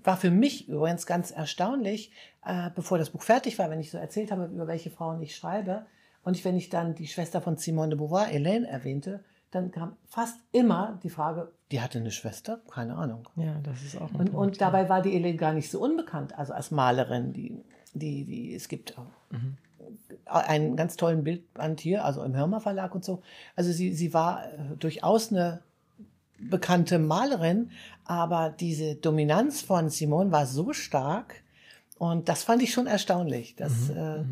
[0.04, 2.12] war für mich übrigens ganz erstaunlich,
[2.44, 5.34] äh, bevor das Buch fertig war, wenn ich so erzählt habe, über welche Frauen ich
[5.34, 5.84] schreibe.
[6.22, 9.96] Und ich, wenn ich dann die Schwester von Simone de Beauvoir, Hélène, erwähnte, dann kam
[10.08, 12.60] fast immer die Frage, die hatte eine Schwester?
[12.70, 13.28] Keine Ahnung.
[13.34, 14.34] Ja, das ist auch ein Und, Punkt.
[14.34, 17.32] und dabei war die Helene gar nicht so unbekannt, also als Malerin.
[17.32, 17.64] Die,
[17.94, 18.94] die, die, es gibt
[20.26, 23.22] einen ganz tollen Bildband hier, also im Hörmer Verlag und so.
[23.56, 25.60] Also sie, sie war äh, durchaus eine
[26.38, 27.70] bekannte Malerin,
[28.04, 31.42] aber diese Dominanz von Simone war so stark
[31.98, 34.24] und das fand ich schon erstaunlich, dass, äh,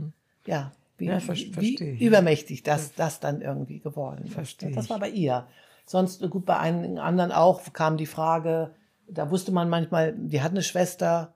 [0.47, 4.35] ja, wie, Ja, ver- wie übermächtig das, das dann irgendwie geworden ist.
[4.35, 5.47] Verstehe Das war bei ihr.
[5.87, 8.75] Sonst, gut, bei einigen anderen auch kam die Frage,
[9.09, 11.32] da wusste man manchmal, die hat eine Schwester,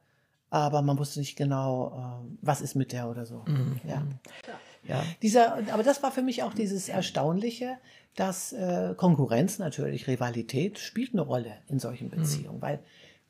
[0.50, 3.44] aber man wusste nicht genau, äh, was ist mit der oder so.
[3.86, 4.02] Ja.
[4.86, 5.02] ja.
[5.22, 7.78] Dieser, aber das war für mich auch dieses Erstaunliche,
[8.14, 12.78] dass äh, Konkurrenz natürlich, Rivalität spielt eine Rolle in solchen Beziehungen, weil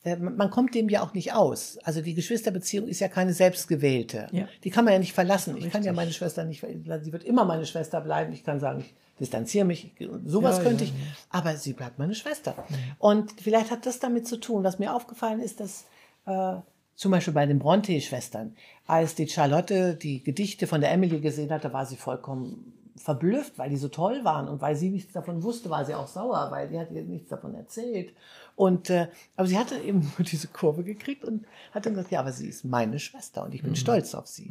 [0.05, 1.79] äh, man kommt dem ja auch nicht aus.
[1.83, 4.29] Also die Geschwisterbeziehung ist ja keine selbstgewählte.
[4.31, 4.47] Ja.
[4.63, 5.57] Die kann man ja nicht verlassen.
[5.57, 8.33] Ich kann ja meine Schwester nicht, ver- sie wird immer meine Schwester bleiben.
[8.33, 9.93] Ich kann sagen, ich distanziere mich,
[10.25, 10.93] sowas Ja, könnte ich,
[11.31, 12.55] aber sie bleibt meine Schwester.
[12.99, 15.87] Und vielleicht hat das damit zu tun, was mir aufgefallen ist, dass
[16.27, 16.57] äh,
[16.97, 21.73] zum Beispiel bei den Bronte-Schwestern, als die Charlotte die Gedichte von der Emily gesehen hatte,
[21.73, 25.69] war sie vollkommen verblüfft, weil die so toll waren und weil sie nichts davon wusste,
[25.69, 28.15] war sie auch sauer, weil die hat ihr nichts davon erzählt.
[28.57, 32.21] Und äh, aber sie hatte eben nur diese Kurve gekriegt und hat dann gesagt, ja,
[32.21, 34.51] aber sie ist meine Schwester und ich bin stolz auf sie.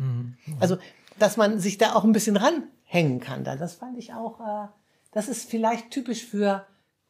[0.59, 0.77] Also,
[1.17, 4.67] dass man sich da auch ein bisschen ranhängen kann, da, das fand ich auch, äh,
[5.11, 6.65] das ist vielleicht typisch für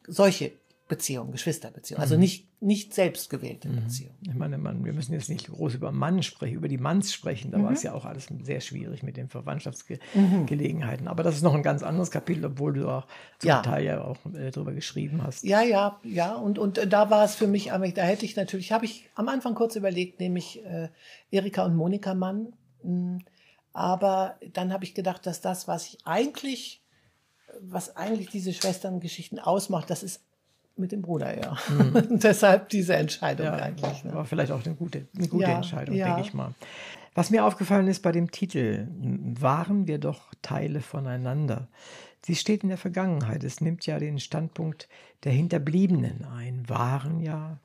[0.06, 0.52] solche
[0.88, 4.16] Beziehungen, Geschwisterbeziehungen, also nicht nicht selbstgewählte Beziehungen.
[4.22, 7.50] Ich meine, man, wir müssen jetzt nicht groß über Mann sprechen, über die Manns sprechen.
[7.50, 11.08] Da war es ja auch alles sehr schwierig mit den Verwandtschaftsgelegenheiten.
[11.08, 13.06] Aber das ist noch ein ganz anderes Kapitel, obwohl du auch
[13.38, 13.62] zum Ja.
[13.62, 15.44] Teil ja auch äh, drüber geschrieben hast.
[15.44, 16.34] Ja, ja, ja.
[16.34, 19.08] Und, und äh, da war es für mich, aber da hätte ich natürlich, habe ich
[19.14, 20.88] am Anfang kurz überlegt, nämlich äh,
[21.30, 22.54] Erika und Monika Mann.
[22.82, 23.18] Mm,
[23.72, 26.82] Aber dann habe ich gedacht, dass das, was ich eigentlich,
[27.60, 30.22] was eigentlich diese Schwesterngeschichten ausmacht, das ist
[30.78, 31.56] mit dem Bruder, ja.
[31.94, 34.04] Und deshalb diese Entscheidung Ja, eigentlich.
[34.04, 34.14] Ne?
[34.14, 36.06] war vielleicht auch eine gute, eine gute Ja, Entscheidung, ja.
[36.14, 36.54] denke ich mal.
[37.14, 38.88] Was mir aufgefallen ist bei dem Titel,
[39.40, 41.68] waren wir doch Teile voneinander.
[42.24, 43.42] Sie steht in der Vergangenheit.
[43.44, 44.88] Es nimmt ja den Standpunkt
[45.24, 46.68] der Hinterbliebenen ein.
[46.68, 47.58] Waren ja,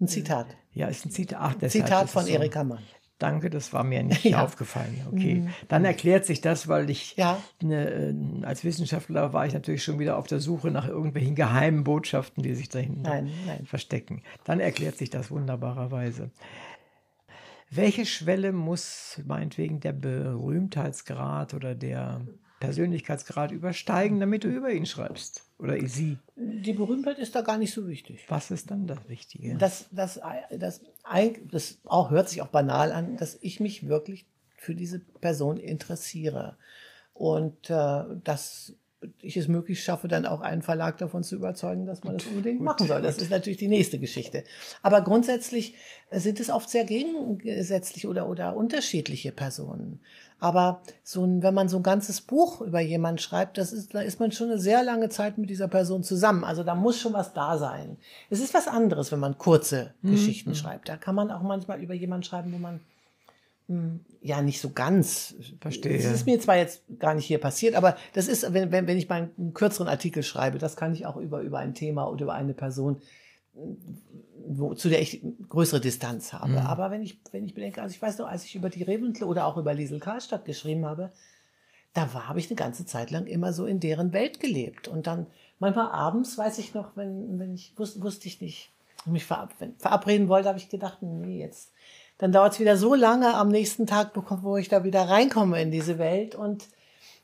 [0.00, 0.46] Ein Zitat.
[0.72, 1.38] ja, ist ein Zitat.
[1.40, 2.30] Ach, Zitat von so.
[2.30, 2.82] Erika Mann.
[3.18, 4.38] Danke, das war mir nicht Ja.
[4.38, 4.44] Mhm.
[4.44, 5.00] aufgefallen.
[5.10, 7.42] Okay, dann erklärt sich das, weil ich Ja.
[7.62, 8.14] ne, äh,
[8.44, 12.54] als Wissenschaftler war ich natürlich schon wieder auf der Suche nach irgendwelchen geheimen Botschaften, die
[12.54, 13.24] sich dahinter
[13.64, 14.22] verstecken.
[14.44, 16.30] Dann erklärt sich das wunderbarerweise.
[17.70, 22.20] Welche Schwelle muss meinetwegen der Berühmtheitsgrad oder der
[22.66, 25.44] Persönlichkeitsgrad übersteigen, damit du über ihn schreibst?
[25.58, 26.18] Oder sie?
[26.36, 28.24] Die Berühmtheit ist da gar nicht so wichtig.
[28.28, 29.54] Was ist dann das Wichtige?
[29.56, 30.80] das, das, das,
[31.50, 36.56] das auch hört sich auch banal an, dass ich mich wirklich für diese Person interessiere
[37.14, 38.74] und äh, dass
[39.20, 42.60] ich es möglichst schaffe, dann auch einen Verlag davon zu überzeugen, dass man das unbedingt
[42.60, 43.02] machen soll.
[43.02, 44.44] Das ist natürlich die nächste Geschichte.
[44.82, 45.74] Aber grundsätzlich
[46.10, 50.00] sind es oft sehr gegensätzliche oder, oder unterschiedliche Personen.
[50.38, 54.00] Aber so ein, wenn man so ein ganzes Buch über jemanden schreibt, das ist, da
[54.00, 56.44] ist man schon eine sehr lange Zeit mit dieser Person zusammen.
[56.44, 57.96] Also da muss schon was da sein.
[58.28, 60.88] Es ist was anderes, wenn man kurze Geschichten schreibt.
[60.88, 62.80] Da kann man auch manchmal über jemanden schreiben, wo man
[63.68, 65.96] hm, ja nicht so ganz Verstehe.
[65.96, 68.98] Das ist mir zwar jetzt gar nicht hier passiert, aber das ist, wenn, wenn, wenn
[68.98, 72.24] ich mal einen kürzeren Artikel schreibe, das kann ich auch über, über ein Thema oder
[72.24, 73.00] über eine Person,
[74.48, 76.52] wo, zu der ich größere Distanz habe.
[76.66, 79.26] Aber wenn ich, wenn ich bedenke, also ich weiß noch, als ich über die Reventle
[79.26, 81.12] oder auch über Liesel Karlstadt geschrieben habe,
[81.94, 84.86] da war, habe ich eine ganze Zeit lang immer so in deren Welt gelebt.
[84.88, 85.26] Und dann
[85.58, 88.70] manchmal abends, weiß ich noch, wenn, wenn ich wusste, wusste ich nicht,
[89.06, 91.72] mich verab, verabreden wollte, habe ich gedacht, nee, jetzt,
[92.18, 95.70] dann dauert es wieder so lange am nächsten Tag, wo ich da wieder reinkomme in
[95.70, 96.34] diese Welt.
[96.34, 96.66] Und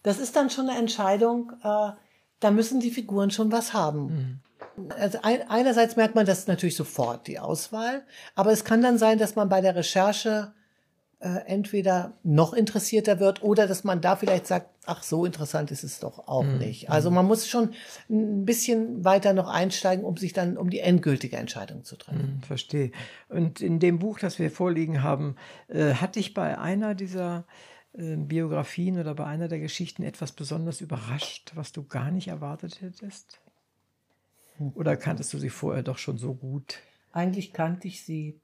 [0.03, 1.91] das ist dann schon eine Entscheidung, äh,
[2.41, 4.41] da müssen die Figuren schon was haben.
[4.99, 8.03] Also ein, einerseits merkt man das natürlich sofort, die Auswahl,
[8.35, 10.53] aber es kann dann sein, dass man bei der Recherche
[11.23, 15.85] äh, entweder noch interessierter wird oder dass man da vielleicht sagt, ach, so interessant ist
[15.85, 16.91] es doch auch nicht.
[16.91, 17.71] Also man muss schon
[18.11, 22.41] ein bisschen weiter noch einsteigen, um sich dann um die endgültige Entscheidung zu treffen.
[22.41, 22.91] Hm, Verstehe.
[23.29, 25.37] Und in dem Buch, das wir vorliegen haben,
[25.69, 27.45] äh, hat dich bei einer dieser
[27.93, 32.81] äh, Biografien oder bei einer der Geschichten etwas besonders überrascht, was du gar nicht erwartet
[32.81, 33.39] hättest?
[34.75, 36.79] Oder kanntest du sie vorher doch schon so gut?
[37.13, 38.39] Eigentlich kannte ich sie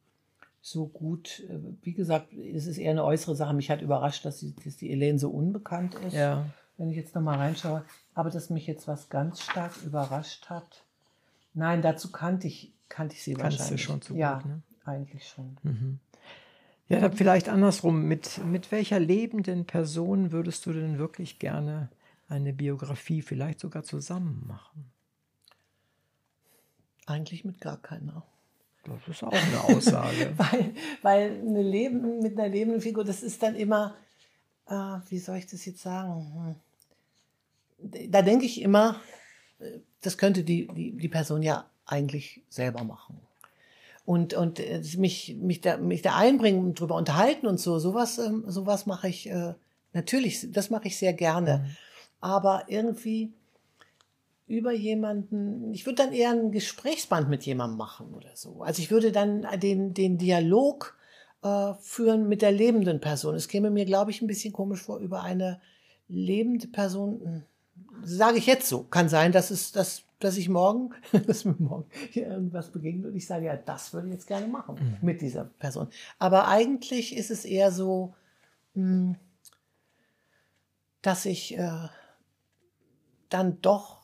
[0.61, 1.45] so gut.
[1.49, 3.55] Äh, Wie gesagt, es ist eher eine äußere Sache.
[3.55, 6.15] Mich hat überrascht, dass, sie, dass die Elaine so unbekannt ist.
[6.15, 6.45] Ja.
[6.77, 7.85] Wenn ich jetzt nochmal reinschaue.
[8.15, 10.85] Aber dass mich jetzt was ganz stark überrascht hat.
[11.55, 13.83] Nein, dazu kannte ich, kannte ich sie Kannst du wahrscheinlich.
[13.83, 14.63] schon so ja, gut, ne?
[14.85, 15.99] eigentlich schon.
[16.89, 18.05] Ja, dann vielleicht andersrum.
[18.05, 21.89] Mit, mit welcher lebenden Person würdest du denn wirklich gerne
[22.29, 24.91] eine Biografie vielleicht sogar zusammen machen?
[27.09, 28.23] Eigentlich mit gar keiner.
[28.85, 30.35] Das ist auch eine Aussage.
[30.37, 33.97] Weil, weil eine Leben, mit einer lebenden Figur, das ist dann immer,
[34.67, 34.75] äh,
[35.09, 36.57] wie soll ich das jetzt sagen?
[37.81, 38.11] Hm.
[38.11, 39.01] Da denke ich immer,
[39.59, 43.19] äh, das könnte die, die, die Person ja eigentlich selber machen.
[44.05, 48.19] Und, und äh, mich, mich, da, mich da einbringen und drüber unterhalten und so, sowas,
[48.19, 49.55] ähm, sowas mache ich äh,
[49.93, 51.75] natürlich, das mache ich sehr gerne.
[52.21, 53.33] Aber irgendwie
[54.49, 58.63] über jemanden, ich würde dann eher ein Gesprächsband mit jemandem machen oder so.
[58.63, 60.97] Also ich würde dann den, den Dialog
[61.43, 63.35] äh, führen mit der lebenden Person.
[63.35, 65.61] Es käme mir, glaube ich, ein bisschen komisch vor, über eine
[66.09, 67.43] lebende Person, hm,
[68.03, 68.85] sage ich jetzt so.
[68.85, 70.95] Kann sein, dass es, dass, dass ich morgen,
[71.27, 74.97] dass mir morgen irgendwas begegnet und ich sage, ja, das würde ich jetzt gerne machen
[75.03, 75.89] mit dieser Person.
[76.19, 78.15] Aber eigentlich ist es eher so,
[78.75, 79.17] mh,
[81.03, 81.89] dass ich äh,
[83.29, 83.98] dann doch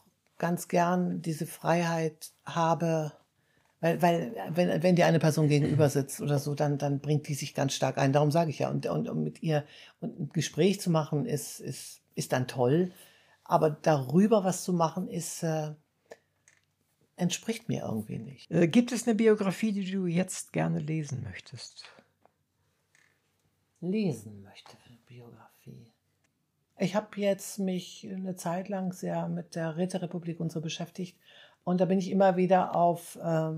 [0.45, 3.12] ganz gern diese Freiheit habe,
[3.80, 7.34] weil, weil wenn, wenn dir eine Person gegenüber sitzt oder so, dann, dann bringt die
[7.34, 8.12] sich ganz stark ein.
[8.12, 8.68] Darum sage ich ja.
[8.68, 9.64] Und, und, und mit ihr
[10.01, 12.92] und ein Gespräch zu machen, ist, ist, ist dann toll.
[13.42, 15.70] Aber darüber was zu machen, ist, äh,
[17.16, 18.51] entspricht mir irgendwie nicht.
[18.51, 21.86] Äh, gibt es eine Biografie, die du jetzt gerne lesen möchtest?
[23.80, 24.76] Lesen möchte,
[25.07, 25.53] Biografie.
[26.79, 31.16] Ich habe jetzt mich eine Zeit lang sehr mit der Räterepublik und so beschäftigt.
[31.62, 33.53] Und da bin ich immer wieder auf äh,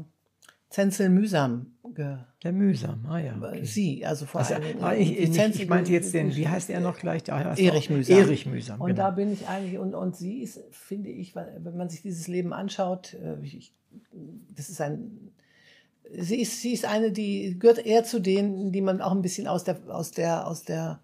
[0.69, 1.75] Zenzel Mühsam.
[1.95, 3.37] Ge Der Mühsam, ah ja.
[3.37, 3.65] Okay.
[3.65, 4.83] Sie, also vor also, allem.
[4.83, 7.33] Ah, ich, ich, ich meinte jetzt den, wie heißt er noch gleich?
[7.33, 8.19] Ah, Erich Mühsam.
[8.19, 8.81] Erich Mühsam.
[8.81, 9.03] Und genau.
[9.03, 12.53] da bin ich eigentlich, und, und sie ist, finde ich, wenn man sich dieses Leben
[12.53, 13.73] anschaut, äh, ich,
[14.55, 15.33] das ist ein,
[16.13, 19.47] sie ist, sie ist eine, die gehört eher zu denen, die man auch ein bisschen
[19.47, 21.01] aus der, aus der, aus der,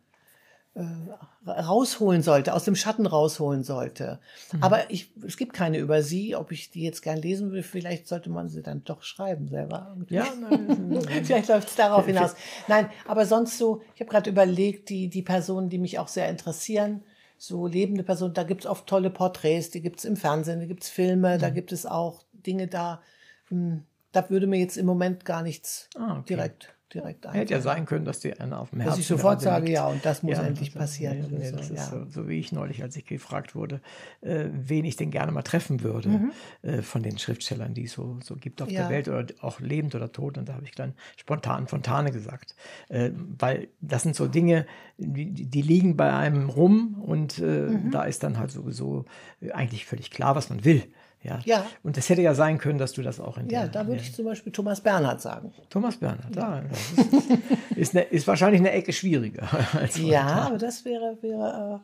[1.46, 4.20] rausholen sollte, aus dem Schatten rausholen sollte.
[4.52, 4.62] Mhm.
[4.62, 8.08] Aber ich, es gibt keine über sie, ob ich die jetzt gern lesen will, vielleicht
[8.08, 9.94] sollte man sie dann doch schreiben selber.
[10.08, 10.24] Ja,
[11.24, 12.34] vielleicht läuft es darauf hinaus.
[12.68, 16.30] Nein, aber sonst so, ich habe gerade überlegt, die, die Personen, die mich auch sehr
[16.30, 17.02] interessieren,
[17.36, 20.66] so lebende Personen, da gibt es oft tolle Porträts, die gibt es im Fernsehen, da
[20.66, 21.40] gibt es Filme, mhm.
[21.40, 23.02] da gibt es auch Dinge da,
[23.48, 26.34] hm, da würde mir jetzt im Moment gar nichts ah, okay.
[26.34, 27.34] direkt direkt ein.
[27.34, 29.86] Hätte ja sein können, dass die einer auf dem Herzen Dass ich sofort sage, ja,
[29.86, 31.26] und das muss ja, endlich passieren.
[31.30, 32.04] Nee, nee, das so, ist ja.
[32.04, 33.80] so, so, wie ich neulich, als ich gefragt wurde,
[34.20, 36.32] äh, wen ich denn gerne mal treffen würde mhm.
[36.62, 38.82] äh, von den Schriftstellern, die es so, so gibt auf ja.
[38.82, 40.38] der Welt oder auch lebend oder tot.
[40.38, 42.54] Und da habe ich dann spontan Fontane gesagt.
[42.88, 44.66] Äh, weil das sind so Dinge,
[44.98, 47.90] die, die liegen bei einem rum und äh, mhm.
[47.90, 49.04] da ist dann halt sowieso
[49.52, 50.82] eigentlich völlig klar, was man will.
[51.22, 51.40] Ja.
[51.44, 51.66] ja.
[51.82, 54.14] Und das hätte ja sein können, dass du das auch in Ja, da würde ich
[54.14, 55.52] zum Beispiel Thomas Bernhard sagen.
[55.70, 56.56] Thomas Bernhard, ja.
[56.56, 59.48] ja ist, ist, eine, ist, wahrscheinlich eine Ecke schwieriger.
[59.78, 61.80] Als ja, aber das wäre, wäre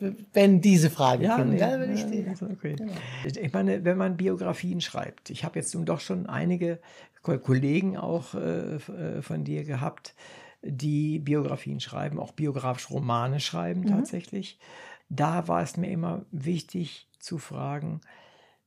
[0.00, 2.26] äh, wenn diese Frage ja, nee, dann würde ich die.
[2.44, 2.74] Okay.
[2.74, 2.92] Genau.
[3.24, 6.80] Ich meine, wenn man Biografien schreibt, ich habe jetzt nun doch schon einige
[7.22, 10.14] Kollegen auch äh, äh, von dir gehabt,
[10.62, 13.88] die Biografien schreiben, auch biografische Romane schreiben mhm.
[13.88, 14.58] tatsächlich.
[15.08, 18.00] Da war es mir immer wichtig zu fragen,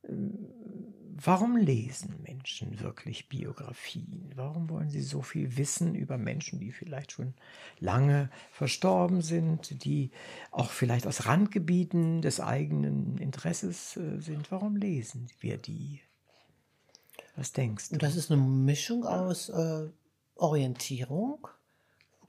[0.04, 4.32] Warum lesen Menschen wirklich Biografien?
[4.36, 7.34] Warum wollen sie so viel wissen über Menschen, die vielleicht schon
[7.80, 10.12] lange verstorben sind, die
[10.52, 14.52] auch vielleicht aus Randgebieten des eigenen Interesses äh, sind?
[14.52, 16.02] Warum lesen wir die?
[17.36, 17.98] Was denkst du?
[17.98, 19.90] Das ist eine Mischung aus äh,
[20.36, 21.48] Orientierung,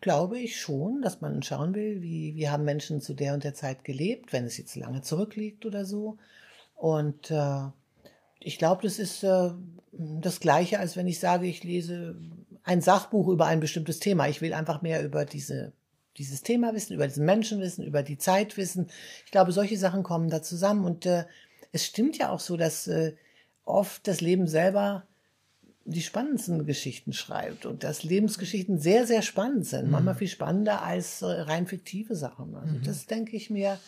[0.00, 3.54] glaube ich schon, dass man schauen will, wie, wie haben Menschen zu der und der
[3.54, 6.16] Zeit gelebt, wenn es jetzt lange zurückliegt oder so
[6.78, 7.64] und äh,
[8.38, 9.50] ich glaube, das ist äh,
[9.90, 12.14] das Gleiche, als wenn ich sage, ich lese
[12.62, 14.28] ein Sachbuch über ein bestimmtes Thema.
[14.28, 15.72] Ich will einfach mehr über diese,
[16.18, 18.86] dieses Thema wissen, über diesen Menschen wissen, über die Zeit wissen.
[19.26, 20.84] Ich glaube, solche Sachen kommen da zusammen.
[20.84, 21.24] Und äh,
[21.72, 23.14] es stimmt ja auch so, dass äh,
[23.64, 25.04] oft das Leben selber
[25.84, 29.86] die spannendsten Geschichten schreibt und dass Lebensgeschichten sehr, sehr spannend sind.
[29.86, 29.90] Mhm.
[29.90, 32.54] Manchmal viel spannender als äh, rein fiktive Sachen.
[32.54, 32.82] Also mhm.
[32.84, 33.80] das denke ich mir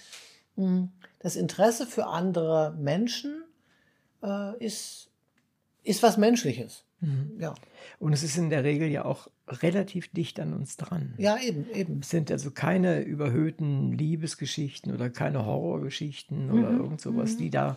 [1.19, 3.45] das Interesse für andere Menschen
[4.23, 5.11] äh, ist,
[5.83, 6.85] ist was Menschliches.
[7.01, 7.37] Mhm.
[7.39, 7.55] Ja.
[7.99, 11.15] Und es ist in der Regel ja auch relativ dicht an uns dran.
[11.19, 12.01] Ja, eben, eben.
[12.01, 16.53] Es sind also keine überhöhten Liebesgeschichten oder keine Horrorgeschichten mhm.
[16.53, 17.39] oder irgend sowas, mhm.
[17.39, 17.77] die da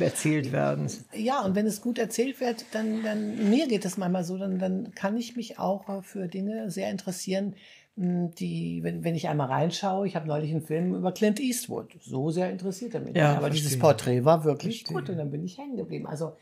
[0.00, 0.90] erzählt werden.
[1.14, 4.58] Ja, und wenn es gut erzählt wird, dann, dann mir geht das manchmal so, dann,
[4.58, 7.54] dann kann ich mich auch für Dinge sehr interessieren,
[7.98, 12.30] die, wenn, wenn ich einmal reinschaue, ich habe neulich einen Film über Clint Eastwood, so
[12.30, 13.16] sehr interessiert er mich.
[13.16, 13.62] Ja, aber verstehe.
[13.62, 15.00] dieses Porträt war wirklich verstehe.
[15.00, 16.06] gut und dann bin ich hängen geblieben.
[16.06, 16.36] Also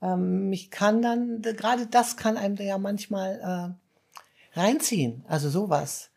[0.00, 3.76] ähm, mich kann dann, gerade das kann einem ja manchmal
[4.54, 6.10] äh, reinziehen, also sowas.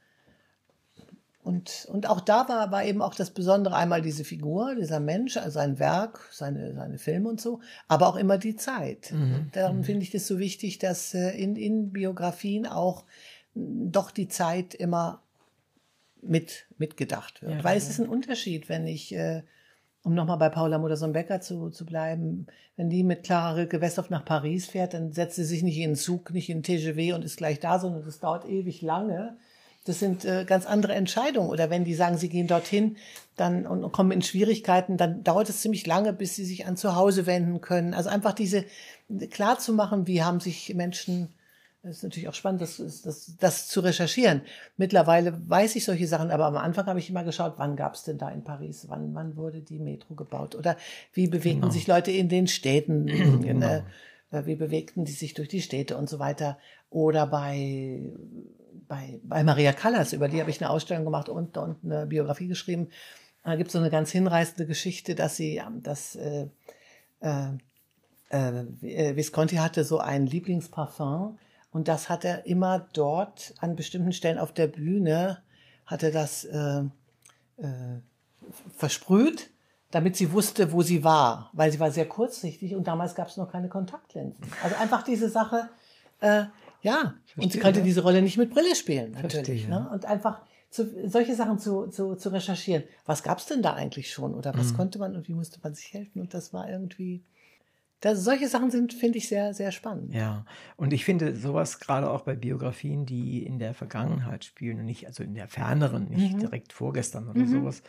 [1.41, 5.35] Und, und auch da war, war eben auch das Besondere einmal diese Figur, dieser Mensch,
[5.35, 9.11] also sein Werk, seine, seine Filme und so, aber auch immer die Zeit.
[9.11, 9.49] Mhm.
[9.51, 9.83] Darum mhm.
[9.83, 13.03] finde ich das so wichtig, dass äh, in, in Biografien auch
[13.55, 15.21] doch die Zeit immer
[16.21, 17.53] mit mitgedacht wird.
[17.53, 19.43] Ja, Weil es ist ein Unterschied, wenn ich, äh,
[20.03, 24.25] um nochmal bei Paula Modersohn-Becker zu, zu bleiben, wenn die mit Clara Rilke Westhoff nach
[24.25, 27.23] Paris fährt, dann setzt sie sich nicht in den Zug, nicht in den TGV und
[27.23, 29.37] ist gleich da, sondern das dauert ewig lange.
[29.85, 31.49] Das sind äh, ganz andere Entscheidungen.
[31.49, 32.95] Oder wenn die sagen, sie gehen dorthin
[33.35, 36.77] dann und, und kommen in Schwierigkeiten, dann dauert es ziemlich lange, bis sie sich an
[36.77, 37.93] zu Hause wenden können.
[37.93, 38.65] Also einfach diese
[39.29, 41.33] klar zu machen, wie haben sich Menschen
[41.83, 44.41] es ist natürlich auch spannend, das, das, das zu recherchieren.
[44.77, 48.03] Mittlerweile weiß ich solche Sachen, aber am Anfang habe ich immer geschaut, wann gab es
[48.03, 50.77] denn da in Paris, wann, wann wurde die Metro gebaut oder
[51.11, 51.73] wie bewegten genau.
[51.73, 53.05] sich Leute in den Städten,
[53.41, 53.83] genau.
[54.31, 56.57] äh, wie bewegten die sich durch die Städte und so weiter.
[56.89, 58.13] Oder bei,
[58.87, 62.47] bei, bei Maria Callas, über die habe ich eine Ausstellung gemacht und, und eine Biografie
[62.47, 62.87] geschrieben.
[63.43, 66.47] Da gibt es so eine ganz hinreißende Geschichte, dass sie, dass äh,
[67.19, 67.49] äh,
[68.29, 71.37] äh, Visconti hatte so ein Lieblingsparfum,
[71.73, 75.43] und das hat er immer dort an bestimmten Stellen auf der Bühne,
[75.85, 76.83] hat er das äh,
[77.57, 77.99] äh,
[78.77, 79.49] versprüht
[79.93, 83.37] damit sie wusste, wo sie war, weil sie war sehr kurzsichtig und damals gab es
[83.37, 84.43] noch keine Kontaktlinsen.
[84.63, 85.69] Also einfach diese Sache,
[86.19, 86.45] äh,
[86.81, 89.65] ja, und sie konnte diese Rolle nicht mit Brille spielen, natürlich.
[89.65, 89.69] Verstehe.
[89.69, 89.87] Ne?
[89.93, 92.83] Und einfach zu, solche Sachen zu, zu, zu recherchieren.
[93.05, 95.93] Was gab's denn da eigentlich schon oder was konnte man und wie musste man sich
[95.93, 96.21] helfen?
[96.21, 97.23] Und das war irgendwie,
[98.03, 100.13] das, solche Sachen sind, finde ich, sehr, sehr spannend.
[100.13, 100.45] Ja,
[100.75, 105.07] und ich finde sowas gerade auch bei Biografien, die in der Vergangenheit spielen und nicht,
[105.07, 107.81] also in der ferneren, nicht direkt vorgestern oder sowas,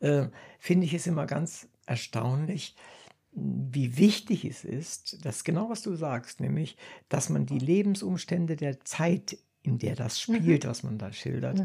[0.00, 0.26] äh,
[0.58, 2.74] finde ich es immer ganz erstaunlich,
[3.30, 6.76] wie wichtig es ist, dass genau was du sagst, nämlich,
[7.08, 11.62] dass man die Lebensumstände der Zeit, in der das spielt, was man da schildert,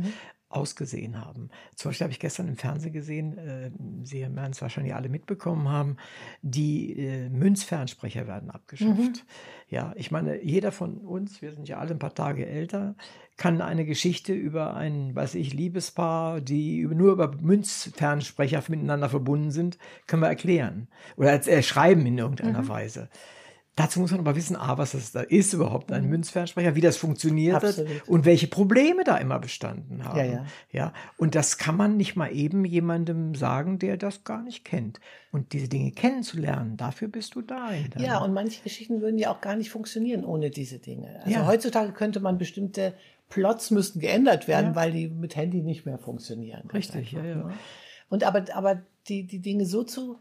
[0.50, 1.50] ausgesehen haben.
[1.76, 3.72] Zum Beispiel habe ich gestern im Fernsehen gesehen, äh,
[4.04, 5.98] Sie werden es wahrscheinlich alle mitbekommen haben,
[6.42, 9.26] die äh, Münzfernsprecher werden abgeschafft.
[9.70, 12.96] Ja, ich meine, jeder von uns, wir sind ja alle ein paar Tage älter,
[13.36, 19.78] kann eine Geschichte über ein, weiß ich, Liebespaar, die nur über Münzfernsprecher miteinander verbunden sind,
[20.08, 20.88] können wir erklären.
[21.18, 22.70] Oder als, äh, schreiben in irgendeiner Mhm.
[22.70, 23.10] Weise.
[23.78, 26.98] Dazu muss man aber wissen, A, was das da ist überhaupt, ein Münzfernsprecher, wie das
[26.98, 28.02] funktioniert hat Mhm.
[28.08, 30.18] Und welche Probleme da immer bestanden haben.
[30.18, 30.46] Ja, ja.
[30.72, 30.94] ja.
[31.18, 35.00] Und das kann man nicht mal eben jemandem sagen, der das gar nicht kennt.
[35.32, 37.70] Und diese Dinge kennenzulernen, dafür bist du da.
[38.00, 41.20] Ja, und manche Geschichten würden ja auch gar nicht funktionieren ohne diese Dinge.
[41.20, 41.46] Also Ja.
[41.46, 42.96] heutzutage könnte man bestimmte
[43.30, 44.76] Plots müssten geändert werden, Ja.
[44.76, 46.68] weil die mit Handy nicht mehr funktionieren.
[46.74, 47.36] Richtig, ja, ja.
[47.36, 47.54] ne?
[48.10, 50.18] Und aber, aber die, die Dinge so zu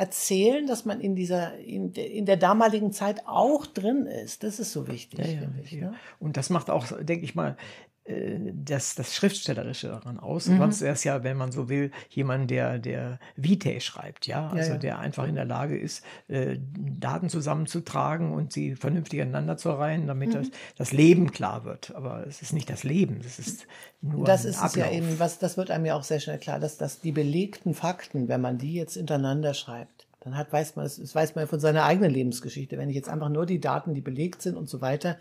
[0.00, 4.58] erzählen, dass man in dieser, in, der- in der damaligen Zeit auch drin ist, das
[4.58, 5.70] ist so wichtig, Ja, ja, finde ich.
[5.72, 5.90] ja.
[5.90, 5.94] Ne?
[6.18, 7.56] Und das macht auch, denke ich mal,
[8.04, 10.46] das, das Schriftstellerische daran aus.
[10.46, 10.58] Mhm.
[10.58, 14.72] Sonst wäre es ja, wenn man so will, jemand, der, der Vitae schreibt, ja, also
[14.72, 14.78] ja.
[14.78, 20.06] der einfach in der Lage ist, äh, Daten zusammenzutragen und sie vernünftig aneinander zu reihen,
[20.06, 20.32] damit Mhm.
[20.34, 21.94] das, das Leben klar wird.
[21.94, 23.66] Aber es ist nicht das Leben, es ist
[24.00, 24.92] nur Das ein ist es ja Ablauf.
[24.92, 28.28] eben, was, das wird einem ja auch sehr schnell klar, dass, dass die belegten Fakten,
[28.28, 31.46] wenn man die jetzt hintereinander schreibt, dann hat, weiß man, das das weiß man ja
[31.48, 32.76] von seiner eigenen Lebensgeschichte.
[32.78, 35.18] Wenn ich jetzt einfach nur die Daten, die belegt sind und so weiter,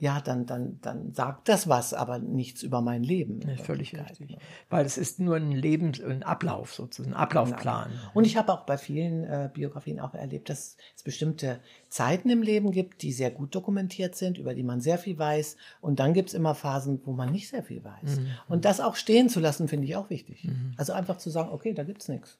[0.00, 3.40] ja, dann, dann, dann sagt das was, aber nichts über mein Leben.
[3.40, 4.30] Ja, völlig richtig.
[4.30, 4.38] ne?
[4.70, 7.90] Weil es ist nur ein Lebens-, ein Ablauf sozusagen, ein Ablaufplan.
[8.14, 12.42] Und ich habe auch bei vielen äh, Biografien auch erlebt, dass es bestimmte Zeiten im
[12.42, 15.56] Leben gibt, die sehr gut dokumentiert sind, über die man sehr viel weiß.
[15.80, 18.20] Und dann gibt es immer Phasen, wo man nicht sehr viel weiß.
[18.48, 20.48] Und das auch stehen zu lassen, finde ich auch wichtig.
[20.76, 22.38] Also einfach zu sagen, okay, da gibt's nichts.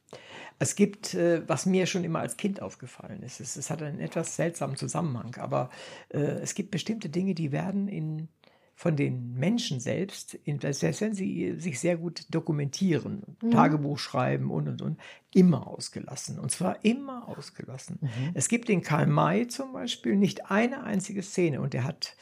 [0.58, 4.00] Es gibt, äh, was mir schon immer als Kind aufgefallen ist, es, es hat einen
[4.00, 5.70] etwas seltsamen Zusammenhang, aber
[6.08, 8.28] äh, es gibt bestimmte Dinge, die werden in,
[8.74, 14.68] von den Menschen selbst, in, selbst wenn sie sich sehr gut dokumentieren, Tagebuch schreiben und
[14.68, 15.00] und und,
[15.34, 16.38] immer ausgelassen.
[16.38, 17.98] Und zwar immer ausgelassen.
[18.34, 22.16] Es gibt in Karl May zum Beispiel nicht eine einzige Szene und der hat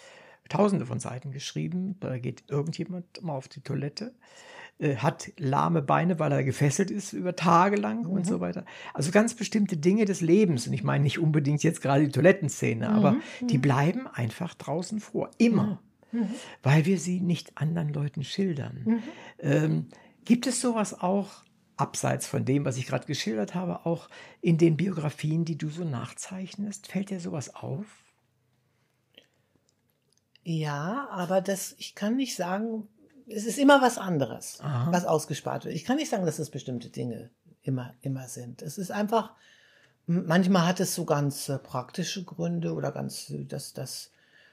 [0.48, 4.14] tausende von Seiten geschrieben, da geht irgendjemand mal auf die Toilette
[4.78, 8.64] äh, hat lahme Beine, weil er gefesselt ist über Tage lang und so weiter.
[8.94, 10.66] Also ganz bestimmte Dinge des Lebens.
[10.66, 15.30] Und ich meine nicht unbedingt jetzt gerade die Toilettenszene, aber die bleiben einfach draußen vor.
[15.38, 15.80] Immer.
[16.62, 19.02] Weil wir sie nicht anderen Leuten schildern.
[19.38, 19.86] Ähm,
[20.24, 21.44] gibt es sowas auch,
[21.76, 24.08] abseits von dem, was ich gerade geschildert habe, auch
[24.40, 26.86] in den Biografien, die du so nachzeichnest?
[26.86, 27.84] Fällt dir sowas auf?
[30.42, 32.88] Ja, aber das, ich kann nicht sagen,
[33.28, 34.92] es ist immer was anderes, Aha.
[34.92, 35.74] was ausgespart wird.
[35.74, 37.30] Ich kann nicht sagen, dass es bestimmte Dinge
[37.62, 38.62] immer, immer sind.
[38.62, 39.32] Es ist einfach,
[40.06, 44.12] manchmal hat es so ganz äh, praktische Gründe oder ganz, äh, dass, dass,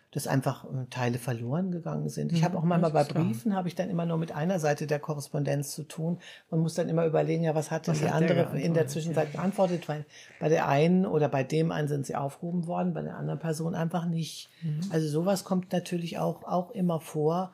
[0.09, 2.31] dass einfach äh, Teile verloren gegangen sind.
[2.31, 3.03] Ich habe auch manchmal bei.
[3.03, 6.19] Briefen, habe ich dann immer nur mit einer Seite der Korrespondenz zu tun.
[6.49, 8.73] Man muss dann immer überlegen, ja, was hat denn Was die hat der andere in
[8.73, 10.05] der Zwischenzeit geantwortet, weil
[10.39, 13.75] bei der einen oder bei dem einen sind sie aufgehoben worden, bei der anderen Person
[13.75, 14.49] einfach nicht.
[14.63, 14.81] Mhm.
[14.89, 17.53] Also sowas kommt natürlich auch, auch immer vor.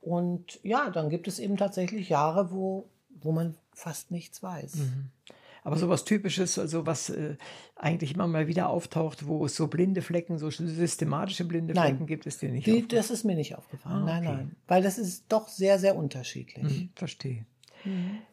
[0.00, 2.88] Und ja, dann gibt es eben tatsächlich Jahre, wo,
[3.20, 4.76] wo man fast nichts weiß.
[4.76, 5.10] Mhm.
[5.64, 7.36] Aber sowas Typisches, also was äh,
[7.76, 11.88] eigentlich immer mal wieder auftaucht, wo es so blinde Flecken, so systematische blinde Nein.
[11.88, 12.66] Flecken gibt es dir nicht.
[12.66, 12.88] Die, aufgefallen?
[12.96, 14.02] das ist mir nicht aufgefallen.
[14.02, 14.36] Ah, Nein, okay.
[14.36, 14.56] nein.
[14.66, 16.64] Weil das ist doch sehr, sehr unterschiedlich.
[16.64, 17.44] Mhm, verstehe.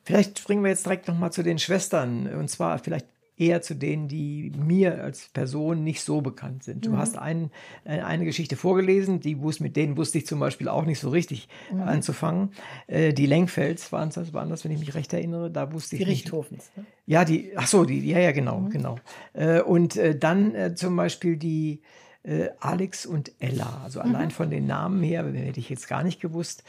[0.04, 2.28] Vielleicht springen wir jetzt direkt nochmal zu den Schwestern.
[2.28, 3.08] Und zwar vielleicht
[3.38, 6.86] eher zu denen, die mir als Person nicht so bekannt sind.
[6.86, 7.52] Du hast ein,
[7.84, 11.10] äh, eine Geschichte vorgelesen, die wus, mit denen wusste ich zum Beispiel auch nicht so
[11.10, 11.50] richtig
[11.86, 12.52] anzufangen.
[12.88, 15.52] Äh, die Lenkfelds waren das, waren das, wenn ich mich recht erinnere.
[15.52, 16.26] Da wusste Die ich nicht.
[16.26, 16.72] Richthofens.
[16.76, 16.86] Ne?
[17.08, 18.96] Ja, die, ach so, die, ja, ja, genau, genau.
[19.34, 21.82] Äh, und äh, dann äh, zum Beispiel die
[22.24, 23.82] äh, Alex und Ella.
[23.84, 26.64] Also allein von den Namen her hätte ich jetzt gar nicht gewusst,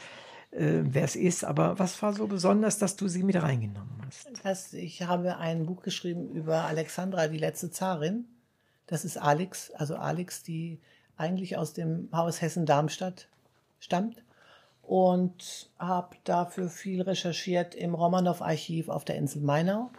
[0.51, 1.43] äh, wer es ist.
[1.43, 4.29] Aber was war so besonders, dass du sie mit reingenommen hast?
[4.43, 8.25] Das, ich habe ein Buch geschrieben über Alexandra, die letzte Zarin.
[8.87, 10.79] Das ist Alex, also Alex, die
[11.17, 13.27] eigentlich aus dem Haus Hessen-Darmstadt
[13.79, 14.23] stammt.
[14.81, 19.91] Und habe dafür viel recherchiert im Romanow-Archiv auf der Insel Mainau.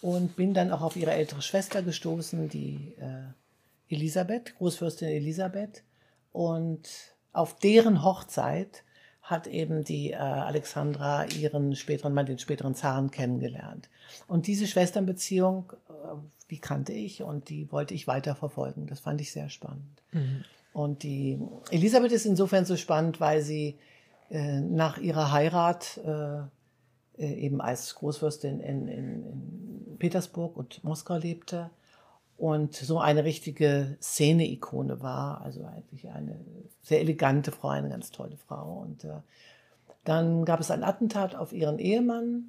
[0.00, 5.84] und bin dann auch auf ihre ältere Schwester gestoßen, die äh, Elisabeth, Großfürstin Elisabeth.
[6.32, 6.88] Und
[7.32, 8.82] auf deren Hochzeit
[9.28, 13.90] hat eben die äh, Alexandra ihren späteren Mann, den späteren Zaren kennengelernt.
[14.26, 15.92] Und diese Schwesternbeziehung, äh,
[16.50, 18.86] die kannte ich und die wollte ich weiter verfolgen.
[18.86, 20.02] Das fand ich sehr spannend.
[20.12, 20.44] Mhm.
[20.72, 21.38] Und die
[21.70, 23.78] Elisabeth ist insofern so spannend, weil sie
[24.30, 26.38] äh, nach ihrer Heirat äh,
[27.22, 31.70] äh eben als Großfürstin in, in, in Petersburg und Moskau lebte
[32.38, 35.42] und so eine richtige Szene-Ikone war.
[35.42, 36.38] Also eigentlich eine
[36.82, 38.80] sehr elegante Frau, eine ganz tolle Frau.
[38.80, 39.18] Und äh,
[40.04, 42.44] dann gab es ein Attentat auf ihren Ehemann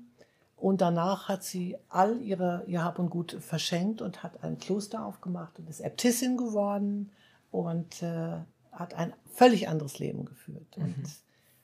[0.56, 5.04] und danach hat sie all ihre, ihr Hab und Gut verschenkt und hat ein Kloster
[5.04, 7.10] aufgemacht und ist Äbtissin geworden
[7.50, 8.38] und äh,
[8.72, 10.78] hat ein völlig anderes Leben geführt.
[10.78, 10.84] Mhm.
[10.84, 11.04] Und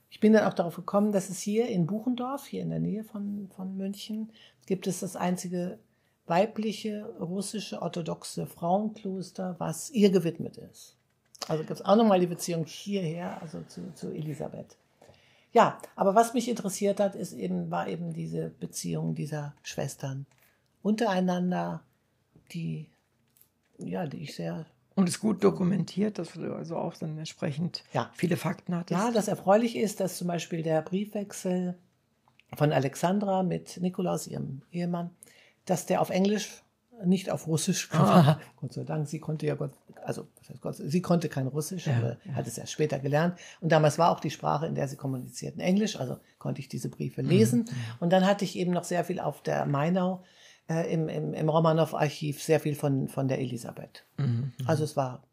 [0.10, 3.04] ich bin dann auch darauf gekommen, dass es hier in Buchendorf, hier in der Nähe
[3.04, 4.32] von, von München,
[4.66, 5.78] gibt es das einzige
[6.28, 10.96] weibliche russische orthodoxe Frauenkloster, was ihr gewidmet ist.
[11.48, 14.78] Also gibt es auch nochmal die Beziehung hierher, also zu, zu Elisabeth.
[15.52, 20.26] Ja, aber was mich interessiert hat, ist eben, war eben diese Beziehung dieser Schwestern
[20.82, 21.82] untereinander,
[22.52, 22.90] die,
[23.78, 24.66] ja, die ich sehr
[24.96, 28.10] und ist gut dokumentiert, dass du also auch dann entsprechend ja.
[28.14, 28.98] viele Fakten hattest.
[28.98, 31.76] Ja, das erfreulich ist, dass zum Beispiel der Briefwechsel
[32.56, 35.10] von Alexandra mit Nikolaus, ihrem Ehemann,
[35.66, 36.63] dass der auf Englisch
[37.03, 38.39] nicht auf Russisch ah.
[38.57, 39.72] Gott sei Dank, sie konnte ja Gott,
[40.03, 40.28] also
[40.61, 42.34] Gott, sie konnte kein Russisch, ja, aber ja.
[42.34, 43.38] hat es ja später gelernt.
[43.59, 46.89] Und damals war auch die Sprache, in der sie kommunizierten, Englisch, also konnte ich diese
[46.89, 47.30] Briefe mhm.
[47.30, 47.59] lesen.
[47.59, 47.76] Mhm.
[47.99, 50.24] Und dann hatte ich eben noch sehr viel auf der Mainau
[50.70, 54.05] äh, im, im, im Romanow-Archiv, sehr viel von, von der Elisabeth.
[54.18, 54.26] Mhm.
[54.26, 54.53] mhm.
[54.66, 55.24] Also es war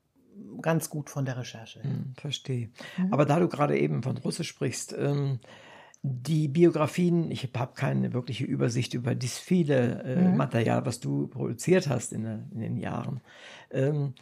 [0.61, 1.81] ganz gut von der Recherche.
[1.85, 2.71] Mhm, verstehe.
[2.97, 3.13] Mhm.
[3.13, 5.41] Aber da du gerade eben von Russisch sprichst, ähm,
[6.03, 10.37] die Biografien, ich habe keine wirkliche Übersicht über das viele äh, mhm.
[10.37, 13.21] Material, was du produziert hast in, in den Jahren.
[13.71, 14.15] Ähm,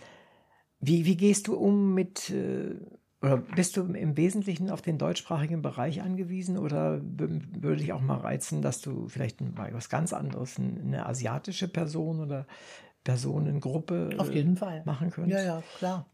[0.79, 2.77] wie, wie gehst du um mit, äh,
[3.23, 8.19] oder bist du im Wesentlichen auf den deutschsprachigen Bereich angewiesen oder würde dich auch mal
[8.19, 12.47] reizen, dass du vielleicht mal was ganz anderes, eine asiatische Person oder
[13.05, 14.83] Personengruppe auf jeden Fall.
[14.85, 15.45] machen könntest?
[15.45, 16.07] Ja, ja, klar.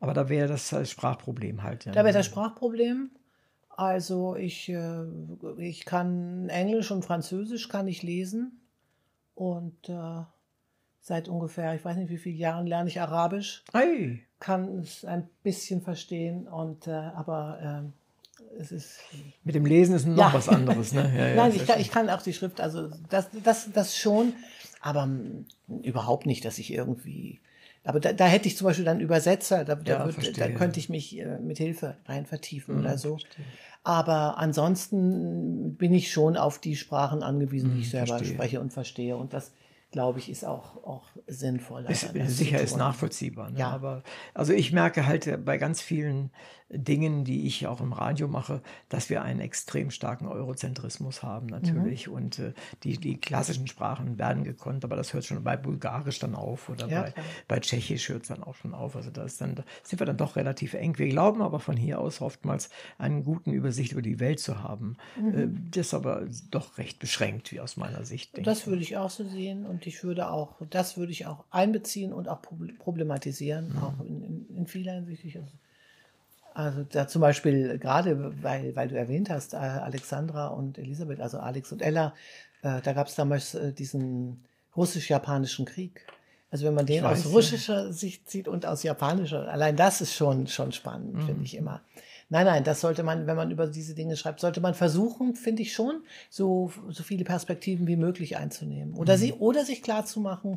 [0.00, 1.84] Aber da wäre das Sprachproblem halt.
[1.84, 1.92] Ja.
[1.92, 3.10] Da wäre das Sprachproblem.
[3.74, 5.04] Also ich, äh,
[5.58, 8.60] ich kann Englisch und Französisch kann ich lesen
[9.34, 10.22] und äh,
[11.00, 13.64] seit ungefähr, ich weiß nicht wie viele Jahren lerne ich Arabisch.
[13.72, 14.24] Hey.
[14.40, 17.92] Kann es ein bisschen verstehen und äh, aber
[18.56, 19.00] äh, es ist
[19.44, 20.34] mit dem Lesen ist noch ja.
[20.34, 21.10] was anderes, ne?
[21.16, 24.34] Ja, ja, Nein, ich kann, ich kann auch die Schrift, also das, das, das schon,
[24.80, 25.44] aber mh,
[25.82, 27.40] überhaupt nicht, dass ich irgendwie
[27.84, 30.78] aber da, da hätte ich zum Beispiel dann Übersetzer, da, da, ja, würd, da könnte
[30.78, 33.18] ich mich äh, mit Hilfe rein vertiefen mhm, oder so.
[33.18, 33.44] Verstehe.
[33.84, 38.34] Aber ansonsten bin ich schon auf die Sprachen angewiesen, die ich selber verstehe.
[38.34, 39.16] spreche und verstehe.
[39.16, 39.52] Und das
[39.92, 41.84] glaube ich, ist auch, auch sinnvoll.
[41.88, 43.50] Ist, sicher ist nachvollziehbar.
[43.50, 43.60] Ne?
[43.60, 43.70] Ja.
[43.70, 44.02] Aber
[44.34, 46.30] also ich merke halt bei ganz vielen
[46.72, 52.08] Dingen, die ich auch im Radio mache, dass wir einen extrem starken Eurozentrismus haben natürlich.
[52.08, 52.14] Mhm.
[52.14, 56.34] Und äh, die, die klassischen Sprachen werden gekonnt, aber das hört schon bei Bulgarisch dann
[56.34, 57.14] auf oder ja, bei,
[57.46, 58.96] bei Tschechisch hört es dann auch schon auf.
[58.96, 60.96] Also da ist dann, sind wir dann doch relativ eng.
[60.98, 64.96] Wir glauben aber von hier aus oftmals einen guten Übersicht über die Welt zu haben.
[65.20, 65.38] Mhm.
[65.38, 68.46] Äh, das ist aber doch recht beschränkt, wie aus meiner Sicht.
[68.46, 72.12] Das würde ich auch so sehen und ich würde auch, das würde ich auch einbeziehen
[72.12, 72.40] und auch
[72.78, 73.82] problematisieren, mhm.
[73.82, 75.36] auch in, in, in vieler Hinsicht.
[75.36, 75.52] Also
[76.54, 81.38] also da zum Beispiel gerade, weil, weil du erwähnt hast, äh, Alexandra und Elisabeth, also
[81.38, 82.14] Alex und Ella,
[82.62, 84.44] äh, da gab es damals äh, diesen
[84.76, 86.06] russisch-japanischen Krieg.
[86.50, 87.92] Also wenn man den aus russischer.
[87.92, 91.26] Sicht sieht und aus japanischer, allein das ist schon, schon spannend, mhm.
[91.26, 91.80] finde ich immer.
[92.32, 95.60] Nein, nein, das sollte man, wenn man über diese Dinge schreibt, sollte man versuchen, finde
[95.60, 98.94] ich schon, so, so viele Perspektiven wie möglich einzunehmen.
[98.94, 99.20] Oder mhm.
[99.20, 100.56] sie, oder sich klar zu machen,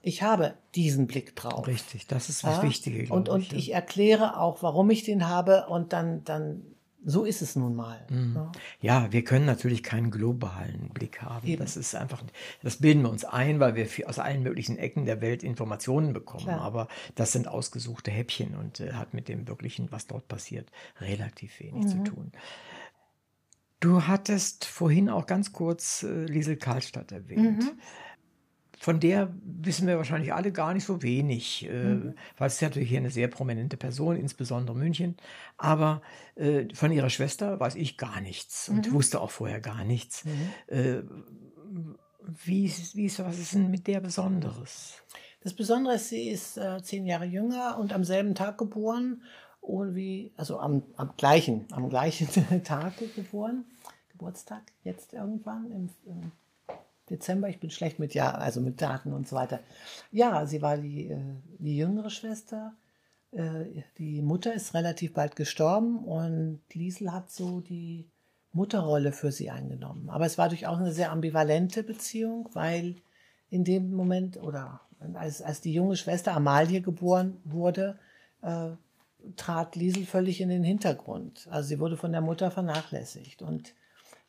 [0.00, 1.66] ich habe diesen Blick drauf.
[1.66, 2.62] Richtig, das ist das ja?
[2.62, 3.12] Wichtige.
[3.12, 6.62] Und, und ich, ich erkläre auch, warum ich den habe und dann, dann,
[7.04, 8.04] so ist es nun mal.
[8.10, 8.34] Mhm.
[8.36, 8.52] Ja?
[8.80, 9.12] ja?
[9.12, 11.46] wir können natürlich keinen globalen Blick haben.
[11.46, 11.60] Eben.
[11.60, 12.22] Das ist einfach,
[12.62, 16.44] das bilden wir uns ein, weil wir aus allen möglichen Ecken der Welt Informationen bekommen.
[16.44, 16.60] Klar.
[16.60, 20.70] Aber das sind ausgesuchte Häppchen und äh, hat mit dem wirklichen, was dort passiert,
[21.00, 21.88] relativ wenig mhm.
[21.88, 22.32] zu tun.
[23.80, 27.64] Du hattest vorhin auch ganz kurz äh, Liesel Karlstadt erwähnt.
[27.64, 27.78] Mhm
[28.80, 32.14] von der wissen wir wahrscheinlich alle gar nicht so wenig, äh, mhm.
[32.38, 35.18] weil es ist natürlich hier eine sehr prominente Person, insbesondere München.
[35.58, 36.00] Aber
[36.34, 38.94] äh, von ihrer Schwester weiß ich gar nichts und mhm.
[38.94, 40.24] wusste auch vorher gar nichts.
[40.24, 40.74] Mhm.
[40.74, 41.02] Äh,
[42.22, 44.94] wie, ist, wie ist, was ist denn mit der Besonderes?
[45.42, 49.22] Das Besondere ist, sie ist äh, zehn Jahre jünger und am selben Tag geboren,
[49.60, 52.28] oder wie, also am, am gleichen, am gleichen
[52.64, 53.66] Tag geboren,
[54.08, 56.32] Geburtstag, jetzt irgendwann im, im
[57.10, 57.48] Dezember.
[57.48, 59.60] Ich bin schlecht mit Jahr, also mit Daten und so weiter.
[60.10, 61.18] Ja, sie war die, äh,
[61.58, 62.74] die jüngere Schwester.
[63.32, 68.08] Äh, die Mutter ist relativ bald gestorben und Liesel hat so die
[68.52, 70.10] Mutterrolle für sie eingenommen.
[70.10, 72.96] Aber es war durchaus eine sehr ambivalente Beziehung, weil
[73.48, 74.80] in dem Moment oder
[75.14, 77.98] als, als die junge Schwester Amalie geboren wurde,
[78.42, 78.70] äh,
[79.36, 81.46] trat Liesel völlig in den Hintergrund.
[81.50, 83.42] Also sie wurde von der Mutter vernachlässigt.
[83.42, 83.74] Und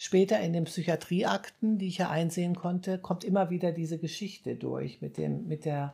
[0.01, 4.99] später in den Psychiatrieakten, die ich ja einsehen konnte, kommt immer wieder diese Geschichte durch
[4.99, 5.93] mit dem, mit der,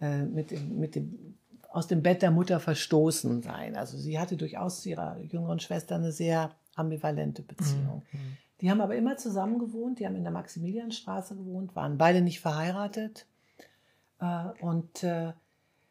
[0.00, 1.34] äh, mit dem, mit dem
[1.68, 3.74] aus dem Bett der Mutter verstoßen sein.
[3.74, 8.04] Also sie hatte durchaus zu ihrer jüngeren Schwester eine sehr ambivalente Beziehung.
[8.12, 8.36] Mhm.
[8.60, 12.38] Die haben aber immer zusammen gewohnt, die haben in der Maximilianstraße gewohnt, waren beide nicht
[12.38, 13.26] verheiratet.
[14.20, 15.32] Äh, und äh,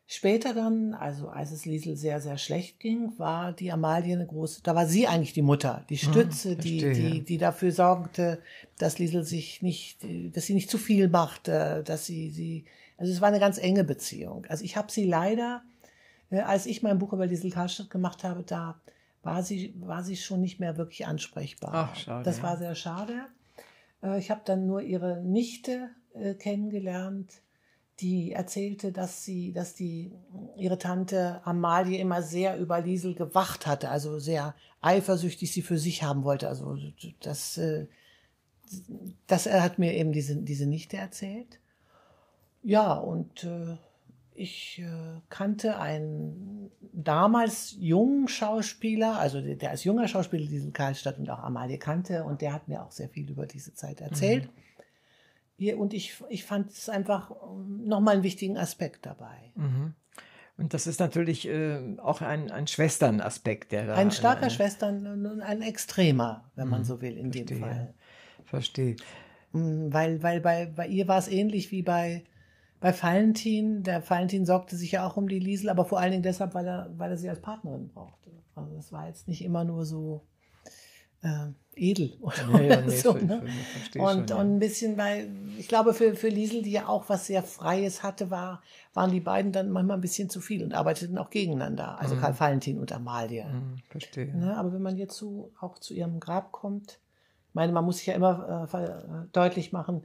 [0.07, 4.61] später dann, also als es Liesel sehr, sehr schlecht ging, war die Amalie eine große,
[4.63, 8.41] da war sie eigentlich die Mutter, die ah, Stütze, hm, die, die, die dafür sorgte,
[8.77, 9.99] dass Liesel sich nicht,
[10.34, 12.65] dass sie nicht zu viel machte, dass sie, sie,
[12.97, 14.45] also es war eine ganz enge Beziehung.
[14.47, 15.61] Also ich habe sie leider,
[16.29, 18.79] äh, als ich mein Buch über Liesel Karlstadt gemacht habe, da
[19.23, 21.71] war sie, war sie schon nicht mehr wirklich ansprechbar.
[21.73, 22.23] Ach, schade.
[22.23, 23.25] Das war sehr schade.
[24.01, 27.41] Äh, ich habe dann nur ihre Nichte äh, kennengelernt,
[27.99, 30.11] die erzählte, dass sie, dass die,
[30.55, 36.03] ihre Tante Amalie immer sehr über Liesel gewacht hatte, also sehr eifersüchtig sie für sich
[36.03, 36.47] haben wollte.
[36.47, 36.77] Also
[37.21, 37.87] das, äh,
[39.25, 41.59] das hat mir eben diese, diese Nichte erzählt.
[42.61, 43.47] Ja, und
[44.37, 51.17] ich äh, kannte einen damals jungen Schauspieler, also der, der als junger Schauspieler diesen Karlstadt
[51.17, 54.45] und auch Amalie kannte und der hat mir auch sehr viel über diese Zeit erzählt.
[54.45, 54.49] Mhm.
[55.59, 59.51] Und ich, ich fand es einfach ähm, nochmal einen wichtigen Aspekt dabei.
[59.55, 59.93] Mhm.
[60.57, 63.95] Und das ist natürlich äh, auch ein, ein Schwesternaspekt, der da.
[63.95, 66.85] Ein starker eine, Schwestern, ein extremer, wenn man mhm.
[66.85, 67.93] so will, in verstehe, dem Fall.
[68.45, 68.95] Verstehe.
[69.51, 72.23] Mm, weil, weil bei, bei ihr war es ähnlich wie bei,
[72.79, 76.23] bei Valentin, der Valentin sorgte sich ja auch um die Liesel, aber vor allen Dingen
[76.23, 78.31] deshalb, weil er, weil er sie als Partnerin brauchte.
[78.55, 80.25] Also es war jetzt nicht immer nur so
[81.22, 83.14] äh, edel oder ja, ja, nee, so.
[83.14, 83.44] Ne?
[83.95, 87.27] und, schon, und ein bisschen, weil ich glaube, für, für Liesel, die ja auch was
[87.27, 88.61] sehr Freies hatte, war,
[88.94, 91.99] waren die beiden dann manchmal ein bisschen zu viel und arbeiteten auch gegeneinander.
[91.99, 92.22] Also mhm.
[92.22, 93.45] Karl Valentin und Amalie.
[93.45, 94.35] Mhm, verstehe.
[94.35, 94.57] Ne?
[94.57, 96.99] Aber wenn man jetzt so auch zu ihrem Grab kommt,
[97.49, 100.03] ich meine, man muss sich ja immer äh, äh deutlich machen,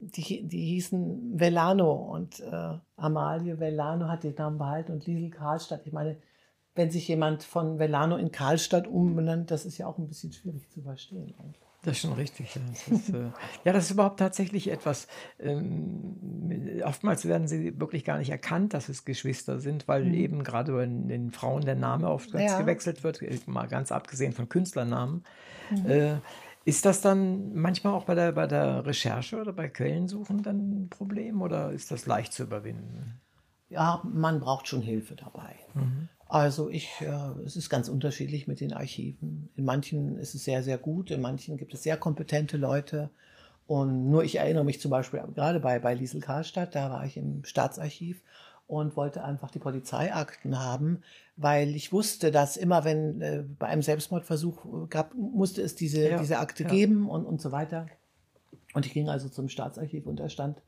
[0.00, 5.86] die, die hießen Velano und äh, Amalie Velano hat den Namen behalten und Liesel Karlstadt.
[5.86, 6.16] Ich meine,
[6.74, 10.68] wenn sich jemand von Velano in Karlstadt umbenannt, das ist ja auch ein bisschen schwierig
[10.70, 11.34] zu verstehen.
[11.84, 12.54] Das ist schon richtig.
[12.54, 13.30] Ja, das ist, äh,
[13.64, 15.06] ja, das ist überhaupt tatsächlich etwas.
[15.38, 20.14] Ähm, oftmals werden sie wirklich gar nicht erkannt, dass es Geschwister sind, weil mhm.
[20.14, 22.58] eben gerade bei den Frauen der Name oft ja.
[22.58, 25.24] gewechselt wird, mal ganz abgesehen von Künstlernamen.
[25.70, 25.90] Mhm.
[25.90, 26.16] Äh,
[26.64, 30.88] ist das dann manchmal auch bei der, bei der Recherche oder bei Quellensuchen dann ein
[30.88, 33.20] Problem oder ist das leicht zu überwinden?
[33.68, 35.56] Ja, man braucht schon Hilfe dabei.
[35.74, 36.08] Mhm.
[36.28, 39.50] Also ich, äh, es ist ganz unterschiedlich mit den Archiven.
[39.56, 43.10] In manchen ist es sehr, sehr gut, in manchen gibt es sehr kompetente Leute.
[43.66, 47.16] Und nur ich erinnere mich zum Beispiel gerade bei, bei Liesel Karlstadt, da war ich
[47.16, 48.20] im Staatsarchiv
[48.66, 51.02] und wollte einfach die Polizeiakten haben,
[51.36, 56.18] weil ich wusste, dass immer wenn äh, bei einem Selbstmordversuch gab, musste es diese, ja,
[56.18, 56.68] diese Akte ja.
[56.68, 57.86] geben und, und so weiter.
[58.72, 60.60] Und ich ging also zum Staatsarchiv und da stand,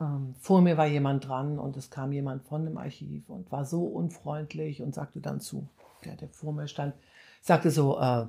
[0.00, 3.64] ähm, vor mir war jemand dran und es kam jemand von dem Archiv und war
[3.64, 5.68] so unfreundlich und sagte dann zu,
[6.04, 6.94] der, der vor mir stand,
[7.42, 8.26] sagte so, äh,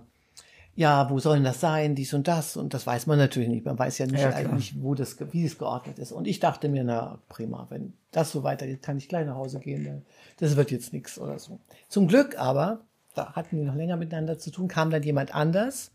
[0.78, 2.58] ja, wo soll denn das sein, dies und das?
[2.58, 3.66] Und das weiß man natürlich nicht.
[3.66, 6.12] Man weiß ja nicht ja, eigentlich, wo das, wie es geordnet ist.
[6.12, 9.60] Und ich dachte mir, na prima, wenn das so weitergeht, kann ich gleich nach Hause
[9.60, 10.06] gehen.
[10.38, 11.60] Das wird jetzt nichts oder so.
[11.88, 12.82] Zum Glück aber,
[13.14, 15.92] da hatten wir noch länger miteinander zu tun, kam dann jemand anders,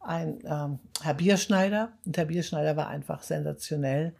[0.00, 1.92] ein ähm, Herr Bierschneider.
[2.06, 4.14] Und Herr Bierschneider war einfach sensationell.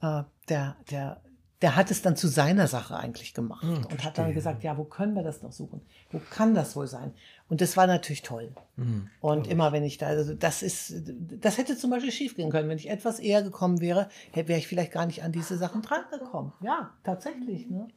[0.00, 1.20] Äh, der, der
[1.62, 4.78] der hat es dann zu seiner Sache eigentlich gemacht hm, und hat dann gesagt, ja,
[4.78, 5.80] wo können wir das noch suchen?
[6.12, 7.12] Wo kann das wohl sein?
[7.48, 8.52] Und das war natürlich toll.
[8.76, 10.94] Hm, und immer wenn ich da, also das ist,
[11.40, 12.68] das hätte zum Beispiel schiefgehen können.
[12.68, 16.52] Wenn ich etwas eher gekommen wäre, wäre ich vielleicht gar nicht an diese Sachen drangekommen.
[16.60, 17.68] Ja, tatsächlich.
[17.68, 17.88] Ne?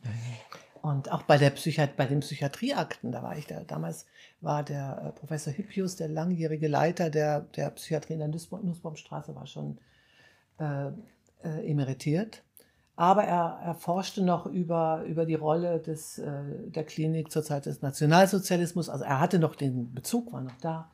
[0.81, 3.63] Und auch bei der Psychiat bei den Psychiatrieakten, da war ich da.
[3.63, 4.07] Damals
[4.39, 9.45] war der äh, Professor Hippius, der langjährige Leiter der, der Psychiatrie in der Nussbaumstraße, war
[9.45, 9.77] schon
[10.57, 10.91] äh,
[11.43, 12.43] äh, emeritiert.
[12.95, 16.29] Aber er, er forschte noch über, über die Rolle des, äh,
[16.67, 18.89] der Klinik zur Zeit des Nationalsozialismus.
[18.89, 20.91] Also er hatte noch den Bezug, war noch da.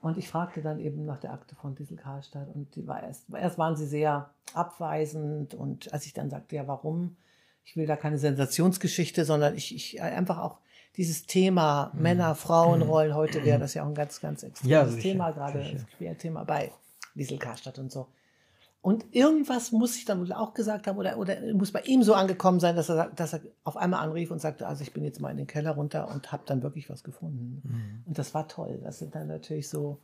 [0.00, 3.24] Und ich fragte dann eben nach der Akte von Diesel Karlstadt und die war erst,
[3.32, 7.16] erst waren sie sehr abweisend und als ich dann sagte, ja, warum?
[7.64, 10.58] Ich will da keine Sensationsgeschichte, sondern ich, ich einfach auch
[10.96, 12.02] dieses Thema mhm.
[12.02, 13.14] Männer, Frauen, mhm.
[13.14, 16.70] Heute wäre das ja auch ein ganz, ganz extremes ja, Thema, gerade das Querthema bei
[17.14, 18.08] Diesel Karstadt und so.
[18.84, 22.12] Und irgendwas muss ich dann wohl auch gesagt haben oder, oder muss bei ihm so
[22.12, 25.22] angekommen sein, dass er, dass er auf einmal anrief und sagte, also ich bin jetzt
[25.22, 27.62] mal in den Keller runter und habe dann wirklich was gefunden.
[27.64, 28.02] Mhm.
[28.04, 28.80] Und das war toll.
[28.84, 30.02] Das sind dann natürlich so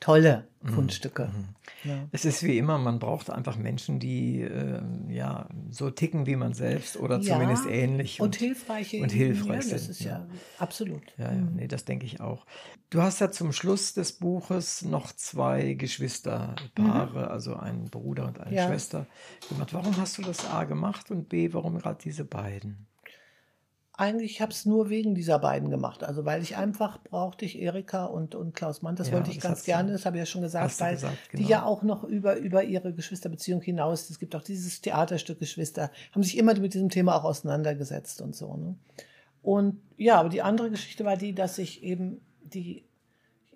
[0.00, 0.68] tolle mhm.
[0.68, 1.26] Fundstücke.
[1.26, 1.48] Mhm.
[1.84, 2.08] Ja.
[2.12, 6.54] Es ist wie immer, man braucht einfach Menschen, die äh, ja so ticken wie man
[6.54, 8.20] selbst oder ja, zumindest ähnlich.
[8.20, 9.00] Und, und hilfreiche.
[9.02, 9.90] Und hilfreich ja, das sind.
[9.90, 10.26] ist ja,
[10.58, 11.02] absolut.
[11.16, 11.56] Ja, ja, mhm.
[11.56, 12.46] nee, das denke ich auch.
[12.90, 17.28] Du hast ja zum Schluss des Buches noch zwei Geschwisterpaare, mhm.
[17.28, 19.06] also einen Bruder und eine Schwester
[19.48, 19.74] gemacht.
[19.74, 22.86] Warum hast du das A gemacht und B, warum gerade diese beiden?
[23.98, 26.04] Eigentlich habe es nur wegen dieser beiden gemacht.
[26.04, 28.94] Also weil ich einfach brauchte ich Erika und, und Klaus Mann.
[28.94, 31.42] Das ja, wollte ich ganz gerne, das habe ich ja schon gesagt, weil gesagt, genau.
[31.42, 35.90] die ja auch noch über, über ihre Geschwisterbeziehung hinaus, es gibt auch dieses Theaterstück Geschwister,
[36.12, 38.56] haben sich immer mit diesem Thema auch auseinandergesetzt und so.
[38.56, 38.76] Ne?
[39.42, 42.87] Und ja, aber die andere Geschichte war die, dass ich eben die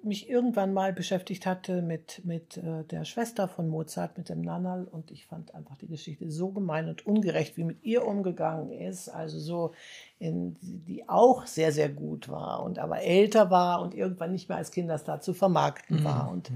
[0.05, 4.85] mich irgendwann mal beschäftigt hatte mit, mit äh, der Schwester von Mozart, mit dem Nannal.
[4.85, 9.09] Und ich fand einfach die Geschichte so gemein und ungerecht, wie mit ihr umgegangen ist.
[9.09, 9.73] Also so,
[10.19, 14.59] in, die auch sehr, sehr gut war und aber älter war und irgendwann nicht mehr
[14.59, 16.05] als Kinderstar zu vermarkten mhm.
[16.05, 16.31] war.
[16.31, 16.51] Und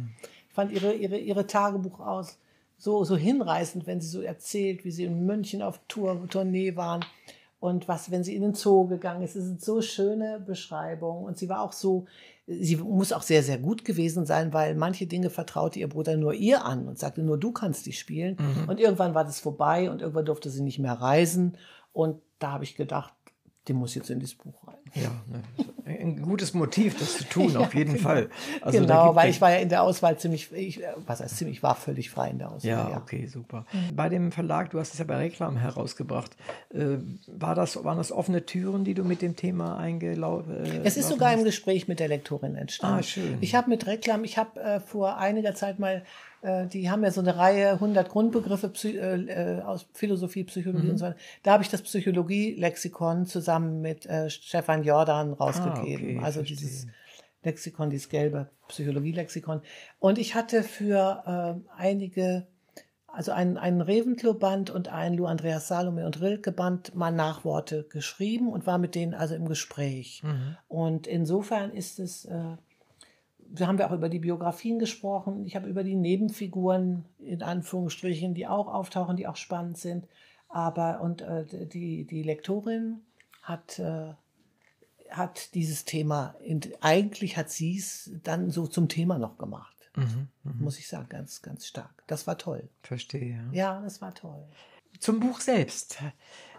[0.49, 2.39] ich fand ihre, ihre, ihre Tagebuch aus
[2.79, 7.05] so, so hinreißend, wenn sie so erzählt, wie sie in München auf Tour, Tournee waren
[7.59, 9.35] und was, wenn sie in den Zoo gegangen ist.
[9.35, 11.25] Es sind so schöne Beschreibungen.
[11.25, 12.07] Und sie war auch so,
[12.47, 16.33] sie muss auch sehr, sehr gut gewesen sein, weil manche Dinge vertraute ihr Bruder nur
[16.33, 18.37] ihr an und sagte, nur du kannst die spielen.
[18.39, 18.69] Mhm.
[18.69, 21.59] Und irgendwann war das vorbei und irgendwann durfte sie nicht mehr reisen.
[21.93, 23.13] Und da habe ich gedacht,
[23.69, 24.77] die muss jetzt in das Buch rein.
[24.95, 25.43] Ja, ne.
[25.85, 28.05] ein gutes Motiv, das zu tun, ja, auf jeden genau.
[28.05, 28.31] Fall.
[28.61, 31.75] Also genau, weil ich war ja in der Auswahl ziemlich, ich, was heißt ziemlich, war
[31.75, 32.71] völlig frei in der Auswahl.
[32.71, 32.97] Ja, ja.
[32.97, 33.67] okay, super.
[33.73, 33.97] Mhm.
[33.97, 36.37] Bei dem Verlag, du hast es ja bei Reklam herausgebracht,
[36.73, 40.97] äh, war das, waren das offene Türen, die du mit dem Thema eingelaufen äh, Es
[40.97, 41.39] ist sogar hast?
[41.39, 42.99] im Gespräch mit der Lektorin entstanden.
[43.01, 43.39] Ah, schön.
[43.41, 46.03] Ich habe mit Reklam, ich habe äh, vor einiger Zeit mal äh,
[46.67, 50.91] die haben ja so eine Reihe 100 Grundbegriffe Psy äh, äh, aus Philosophie, Psychologie mhm.
[50.93, 51.17] und so weiter.
[51.43, 56.17] Da habe ich das Psychologie-Lexikon zusammen mit äh, Stefan Jordan rausgegeben.
[56.17, 56.57] Ah, okay, also verstehe.
[56.57, 56.87] dieses
[57.43, 59.63] Lexikon, dieses gelbe Psychologie-Lexikon.
[59.99, 61.23] Und ich hatte für
[61.67, 62.47] äh, einige,
[63.07, 68.67] also einen, einen Reventlow-Band und einen Lou Andreas Salome und Rilke-Band mal Nachworte geschrieben und
[68.67, 70.23] war mit denen also im Gespräch.
[70.23, 70.57] Mhm.
[70.69, 72.29] Und insofern ist es
[73.51, 75.45] wir haben ja auch über die Biografien gesprochen.
[75.47, 80.07] Ich habe über die Nebenfiguren in Anführungsstrichen, die auch auftauchen, die auch spannend sind.
[80.49, 83.01] Aber und äh, die die Lektorin
[83.43, 84.13] hat äh,
[85.11, 86.35] hat dieses Thema
[86.81, 89.91] eigentlich hat sie es dann so zum Thema noch gemacht.
[89.95, 90.53] Mhm, mh.
[90.59, 92.03] Muss ich sagen, ganz ganz stark.
[92.07, 92.69] Das war toll.
[92.83, 93.45] Verstehe.
[93.53, 94.45] Ja, das war toll.
[94.99, 95.99] Zum Buch selbst.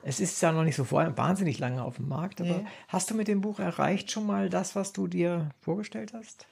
[0.08, 2.68] Es ist ja noch nicht so wahnsinnig lange auf dem Markt, aber nee.
[2.88, 6.48] hast du mit dem Buch erreicht schon mal das, was du dir vorgestellt hast?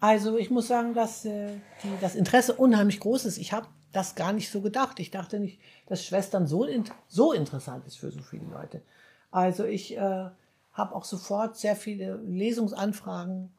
[0.00, 1.48] Also ich muss sagen, dass äh,
[1.82, 3.38] die, das Interesse unheimlich groß ist.
[3.38, 5.00] Ich habe das gar nicht so gedacht.
[5.00, 8.82] Ich dachte nicht, dass Schwestern so, in, so interessant ist für so viele Leute.
[9.30, 10.28] Also ich äh,
[10.74, 13.50] habe auch sofort sehr viele Lesungsanfragen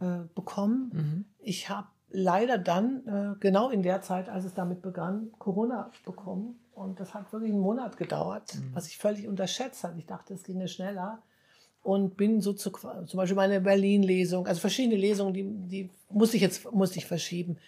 [0.00, 0.90] äh, bekommen.
[0.94, 1.24] Mhm.
[1.40, 6.58] Ich habe leider dann, äh, genau in der Zeit, als es damit begann, Corona bekommen.
[6.76, 8.74] Und das hat wirklich einen Monat gedauert, mhm.
[8.74, 9.98] was ich völlig unterschätzt habe.
[9.98, 11.22] Ich dachte, es ginge schneller.
[11.82, 16.42] Und bin so zu, zum Beispiel meine Berlin-Lesung, also verschiedene Lesungen, die, die musste ich
[16.42, 17.58] jetzt, musste ich verschieben.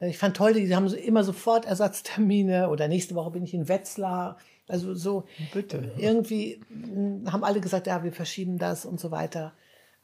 [0.00, 4.38] Ich fand toll, die haben immer sofort Ersatztermine oder nächste Woche bin ich in Wetzlar.
[4.66, 5.24] Also so,
[5.54, 5.92] Bitte.
[5.96, 9.52] irgendwie hm, haben alle gesagt, ja, wir verschieben das und so weiter.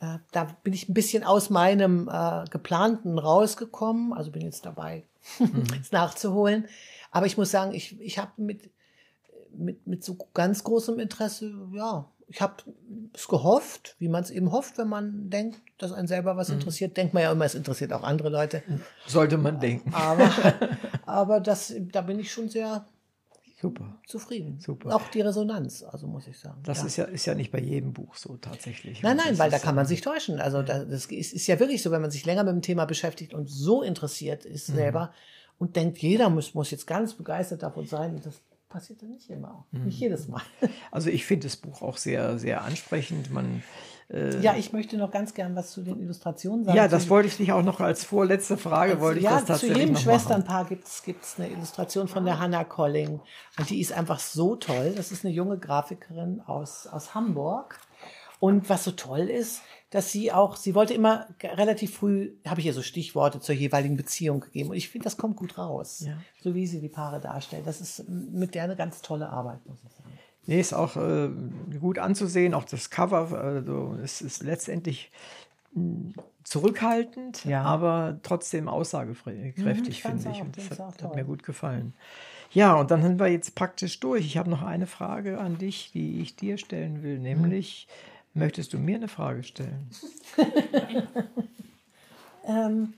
[0.01, 5.05] Äh, da bin ich ein bisschen aus meinem äh, geplanten rausgekommen, also bin jetzt dabei,
[5.39, 5.65] mhm.
[5.81, 6.69] es nachzuholen.
[7.17, 8.69] Aber ich muss sagen, ich, ich habe mit,
[9.57, 12.57] mit, mit so ganz großem Interesse, ja, ich habe
[13.15, 16.57] es gehofft, wie man es eben hofft, wenn man denkt, dass einen selber was mhm.
[16.57, 16.95] interessiert.
[16.99, 18.63] Denkt man ja immer, es interessiert auch andere Leute.
[19.07, 19.95] Sollte man denken.
[19.95, 20.31] Aber,
[21.07, 22.87] aber das, da bin ich schon sehr
[23.59, 23.99] Super.
[24.07, 24.61] Zufrieden.
[24.61, 24.95] Super.
[24.95, 26.61] Auch die Resonanz, also muss ich sagen.
[26.65, 26.87] Das ja.
[26.87, 29.03] ist ja ist ja nicht bei jedem Buch so tatsächlich.
[29.03, 30.39] Nein, nein, weil da kann man sich täuschen.
[30.39, 33.33] Also das ist, ist ja wirklich so, wenn man sich länger mit dem Thema beschäftigt
[33.33, 34.75] und so interessiert ist mhm.
[34.75, 35.13] selber,
[35.59, 38.17] und denkt, jeder muss, muss jetzt ganz begeistert davon sein.
[38.17, 39.87] Und das passiert dann nicht immer, mhm.
[39.87, 40.43] nicht jedes Mal.
[40.91, 43.31] Also ich finde das Buch auch sehr, sehr ansprechend.
[43.31, 43.63] Man,
[44.09, 46.77] äh ja, ich möchte noch ganz gern was zu den Illustrationen sagen.
[46.77, 49.45] Ja, das wollte ich dich auch noch als vorletzte Frage, als, wollte ich ja, das
[49.45, 53.21] tatsächlich zu jedem Schwesternpaar gibt es eine Illustration von der Hannah Colling.
[53.59, 54.93] Und die ist einfach so toll.
[54.97, 57.79] Das ist eine junge Grafikerin aus, aus Hamburg.
[58.39, 62.67] Und was so toll ist, dass sie auch, sie wollte immer relativ früh, habe ich
[62.67, 64.71] ihr so Stichworte zur jeweiligen Beziehung gegeben.
[64.71, 66.19] Und ich finde, das kommt gut raus, ja.
[66.43, 67.67] so wie sie die Paare darstellt.
[67.67, 70.11] Das ist mit der eine ganz tolle Arbeit, muss ich sagen.
[70.49, 71.29] Nee, ist auch äh,
[71.81, 73.31] gut anzusehen, auch das Cover.
[73.39, 75.11] Also es ist letztendlich
[76.45, 77.63] zurückhaltend, Ja.
[77.63, 80.37] aber trotzdem aussagekräftig, Mhm, finde ich.
[80.37, 81.95] auch, Und das hat, hat mir gut gefallen.
[82.53, 84.25] Ja, und dann sind wir jetzt praktisch durch.
[84.25, 87.89] Ich habe noch eine Frage an dich, die ich dir stellen will, nämlich,
[88.37, 89.89] möchtest du mir eine Frage stellen?
[92.49, 92.95] Ähm,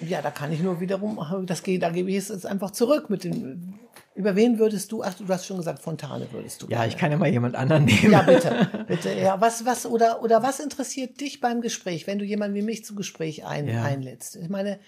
[0.00, 3.10] ja, da kann ich nur wiederum, das geht, da gebe ich es jetzt einfach zurück
[3.10, 3.74] mit dem.
[4.14, 5.02] Über wen würdest du?
[5.02, 6.66] Ach, du hast schon gesagt, Fontane würdest du.
[6.66, 6.88] Ja, gerne.
[6.88, 8.12] ich kann ja mal jemand anderen nehmen.
[8.12, 9.12] Ja, bitte, bitte.
[9.12, 12.84] Ja, was, was oder oder was interessiert dich beim Gespräch, wenn du jemanden wie mich
[12.84, 13.82] zum Gespräch ein, Ja.
[13.82, 14.36] einlädst?
[14.36, 14.78] Ich meine,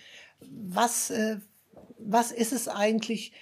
[0.41, 1.39] was äh,
[1.99, 3.33] was ist es eigentlich,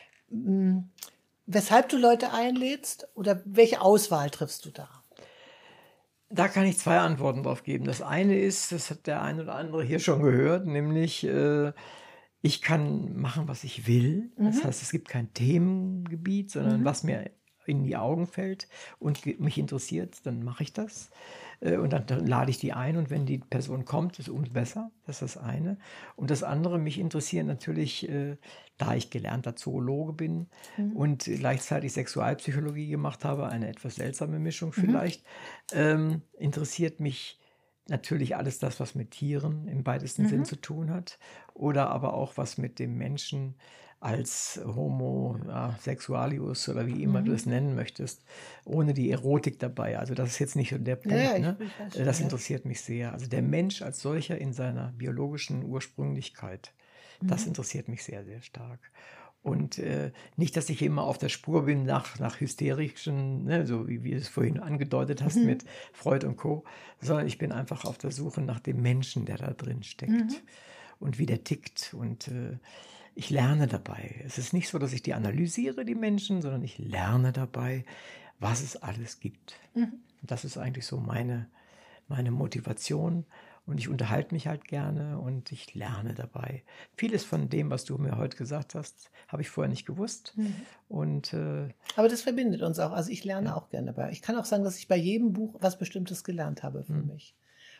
[1.47, 4.89] weshalb du Leute einlädst oder welche Auswahl triffst du da?
[6.31, 7.85] Da kann ich zwei Antworten drauf geben.
[7.85, 11.73] Das eine ist, das hat der eine oder andere hier schon gehört, nämlich äh,
[12.41, 14.33] ich kann machen, was ich will.
[14.37, 17.31] Das heißt, es gibt kein Themengebiet, sondern was mir
[17.67, 18.69] in die Augen fällt
[18.99, 21.11] und mich interessiert, dann mache ich das.
[21.61, 24.53] Äh, Und dann, dann lade ich die ein und wenn die Person kommt, ist umso
[24.53, 24.91] besser.
[25.07, 25.79] Das ist das eine.
[26.17, 28.37] Und das andere, mich interessieren natürlich, äh,
[28.77, 30.49] da ich gelernter Zoologe bin
[30.95, 35.25] und gleichzeitig Sexualpsychologie gemacht habe, eine etwas seltsame Mischung vielleicht,
[35.73, 37.41] ähm, interessiert mich
[37.89, 41.19] natürlich alles das, was mit Tieren im weitesten Sinn zu tun hat
[41.53, 43.57] oder aber auch was mit dem Menschen
[44.05, 48.23] als Homo ja, sexualius oder wie immer du es nennen möchtest,
[48.67, 49.99] ohne die Erotik dabei.
[49.99, 51.17] Also das ist jetzt nicht so der Punkt.
[51.17, 51.57] ja, ne?
[51.97, 52.25] das ja.
[52.25, 53.15] interessiert mich sehr.
[53.15, 56.75] Also der Mensch als solcher in seiner biologischen Ursprünglichkeit,
[57.21, 57.29] Mhm.
[57.29, 58.81] das interessiert mich sehr, sehr stark.
[59.43, 63.87] Und äh, nicht, dass ich immer auf der Spur bin nach, nach hysterischen, ne, so
[63.87, 65.45] wie, wie du es vorhin angedeutet hast Mhm.
[65.47, 66.65] mit Freud und Co.,
[67.01, 70.35] sondern ich bin einfach auf der Suche nach dem Menschen, der da drin steckt Mhm.
[70.99, 71.93] und wie der tickt.
[71.93, 72.57] Und äh,
[73.15, 74.15] ich lerne dabei.
[74.25, 77.85] Es ist nicht so, dass ich die analysiere, die Menschen, sondern ich lerne dabei,
[78.41, 79.57] was es alles gibt.
[79.75, 79.93] Mhm.
[80.23, 81.49] Und das ist eigentlich so meine,
[82.09, 83.27] meine Motivation.
[83.67, 86.63] Und ich unterhalte mich halt gerne und ich lerne dabei.
[86.97, 90.35] Vieles von dem, was du mir heute gesagt hast, habe ich vorher nicht gewusst.
[90.37, 90.55] Mhm.
[90.89, 92.93] Und äh, Aber das verbindet uns auch.
[92.93, 94.11] Also ich lerne auch gerne dabei.
[94.11, 97.07] Ich kann auch sagen, dass ich bei jedem Buch was Bestimmtes gelernt habe für Mhm.
[97.07, 97.35] mich.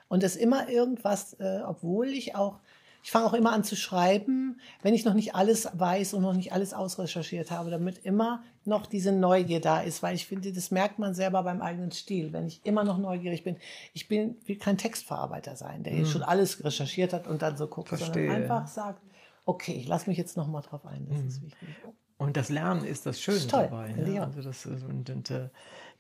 [0.09, 2.61] Und das immer irgendwas, äh, obwohl ich auch,
[3.05, 6.33] ich fange auch immer an zu schreiben, wenn ich noch nicht alles weiß und noch
[6.33, 10.71] nicht alles ausrecherchiert habe, damit immer noch diese Neugier da ist, weil ich finde, das
[10.71, 13.59] merkt man selber beim eigenen Stil, wenn ich immer noch neugierig bin.
[13.93, 17.67] Ich bin, will kein Textverarbeiter sein, der jetzt schon alles recherchiert hat und dann so
[17.67, 17.97] guckt, Mhm.
[17.99, 18.57] Verstehe, sondern ja.
[18.57, 19.03] einfach sagt,
[19.45, 21.69] okay, ich lasse mich jetzt noch mal drauf ein, das ist wichtig.
[22.17, 23.93] Und das Lernen ist das Schöne Ist toll, dabei.
[23.93, 24.23] Ne?
[24.23, 25.51] Also das, und, und, äh,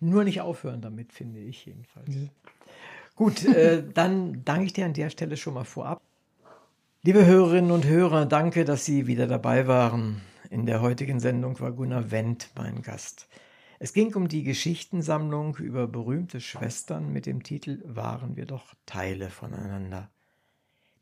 [0.00, 2.08] nur nicht aufhören damit, finde ich jedenfalls.
[3.14, 6.00] Gut, äh, dann danke ich dir an der Stelle schon mal vorab.
[7.06, 10.22] Liebe Hörerinnen und Hörer, danke, dass Sie wieder dabei waren.
[10.48, 13.28] In der heutigen Sendung war Gunnar Wendt mein Gast.
[13.78, 19.28] Es ging um die Geschichtensammlung über berühmte Schwestern mit dem Titel Waren wir doch Teile
[19.28, 20.08] voneinander.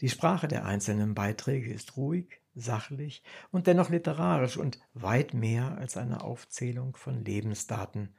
[0.00, 3.22] Die Sprache der einzelnen Beiträge ist ruhig, sachlich
[3.52, 8.12] und dennoch literarisch und weit mehr als eine Aufzählung von Lebensdaten.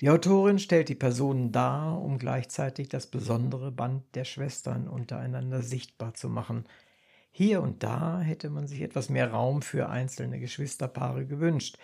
[0.00, 6.14] Die Autorin stellt die Personen dar, um gleichzeitig das besondere Band der Schwestern untereinander sichtbar
[6.14, 6.64] zu machen.
[7.34, 11.78] Hier und da hätte man sich etwas mehr Raum für einzelne Geschwisterpaare gewünscht.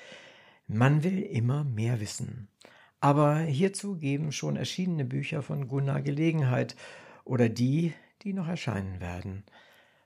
[0.67, 2.49] Man will immer mehr wissen.
[3.01, 6.77] Aber hierzu geben schon erschienene Bücher von Gunnar Gelegenheit
[7.25, 9.45] oder die, die noch erscheinen werden.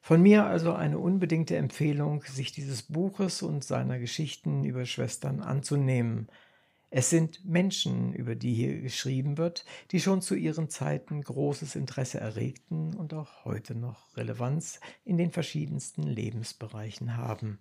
[0.01, 6.29] Von mir also eine unbedingte Empfehlung, sich dieses Buches und seiner Geschichten über Schwestern anzunehmen.
[6.95, 12.21] Es sind Menschen, über die hier geschrieben wird, die schon zu ihren Zeiten großes Interesse
[12.21, 17.61] erregten und auch heute noch Relevanz in den verschiedensten Lebensbereichen haben.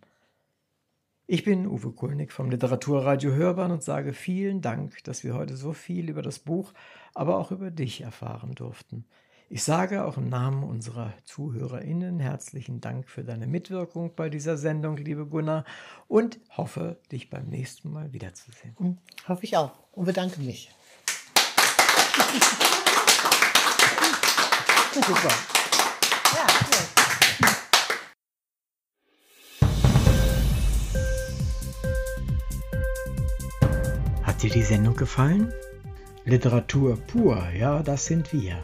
[1.27, 5.71] Ich bin Uwe Kulnig vom Literaturradio Hörbahn und sage vielen Dank, dass wir heute so
[5.71, 6.73] viel über das Buch,
[7.13, 9.05] aber auch über dich erfahren durften.
[9.53, 14.95] Ich sage auch im Namen unserer ZuhörerInnen herzlichen Dank für deine Mitwirkung bei dieser Sendung,
[14.95, 15.65] liebe Gunnar,
[16.07, 18.77] und hoffe, dich beim nächsten Mal wiederzusehen.
[18.77, 18.97] Hm,
[19.27, 20.71] Hoffe ich auch und bedanke mich.
[24.93, 25.33] Super.
[26.33, 26.87] Ja, cool.
[34.23, 35.51] Hat dir die Sendung gefallen?
[36.23, 38.63] Literatur pur, ja, das sind wir.